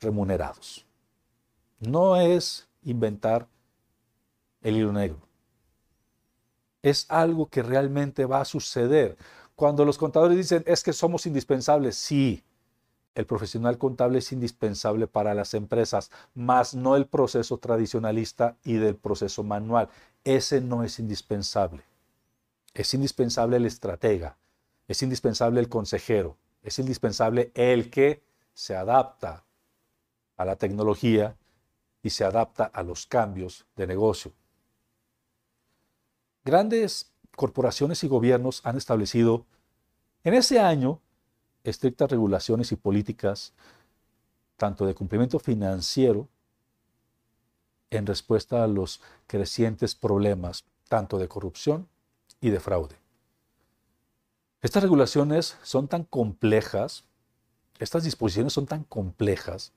remunerados. 0.00 0.86
No 1.80 2.16
es 2.16 2.68
inventar 2.82 3.48
el 4.62 4.76
hilo 4.76 4.92
negro. 4.92 5.18
Es 6.82 7.06
algo 7.10 7.46
que 7.46 7.62
realmente 7.62 8.24
va 8.26 8.40
a 8.40 8.44
suceder. 8.44 9.16
Cuando 9.54 9.84
los 9.84 9.98
contadores 9.98 10.36
dicen 10.36 10.64
es 10.66 10.82
que 10.82 10.92
somos 10.92 11.26
indispensables, 11.26 11.96
sí, 11.96 12.42
el 13.14 13.26
profesional 13.26 13.78
contable 13.78 14.18
es 14.18 14.32
indispensable 14.32 15.06
para 15.06 15.34
las 15.34 15.54
empresas, 15.54 16.10
más 16.34 16.74
no 16.74 16.96
el 16.96 17.06
proceso 17.06 17.58
tradicionalista 17.58 18.56
y 18.64 18.74
del 18.74 18.96
proceso 18.96 19.44
manual. 19.44 19.88
Ese 20.24 20.60
no 20.60 20.82
es 20.82 20.98
indispensable. 20.98 21.84
Es 22.72 22.92
indispensable 22.92 23.58
el 23.58 23.66
estratega, 23.66 24.36
es 24.88 25.00
indispensable 25.02 25.60
el 25.60 25.68
consejero, 25.68 26.36
es 26.64 26.80
indispensable 26.80 27.52
el 27.54 27.88
que 27.88 28.24
se 28.52 28.74
adapta 28.74 29.44
a 30.36 30.44
la 30.44 30.56
tecnología 30.56 31.36
y 32.02 32.10
se 32.10 32.24
adapta 32.24 32.64
a 32.64 32.82
los 32.82 33.06
cambios 33.06 33.64
de 33.76 33.86
negocio. 33.86 34.32
Grandes 36.44 37.13
corporaciones 37.36 38.04
y 38.04 38.08
gobiernos 38.08 38.60
han 38.64 38.76
establecido 38.76 39.44
en 40.22 40.34
ese 40.34 40.60
año 40.60 41.00
estrictas 41.64 42.10
regulaciones 42.10 42.72
y 42.72 42.76
políticas, 42.76 43.52
tanto 44.56 44.86
de 44.86 44.94
cumplimiento 44.94 45.38
financiero, 45.38 46.28
en 47.90 48.06
respuesta 48.06 48.64
a 48.64 48.66
los 48.66 49.00
crecientes 49.26 49.94
problemas, 49.94 50.64
tanto 50.88 51.18
de 51.18 51.28
corrupción 51.28 51.88
y 52.40 52.50
de 52.50 52.60
fraude. 52.60 52.96
Estas 54.62 54.82
regulaciones 54.82 55.56
son 55.62 55.88
tan 55.88 56.04
complejas, 56.04 57.04
estas 57.78 58.04
disposiciones 58.04 58.52
son 58.52 58.66
tan 58.66 58.84
complejas, 58.84 59.72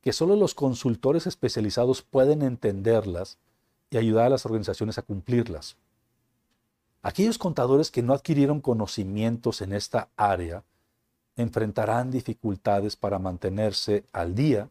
que 0.00 0.12
solo 0.12 0.36
los 0.36 0.54
consultores 0.54 1.26
especializados 1.26 2.02
pueden 2.02 2.42
entenderlas 2.42 3.38
y 3.90 3.96
ayudar 3.96 4.26
a 4.26 4.30
las 4.30 4.44
organizaciones 4.44 4.98
a 4.98 5.02
cumplirlas. 5.02 5.76
Aquellos 7.02 7.38
contadores 7.38 7.90
que 7.90 8.02
no 8.02 8.12
adquirieron 8.12 8.60
conocimientos 8.60 9.62
en 9.62 9.72
esta 9.72 10.08
área 10.16 10.64
enfrentarán 11.36 12.10
dificultades 12.10 12.96
para 12.96 13.18
mantenerse 13.18 14.04
al 14.12 14.34
día 14.34 14.68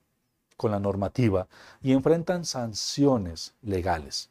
con 0.57 0.71
la 0.71 0.79
normativa 0.79 1.47
y 1.81 1.93
enfrentan 1.93 2.43
sanciones 2.43 3.53
legales, 3.61 4.29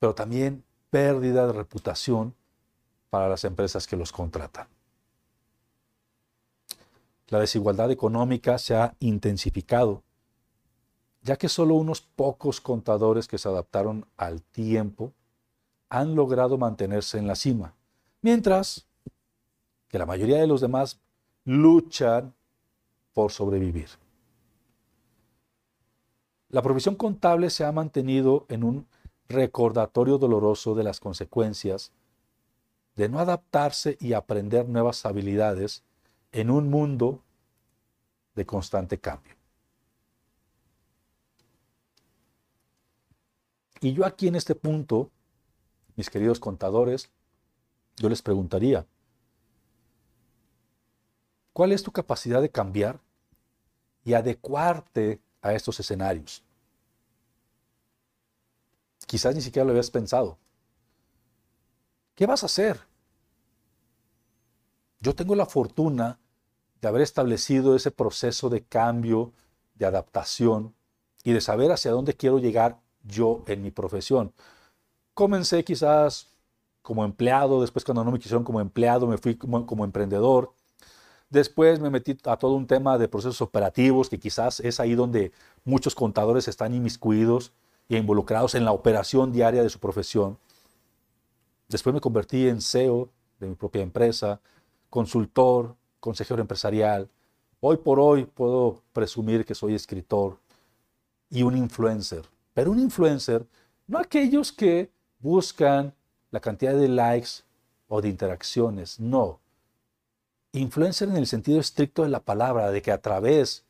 pero 0.00 0.14
también 0.14 0.64
pérdida 0.90 1.46
de 1.46 1.52
reputación 1.52 2.34
para 3.10 3.28
las 3.28 3.44
empresas 3.44 3.86
que 3.86 3.96
los 3.96 4.10
contratan. 4.10 4.66
La 7.28 7.38
desigualdad 7.38 7.92
económica 7.92 8.58
se 8.58 8.74
ha 8.74 8.96
intensificado, 8.98 10.02
ya 11.22 11.36
que 11.36 11.48
solo 11.48 11.76
unos 11.76 12.00
pocos 12.00 12.60
contadores 12.60 13.28
que 13.28 13.38
se 13.38 13.48
adaptaron 13.48 14.06
al 14.16 14.42
tiempo 14.42 15.12
han 15.90 16.14
logrado 16.14 16.56
mantenerse 16.56 17.18
en 17.18 17.26
la 17.26 17.34
cima, 17.34 17.74
mientras 18.22 18.86
que 19.88 19.98
la 19.98 20.06
mayoría 20.06 20.38
de 20.38 20.46
los 20.46 20.60
demás 20.60 21.00
luchan 21.44 22.32
por 23.12 23.32
sobrevivir. 23.32 23.88
La 26.48 26.62
profesión 26.62 26.94
contable 26.94 27.50
se 27.50 27.64
ha 27.64 27.72
mantenido 27.72 28.46
en 28.48 28.64
un 28.64 28.86
recordatorio 29.28 30.18
doloroso 30.18 30.74
de 30.74 30.84
las 30.84 31.00
consecuencias 31.00 31.92
de 32.96 33.08
no 33.08 33.18
adaptarse 33.18 33.96
y 34.00 34.12
aprender 34.12 34.68
nuevas 34.68 35.04
habilidades 35.06 35.84
en 36.32 36.50
un 36.50 36.70
mundo 36.70 37.22
de 38.34 38.46
constante 38.46 38.98
cambio. 38.98 39.34
Y 43.80 43.92
yo 43.94 44.04
aquí 44.04 44.28
en 44.28 44.34
este 44.34 44.54
punto, 44.54 45.10
mis 46.00 46.08
queridos 46.08 46.40
contadores, 46.40 47.10
yo 47.98 48.08
les 48.08 48.22
preguntaría, 48.22 48.86
¿cuál 51.52 51.72
es 51.72 51.82
tu 51.82 51.92
capacidad 51.92 52.40
de 52.40 52.48
cambiar 52.48 53.00
y 54.02 54.14
adecuarte 54.14 55.20
a 55.42 55.52
estos 55.52 55.78
escenarios? 55.78 56.42
Quizás 59.06 59.34
ni 59.34 59.42
siquiera 59.42 59.66
lo 59.66 59.72
habías 59.72 59.90
pensado. 59.90 60.38
¿Qué 62.14 62.24
vas 62.24 62.44
a 62.44 62.46
hacer? 62.46 62.80
Yo 65.00 65.14
tengo 65.14 65.34
la 65.34 65.44
fortuna 65.44 66.18
de 66.80 66.88
haber 66.88 67.02
establecido 67.02 67.76
ese 67.76 67.90
proceso 67.90 68.48
de 68.48 68.64
cambio, 68.64 69.34
de 69.74 69.84
adaptación 69.84 70.74
y 71.24 71.34
de 71.34 71.42
saber 71.42 71.70
hacia 71.72 71.90
dónde 71.90 72.14
quiero 72.14 72.38
llegar 72.38 72.80
yo 73.02 73.44
en 73.46 73.60
mi 73.60 73.70
profesión. 73.70 74.32
Comencé 75.20 75.62
quizás 75.62 76.30
como 76.80 77.04
empleado, 77.04 77.60
después 77.60 77.84
cuando 77.84 78.02
no 78.02 78.10
me 78.10 78.18
quisieron 78.18 78.42
como 78.42 78.58
empleado 78.58 79.06
me 79.06 79.18
fui 79.18 79.34
como, 79.34 79.66
como 79.66 79.84
emprendedor. 79.84 80.54
Después 81.28 81.78
me 81.78 81.90
metí 81.90 82.16
a 82.24 82.38
todo 82.38 82.54
un 82.54 82.66
tema 82.66 82.96
de 82.96 83.06
procesos 83.06 83.42
operativos, 83.42 84.08
que 84.08 84.18
quizás 84.18 84.60
es 84.60 84.80
ahí 84.80 84.94
donde 84.94 85.30
muchos 85.62 85.94
contadores 85.94 86.48
están 86.48 86.72
inmiscuidos 86.72 87.52
e 87.90 87.98
involucrados 87.98 88.54
en 88.54 88.64
la 88.64 88.72
operación 88.72 89.30
diaria 89.30 89.62
de 89.62 89.68
su 89.68 89.78
profesión. 89.78 90.38
Después 91.68 91.92
me 91.92 92.00
convertí 92.00 92.48
en 92.48 92.62
CEO 92.62 93.10
de 93.40 93.48
mi 93.48 93.56
propia 93.56 93.82
empresa, 93.82 94.40
consultor, 94.88 95.76
consejero 96.00 96.40
empresarial. 96.40 97.10
Hoy 97.60 97.76
por 97.76 98.00
hoy 98.00 98.24
puedo 98.24 98.80
presumir 98.94 99.44
que 99.44 99.54
soy 99.54 99.74
escritor 99.74 100.38
y 101.28 101.42
un 101.42 101.58
influencer. 101.58 102.24
Pero 102.54 102.70
un 102.70 102.78
influencer, 102.78 103.46
no 103.86 103.98
aquellos 103.98 104.50
que 104.50 104.88
buscan 105.20 105.94
la 106.30 106.40
cantidad 106.40 106.74
de 106.74 106.88
likes 106.88 107.42
o 107.88 108.00
de 108.00 108.08
interacciones, 108.08 109.00
no. 109.00 109.40
Influencer 110.52 111.08
en 111.08 111.16
el 111.16 111.26
sentido 111.26 111.60
estricto 111.60 112.02
de 112.02 112.08
la 112.08 112.20
palabra, 112.20 112.70
de 112.70 112.82
que 112.82 112.92
a 112.92 113.00
través 113.00 113.64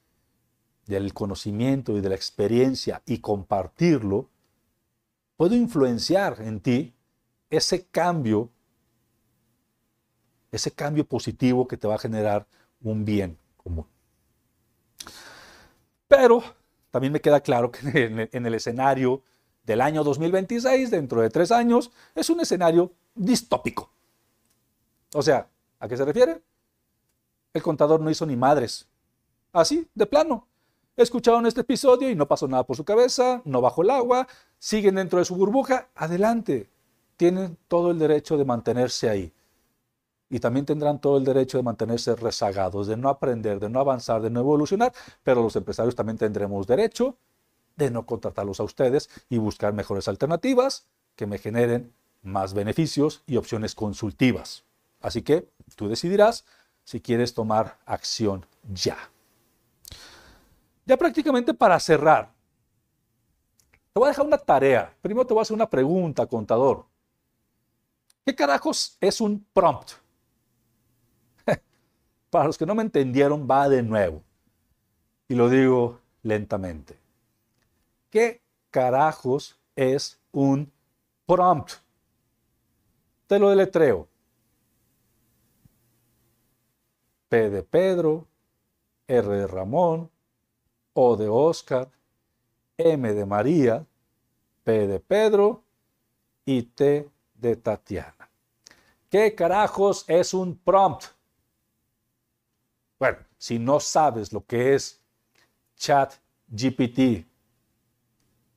del 0.86 1.14
conocimiento 1.14 1.96
y 1.96 2.00
de 2.00 2.08
la 2.08 2.14
experiencia 2.14 3.02
y 3.06 3.18
compartirlo, 3.18 4.28
puedo 5.36 5.54
influenciar 5.54 6.40
en 6.40 6.60
ti 6.60 6.94
ese 7.48 7.86
cambio, 7.86 8.50
ese 10.50 10.70
cambio 10.70 11.06
positivo 11.06 11.66
que 11.66 11.76
te 11.76 11.88
va 11.88 11.94
a 11.94 11.98
generar 11.98 12.46
un 12.82 13.04
bien 13.04 13.38
común. 13.56 13.86
Pero 16.08 16.42
también 16.90 17.12
me 17.12 17.20
queda 17.20 17.40
claro 17.40 17.70
que 17.70 18.04
en 18.32 18.46
el, 18.46 18.54
escenario 18.54 19.22
del 19.70 19.80
año 19.80 20.02
2026, 20.02 20.90
dentro 20.90 21.22
de 21.22 21.30
tres 21.30 21.52
años, 21.52 21.92
es 22.16 22.28
un 22.28 22.40
escenario 22.40 22.90
distópico. 23.14 23.88
O 25.14 25.22
sea, 25.22 25.48
¿a 25.78 25.86
qué 25.86 25.96
se 25.96 26.04
refiere? 26.04 26.42
El 27.54 27.62
contador 27.62 28.00
no 28.00 28.10
hizo 28.10 28.26
ni 28.26 28.34
madres. 28.34 28.88
Así, 29.52 29.88
de 29.94 30.06
plano. 30.06 30.48
Escucharon 30.96 31.46
este 31.46 31.60
episodio 31.60 32.10
y 32.10 32.16
no 32.16 32.26
pasó 32.26 32.48
nada 32.48 32.64
por 32.64 32.76
su 32.76 32.84
cabeza, 32.84 33.42
no 33.44 33.60
bajó 33.60 33.82
el 33.82 33.90
agua, 33.90 34.26
siguen 34.58 34.96
dentro 34.96 35.20
de 35.20 35.24
su 35.24 35.36
burbuja, 35.36 35.86
adelante. 35.94 36.68
Tienen 37.16 37.56
todo 37.68 37.92
el 37.92 38.00
derecho 38.00 38.36
de 38.36 38.44
mantenerse 38.44 39.08
ahí. 39.08 39.32
Y 40.30 40.40
también 40.40 40.66
tendrán 40.66 41.00
todo 41.00 41.16
el 41.16 41.24
derecho 41.24 41.58
de 41.58 41.62
mantenerse 41.62 42.16
rezagados, 42.16 42.88
de 42.88 42.96
no 42.96 43.08
aprender, 43.08 43.60
de 43.60 43.68
no 43.68 43.78
avanzar, 43.78 44.20
de 44.20 44.30
no 44.30 44.40
evolucionar, 44.40 44.92
pero 45.22 45.44
los 45.44 45.54
empresarios 45.54 45.94
también 45.94 46.18
tendremos 46.18 46.66
derecho 46.66 47.16
de 47.84 47.90
no 47.90 48.06
contratarlos 48.06 48.60
a 48.60 48.64
ustedes 48.64 49.10
y 49.28 49.38
buscar 49.38 49.72
mejores 49.72 50.08
alternativas 50.08 50.86
que 51.16 51.26
me 51.26 51.38
generen 51.38 51.92
más 52.22 52.54
beneficios 52.54 53.22
y 53.26 53.36
opciones 53.36 53.74
consultivas. 53.74 54.64
Así 55.00 55.22
que 55.22 55.48
tú 55.76 55.88
decidirás 55.88 56.44
si 56.84 57.00
quieres 57.00 57.34
tomar 57.34 57.78
acción 57.86 58.46
ya. 58.72 58.98
Ya 60.84 60.96
prácticamente 60.96 61.54
para 61.54 61.78
cerrar, 61.80 62.32
te 63.92 63.98
voy 63.98 64.06
a 64.06 64.10
dejar 64.10 64.26
una 64.26 64.38
tarea. 64.38 64.94
Primero 65.00 65.26
te 65.26 65.34
voy 65.34 65.40
a 65.40 65.42
hacer 65.42 65.54
una 65.54 65.68
pregunta, 65.68 66.26
contador. 66.26 66.86
¿Qué 68.24 68.34
carajos 68.34 68.96
es 69.00 69.20
un 69.20 69.44
prompt? 69.52 69.92
Para 72.30 72.46
los 72.46 72.58
que 72.58 72.66
no 72.66 72.74
me 72.74 72.82
entendieron, 72.82 73.48
va 73.50 73.68
de 73.68 73.82
nuevo. 73.82 74.22
Y 75.28 75.34
lo 75.34 75.48
digo 75.48 76.00
lentamente. 76.22 76.99
¿Qué 78.10 78.42
carajos 78.70 79.56
es 79.76 80.20
un 80.32 80.72
prompt? 81.26 81.74
Te 83.28 83.38
lo 83.38 83.50
deletreo. 83.50 84.08
P 87.28 87.48
de 87.48 87.62
Pedro, 87.62 88.26
R 89.06 89.28
de 89.28 89.46
Ramón, 89.46 90.10
O 90.92 91.16
de 91.16 91.28
Oscar, 91.28 91.88
M 92.76 93.14
de 93.14 93.24
María, 93.24 93.86
P 94.64 94.88
de 94.88 94.98
Pedro 94.98 95.62
y 96.44 96.62
T 96.62 97.08
de 97.34 97.56
Tatiana. 97.56 98.28
¿Qué 99.08 99.36
carajos 99.36 100.04
es 100.08 100.34
un 100.34 100.56
prompt? 100.56 101.04
Bueno, 102.98 103.18
si 103.38 103.60
no 103.60 103.78
sabes 103.78 104.32
lo 104.32 104.44
que 104.44 104.74
es 104.74 105.00
chat 105.76 106.14
GPT, 106.48 107.29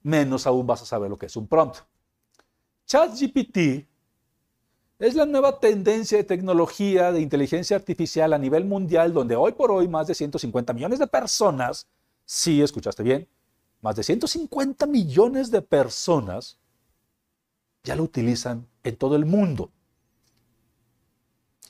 menos 0.03 0.45
aún 0.45 0.67
vas 0.67 0.81
a 0.81 0.85
saber 0.85 1.09
lo 1.09 1.17
que 1.17 1.25
es 1.25 1.35
un 1.35 1.47
prompt. 1.47 1.77
Chat 2.85 3.13
GPT 3.19 3.87
es 4.99 5.15
la 5.15 5.25
nueva 5.25 5.59
tendencia 5.59 6.17
de 6.17 6.23
tecnología 6.23 7.11
de 7.11 7.21
inteligencia 7.21 7.75
artificial 7.75 8.33
a 8.33 8.37
nivel 8.37 8.65
mundial 8.65 9.13
donde 9.13 9.35
hoy 9.35 9.53
por 9.53 9.71
hoy 9.71 9.87
más 9.87 10.07
de 10.07 10.15
150 10.15 10.73
millones 10.73 10.99
de 10.99 11.07
personas, 11.07 11.87
sí, 12.25 12.61
escuchaste 12.61 13.03
bien, 13.03 13.27
más 13.81 13.95
de 13.95 14.03
150 14.03 14.85
millones 14.85 15.51
de 15.51 15.61
personas 15.61 16.59
ya 17.83 17.95
lo 17.95 18.03
utilizan 18.03 18.67
en 18.83 18.95
todo 18.95 19.15
el 19.15 19.25
mundo. 19.25 19.71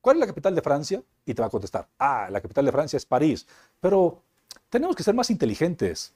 ¿cuál 0.00 0.16
es 0.16 0.20
la 0.20 0.26
capital 0.26 0.54
de 0.54 0.62
Francia? 0.62 1.02
Y 1.26 1.34
te 1.34 1.42
va 1.42 1.48
a 1.48 1.50
contestar, 1.50 1.86
ah, 1.98 2.28
la 2.30 2.40
capital 2.40 2.64
de 2.64 2.72
Francia 2.72 2.96
es 2.96 3.04
París. 3.04 3.46
Pero 3.78 4.22
tenemos 4.70 4.96
que 4.96 5.02
ser 5.02 5.14
más 5.14 5.28
inteligentes. 5.28 6.14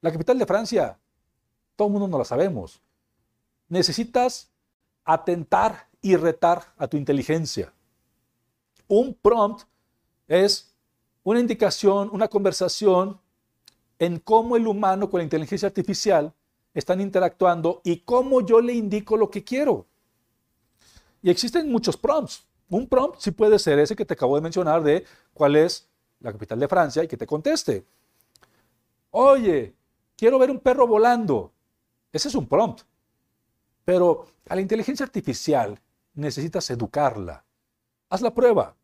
La 0.00 0.10
capital 0.10 0.38
de 0.38 0.46
Francia, 0.46 0.98
todo 1.76 1.88
el 1.88 1.92
mundo 1.92 2.08
no 2.08 2.16
la 2.16 2.24
sabemos. 2.24 2.80
Necesitas 3.68 4.48
atentar 5.04 5.88
y 6.00 6.16
retar 6.16 6.62
a 6.78 6.88
tu 6.88 6.96
inteligencia. 6.96 7.74
Un 8.86 9.12
prompt 9.12 9.64
es 10.28 10.72
una 11.24 11.40
indicación, 11.40 12.08
una 12.10 12.28
conversación 12.28 13.20
en 13.98 14.18
cómo 14.18 14.56
el 14.56 14.66
humano 14.66 15.10
con 15.10 15.18
la 15.18 15.24
inteligencia 15.24 15.66
artificial 15.66 16.32
están 16.74 17.00
interactuando 17.00 17.80
y 17.84 18.00
cómo 18.00 18.40
yo 18.40 18.60
le 18.60 18.74
indico 18.74 19.16
lo 19.16 19.30
que 19.30 19.44
quiero. 19.44 19.86
Y 21.22 21.30
existen 21.30 21.70
muchos 21.70 21.96
prompts. 21.96 22.44
Un 22.70 22.86
prompt 22.86 23.20
sí 23.20 23.30
puede 23.30 23.58
ser 23.58 23.78
ese 23.78 23.96
que 23.96 24.04
te 24.04 24.14
acabo 24.14 24.36
de 24.36 24.42
mencionar 24.42 24.82
de 24.82 25.04
cuál 25.32 25.56
es 25.56 25.88
la 26.20 26.32
capital 26.32 26.58
de 26.58 26.68
Francia 26.68 27.02
y 27.02 27.08
que 27.08 27.16
te 27.16 27.26
conteste. 27.26 27.86
Oye, 29.10 29.74
quiero 30.16 30.38
ver 30.38 30.50
un 30.50 30.60
perro 30.60 30.86
volando. 30.86 31.52
Ese 32.12 32.28
es 32.28 32.34
un 32.34 32.46
prompt. 32.46 32.82
Pero 33.84 34.26
a 34.48 34.54
la 34.54 34.60
inteligencia 34.60 35.04
artificial 35.04 35.80
necesitas 36.14 36.68
educarla. 36.70 37.44
Haz 38.10 38.20
la 38.20 38.34
prueba 38.34 38.76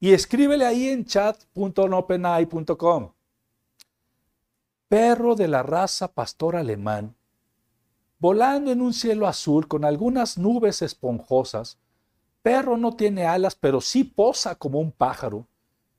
y 0.00 0.12
escríbele 0.12 0.64
ahí 0.64 0.88
en 0.88 1.04
chat.openai.com. 1.04 3.10
Perro 4.88 5.34
de 5.34 5.48
la 5.48 5.62
raza 5.62 6.08
pastor 6.08 6.56
alemán 6.56 7.14
volando 8.18 8.72
en 8.72 8.80
un 8.80 8.92
cielo 8.92 9.26
azul 9.26 9.68
con 9.68 9.84
algunas 9.84 10.38
nubes 10.38 10.82
esponjosas. 10.82 11.78
Perro 12.42 12.76
no 12.76 12.96
tiene 12.96 13.26
alas, 13.26 13.54
pero 13.54 13.80
sí 13.80 14.04
posa 14.04 14.54
como 14.54 14.80
un 14.80 14.92
pájaro. 14.92 15.46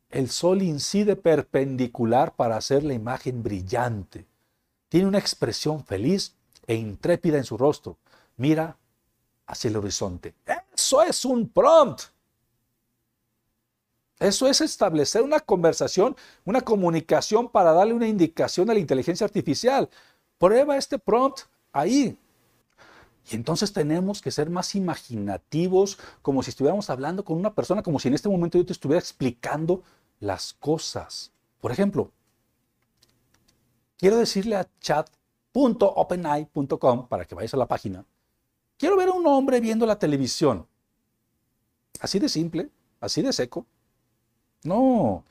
El 0.09 0.29
sol 0.29 0.61
incide 0.61 1.15
perpendicular 1.15 2.35
para 2.35 2.55
hacer 2.55 2.83
la 2.83 2.93
imagen 2.93 3.43
brillante. 3.43 4.25
Tiene 4.89 5.07
una 5.07 5.19
expresión 5.19 5.83
feliz 5.83 6.33
e 6.65 6.75
intrépida 6.75 7.37
en 7.37 7.43
su 7.43 7.57
rostro. 7.57 7.97
Mira 8.37 8.77
hacia 9.45 9.69
el 9.69 9.77
horizonte. 9.77 10.33
Eso 10.73 11.03
es 11.03 11.25
un 11.25 11.49
prompt. 11.49 12.03
Eso 14.19 14.47
es 14.47 14.61
establecer 14.61 15.21
una 15.21 15.39
conversación, 15.39 16.15
una 16.43 16.61
comunicación 16.61 17.49
para 17.49 17.73
darle 17.73 17.93
una 17.93 18.07
indicación 18.07 18.69
a 18.69 18.73
la 18.73 18.79
inteligencia 18.79 19.25
artificial. 19.25 19.89
Prueba 20.39 20.77
este 20.77 20.97
prompt 20.97 21.41
ahí. 21.71 22.17
Y 23.29 23.35
entonces 23.35 23.73
tenemos 23.73 24.21
que 24.21 24.31
ser 24.31 24.49
más 24.49 24.73
imaginativos, 24.73 25.99
como 26.21 26.41
si 26.41 26.49
estuviéramos 26.49 26.89
hablando 26.89 27.25
con 27.25 27.37
una 27.37 27.53
persona, 27.53 27.83
como 27.83 27.99
si 27.99 28.07
en 28.07 28.13
este 28.13 28.29
momento 28.29 28.57
yo 28.57 28.65
te 28.65 28.71
estuviera 28.73 28.99
explicando 28.99 29.83
las 30.19 30.53
cosas. 30.53 31.31
Por 31.59 31.71
ejemplo, 31.71 32.11
quiero 33.97 34.17
decirle 34.17 34.55
a 34.55 34.67
chat.openai.com, 34.79 37.07
para 37.07 37.25
que 37.25 37.35
vayas 37.35 37.53
a 37.53 37.57
la 37.57 37.67
página, 37.67 38.05
quiero 38.77 38.95
ver 38.95 39.09
a 39.09 39.13
un 39.13 39.27
hombre 39.27 39.59
viendo 39.59 39.85
la 39.85 39.99
televisión. 39.99 40.65
Así 41.99 42.19
de 42.19 42.29
simple, 42.29 42.69
así 43.01 43.21
de 43.21 43.33
seco. 43.33 43.65
No. 44.67 45.23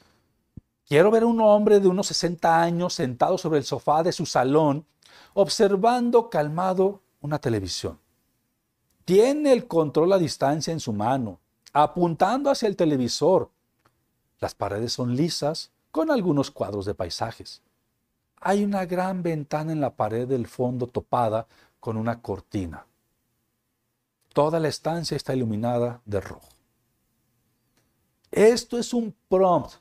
Quiero 0.89 1.11
ver 1.11 1.25
a 1.25 1.27
un 1.27 1.41
hombre 1.43 1.79
de 1.79 1.89
unos 1.89 2.07
60 2.07 2.63
años 2.63 2.95
sentado 2.95 3.37
sobre 3.37 3.59
el 3.59 3.65
sofá 3.65 4.03
de 4.03 4.13
su 4.13 4.25
salón, 4.25 4.87
observando 5.35 6.31
calmado 6.31 7.03
una 7.21 7.39
televisión. 7.39 7.99
Tiene 9.05 9.53
el 9.53 9.67
control 9.67 10.15
a 10.15 10.19
distancia 10.19 10.73
en 10.73 10.81
su 10.81 10.95
mano, 10.95 11.39
apuntando 11.75 12.51
hacia 12.51 12.67
el 12.67 12.77
televisor. 12.77 13.51
Las 14.41 14.55
paredes 14.55 14.95
son 14.95 15.15
lisas, 15.15 15.71
con 15.91 16.11
algunos 16.11 16.51
cuadros 16.51 16.87
de 16.87 16.95
paisajes. 16.95 17.61
Hay 18.41 18.65
una 18.65 18.87
gran 18.87 19.23
ventana 19.23 19.73
en 19.73 19.83
la 19.83 19.95
pared 19.97 20.27
del 20.27 20.47
fondo 20.47 20.87
topada 20.87 21.47
con 21.79 21.99
una 21.99 22.23
cortina. 22.23 22.87
Toda 24.33 24.61
la 24.61 24.69
estancia 24.69 25.17
está 25.17 25.35
iluminada 25.35 26.01
de 26.07 26.21
rojo. 26.23 26.56
Esto 28.31 28.79
es 28.79 28.93
un 28.93 29.15
prompt, 29.29 29.75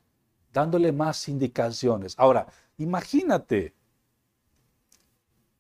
dándole 0.53 0.91
más 0.91 1.27
indicaciones. 1.27 2.15
Ahora, 2.17 2.47
imagínate, 2.77 3.73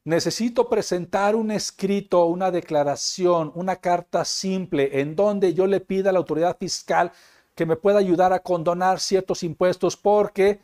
necesito 0.03 0.69
presentar 0.69 1.35
un 1.35 1.51
escrito, 1.51 2.25
una 2.25 2.51
declaración, 2.51 3.51
una 3.55 3.77
carta 3.77 4.23
simple 4.23 5.01
en 5.01 5.15
donde 5.15 5.53
yo 5.53 5.67
le 5.67 5.81
pida 5.81 6.11
a 6.11 6.13
la 6.13 6.19
autoridad 6.19 6.57
fiscal 6.57 7.11
que 7.55 7.65
me 7.65 7.75
pueda 7.75 7.99
ayudar 7.99 8.33
a 8.33 8.39
condonar 8.39 8.99
ciertos 8.99 9.43
impuestos 9.43 9.97
porque, 9.97 10.59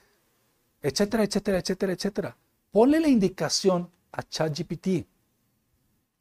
etcétera, 0.82 1.24
etcétera, 1.24 1.60
etcétera, 1.60 1.94
etcétera. 1.94 2.38
Ponle 2.72 3.00
la 3.00 3.08
indicación 3.08 3.90
a 4.12 4.24
ChatGPT. 4.24 5.08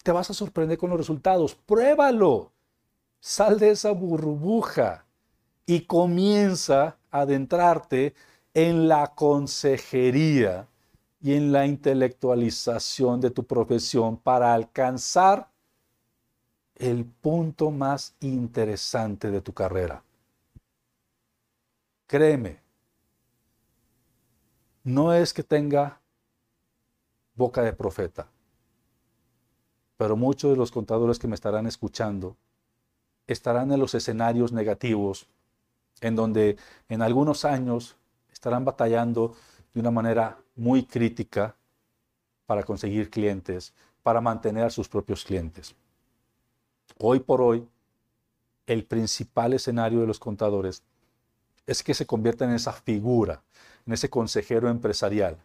Te 0.03 0.13
vas 0.13 0.31
a 0.31 0.35
sorprender 0.35 0.79
con 0.79 0.91
los 0.91 0.99
resultados. 0.99 1.55
Pruébalo. 1.55 2.53
Sal 3.21 3.59
de 3.59 3.71
esa 3.71 3.91
burbuja 3.91 5.05
y 5.67 5.83
comienza 5.83 6.97
a 7.11 7.21
adentrarte 7.21 8.15
en 8.55 8.89
la 8.89 9.15
consejería 9.15 10.67
y 11.21 11.35
en 11.35 11.53
la 11.53 11.67
intelectualización 11.67 13.21
de 13.21 13.31
tu 13.31 13.45
profesión 13.45 14.17
para 14.17 14.55
alcanzar 14.55 15.51
el 16.77 17.05
punto 17.05 17.71
más 17.71 18.15
interesante 18.21 19.31
de 19.31 19.43
tu 19.43 19.53
carrera. 19.53 20.03
Créeme, 22.07 22.59
no 24.83 25.13
es 25.13 25.33
que 25.35 25.43
tenga 25.43 26.01
boca 27.35 27.63
de 27.63 27.73
profeta, 27.73 28.29
pero 29.97 30.17
muchos 30.17 30.51
de 30.51 30.57
los 30.57 30.71
contadores 30.71 31.19
que 31.19 31.29
me 31.29 31.35
estarán 31.35 31.67
escuchando 31.67 32.37
estarán 33.27 33.71
en 33.71 33.79
los 33.79 33.95
escenarios 33.95 34.53
negativos 34.53 35.29
en 36.01 36.17
donde 36.17 36.57
en 36.89 37.03
algunos 37.03 37.45
años 37.45 37.97
estarán 38.33 38.65
batallando 38.65 39.35
de 39.75 39.81
una 39.81 39.91
manera 39.91 40.39
muy 40.57 40.85
crítica 40.85 41.57
para 42.47 42.63
conseguir 42.63 43.11
clientes, 43.11 43.73
para 44.03 44.21
mantener 44.21 44.65
a 44.65 44.71
sus 44.71 44.89
propios 44.89 45.25
clientes. 45.25 45.75
Hoy 46.99 47.21
por 47.21 47.41
hoy, 47.41 47.67
el 48.67 48.85
principal 48.85 49.53
escenario 49.53 50.01
de 50.01 50.07
los 50.07 50.19
contadores 50.19 50.83
es 51.67 51.83
que 51.83 51.95
se 51.95 52.07
conviertan 52.07 52.51
en 52.51 52.57
esa 52.57 52.73
figura, 52.73 53.43
en 53.87 53.93
ese 53.93 54.11
consejero 54.11 54.69
empresarial, 54.69 55.39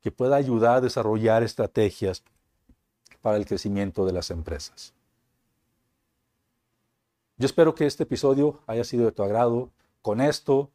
que 0.00 0.10
pueda 0.10 0.36
ayudar 0.36 0.76
a 0.76 0.80
desarrollar 0.80 1.42
estrategias 1.42 2.22
para 3.22 3.36
el 3.36 3.46
crecimiento 3.46 4.04
de 4.04 4.12
las 4.12 4.30
empresas. 4.30 4.92
Yo 7.36 7.46
espero 7.46 7.74
que 7.74 7.86
este 7.86 8.04
episodio 8.04 8.60
haya 8.66 8.84
sido 8.84 9.06
de 9.06 9.12
tu 9.12 9.22
agrado. 9.22 9.70
Con 10.02 10.20
esto, 10.20 10.70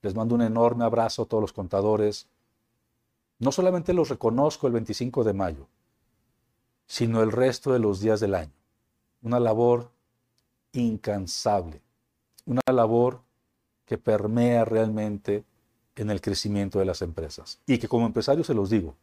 les 0.00 0.14
mando 0.14 0.34
un 0.34 0.42
enorme 0.42 0.84
abrazo 0.84 1.22
a 1.22 1.26
todos 1.26 1.42
los 1.42 1.52
contadores. 1.52 2.28
No 3.38 3.52
solamente 3.52 3.92
los 3.92 4.08
reconozco 4.08 4.66
el 4.66 4.72
25 4.72 5.24
de 5.24 5.32
mayo, 5.34 5.68
sino 6.86 7.22
el 7.22 7.30
resto 7.30 7.72
de 7.72 7.78
los 7.78 8.00
días 8.00 8.20
del 8.20 8.34
año. 8.34 8.52
Una 9.22 9.38
labor 9.38 9.90
incansable, 10.72 11.82
una 12.46 12.62
labor 12.72 13.20
que 13.84 13.98
permea 13.98 14.64
realmente 14.64 15.44
en 15.96 16.10
el 16.10 16.20
crecimiento 16.20 16.78
de 16.78 16.84
las 16.84 17.02
empresas. 17.02 17.58
Y 17.66 17.78
que 17.78 17.88
como 17.88 18.06
empresario 18.06 18.44
se 18.44 18.54
los 18.54 18.70
digo, 18.70 18.94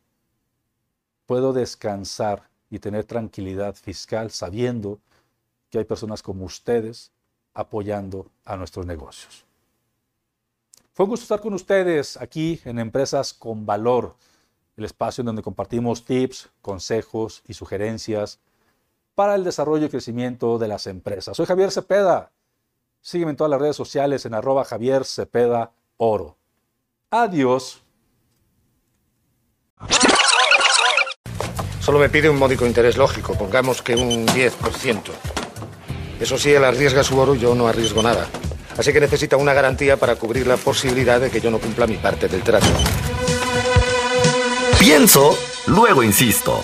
puedo 1.26 1.54
descansar 1.54 2.50
y 2.70 2.80
tener 2.80 3.04
tranquilidad 3.04 3.76
fiscal 3.76 4.32
sabiendo 4.32 5.00
que 5.70 5.80
hay 5.80 5.86
personas 5.86 6.22
como 6.22 6.46
ustedes 6.46 7.12
apoyando 7.54 8.30
a 8.44 8.58
nuestros 8.58 8.86
negocios. 8.86 9.46
Fue 10.94 11.06
un 11.06 11.10
gusto 11.10 11.24
estar 11.24 11.42
con 11.42 11.54
ustedes 11.54 12.18
aquí 12.18 12.62
en 12.64 12.80
Empresas 12.80 13.34
con 13.34 13.66
Valor, 13.66 14.16
el 14.78 14.86
espacio 14.86 15.22
en 15.22 15.28
donde 15.28 15.42
compartimos 15.42 16.06
tips, 16.06 16.50
consejos 16.62 17.44
y 17.48 17.54
sugerencias 17.54 18.40
para 19.14 19.36
el 19.36 19.44
desarrollo 19.44 19.86
y 19.86 19.90
crecimiento 19.90 20.58
de 20.58 20.68
las 20.68 20.88
empresas. 20.88 21.36
Soy 21.36 21.46
Javier 21.46 21.72
Cepeda. 21.72 22.32
Sígueme 23.02 23.32
en 23.32 23.38
todas 23.38 23.52
las 23.52 23.62
redes 23.62 23.76
sociales 23.76 24.26
en 24.26 24.34
arroba 24.34 24.66
Javier 24.66 25.04
Oro. 25.98 26.38
Adiós. 27.12 27.82
Solo 31.80 32.00
me 32.00 32.10
pide 32.10 32.30
un 32.30 32.40
módico 32.40 32.66
interés 32.66 32.98
lógico, 32.98 33.38
pongamos 33.38 33.82
que 33.82 33.96
un 33.96 34.26
10%. 34.28 35.35
Eso 36.20 36.38
sí, 36.38 36.52
él 36.52 36.64
arriesga 36.64 37.04
su 37.04 37.18
oro, 37.18 37.36
yo 37.36 37.56
no 37.56 37.68
arriesgo 37.68 38.02
nada. 38.02 38.28
Así 38.78 38.92
que 38.92 39.00
necesita 39.00 39.38
una 39.38 39.54
garantía 39.54 39.98
para 39.98 40.16
cubrir 40.16 40.48
la 40.48 40.58
posibilidad 40.58 41.20
de 41.20 41.30
que 41.30 41.42
yo 41.42 41.50
no 41.50 41.60
cumpla 41.60 41.88
mi 41.88 41.98
parte 41.98 42.28
del 42.28 42.42
trato. 42.42 42.68
Pienso, 44.80 45.38
luego 45.68 46.04
insisto. 46.04 46.64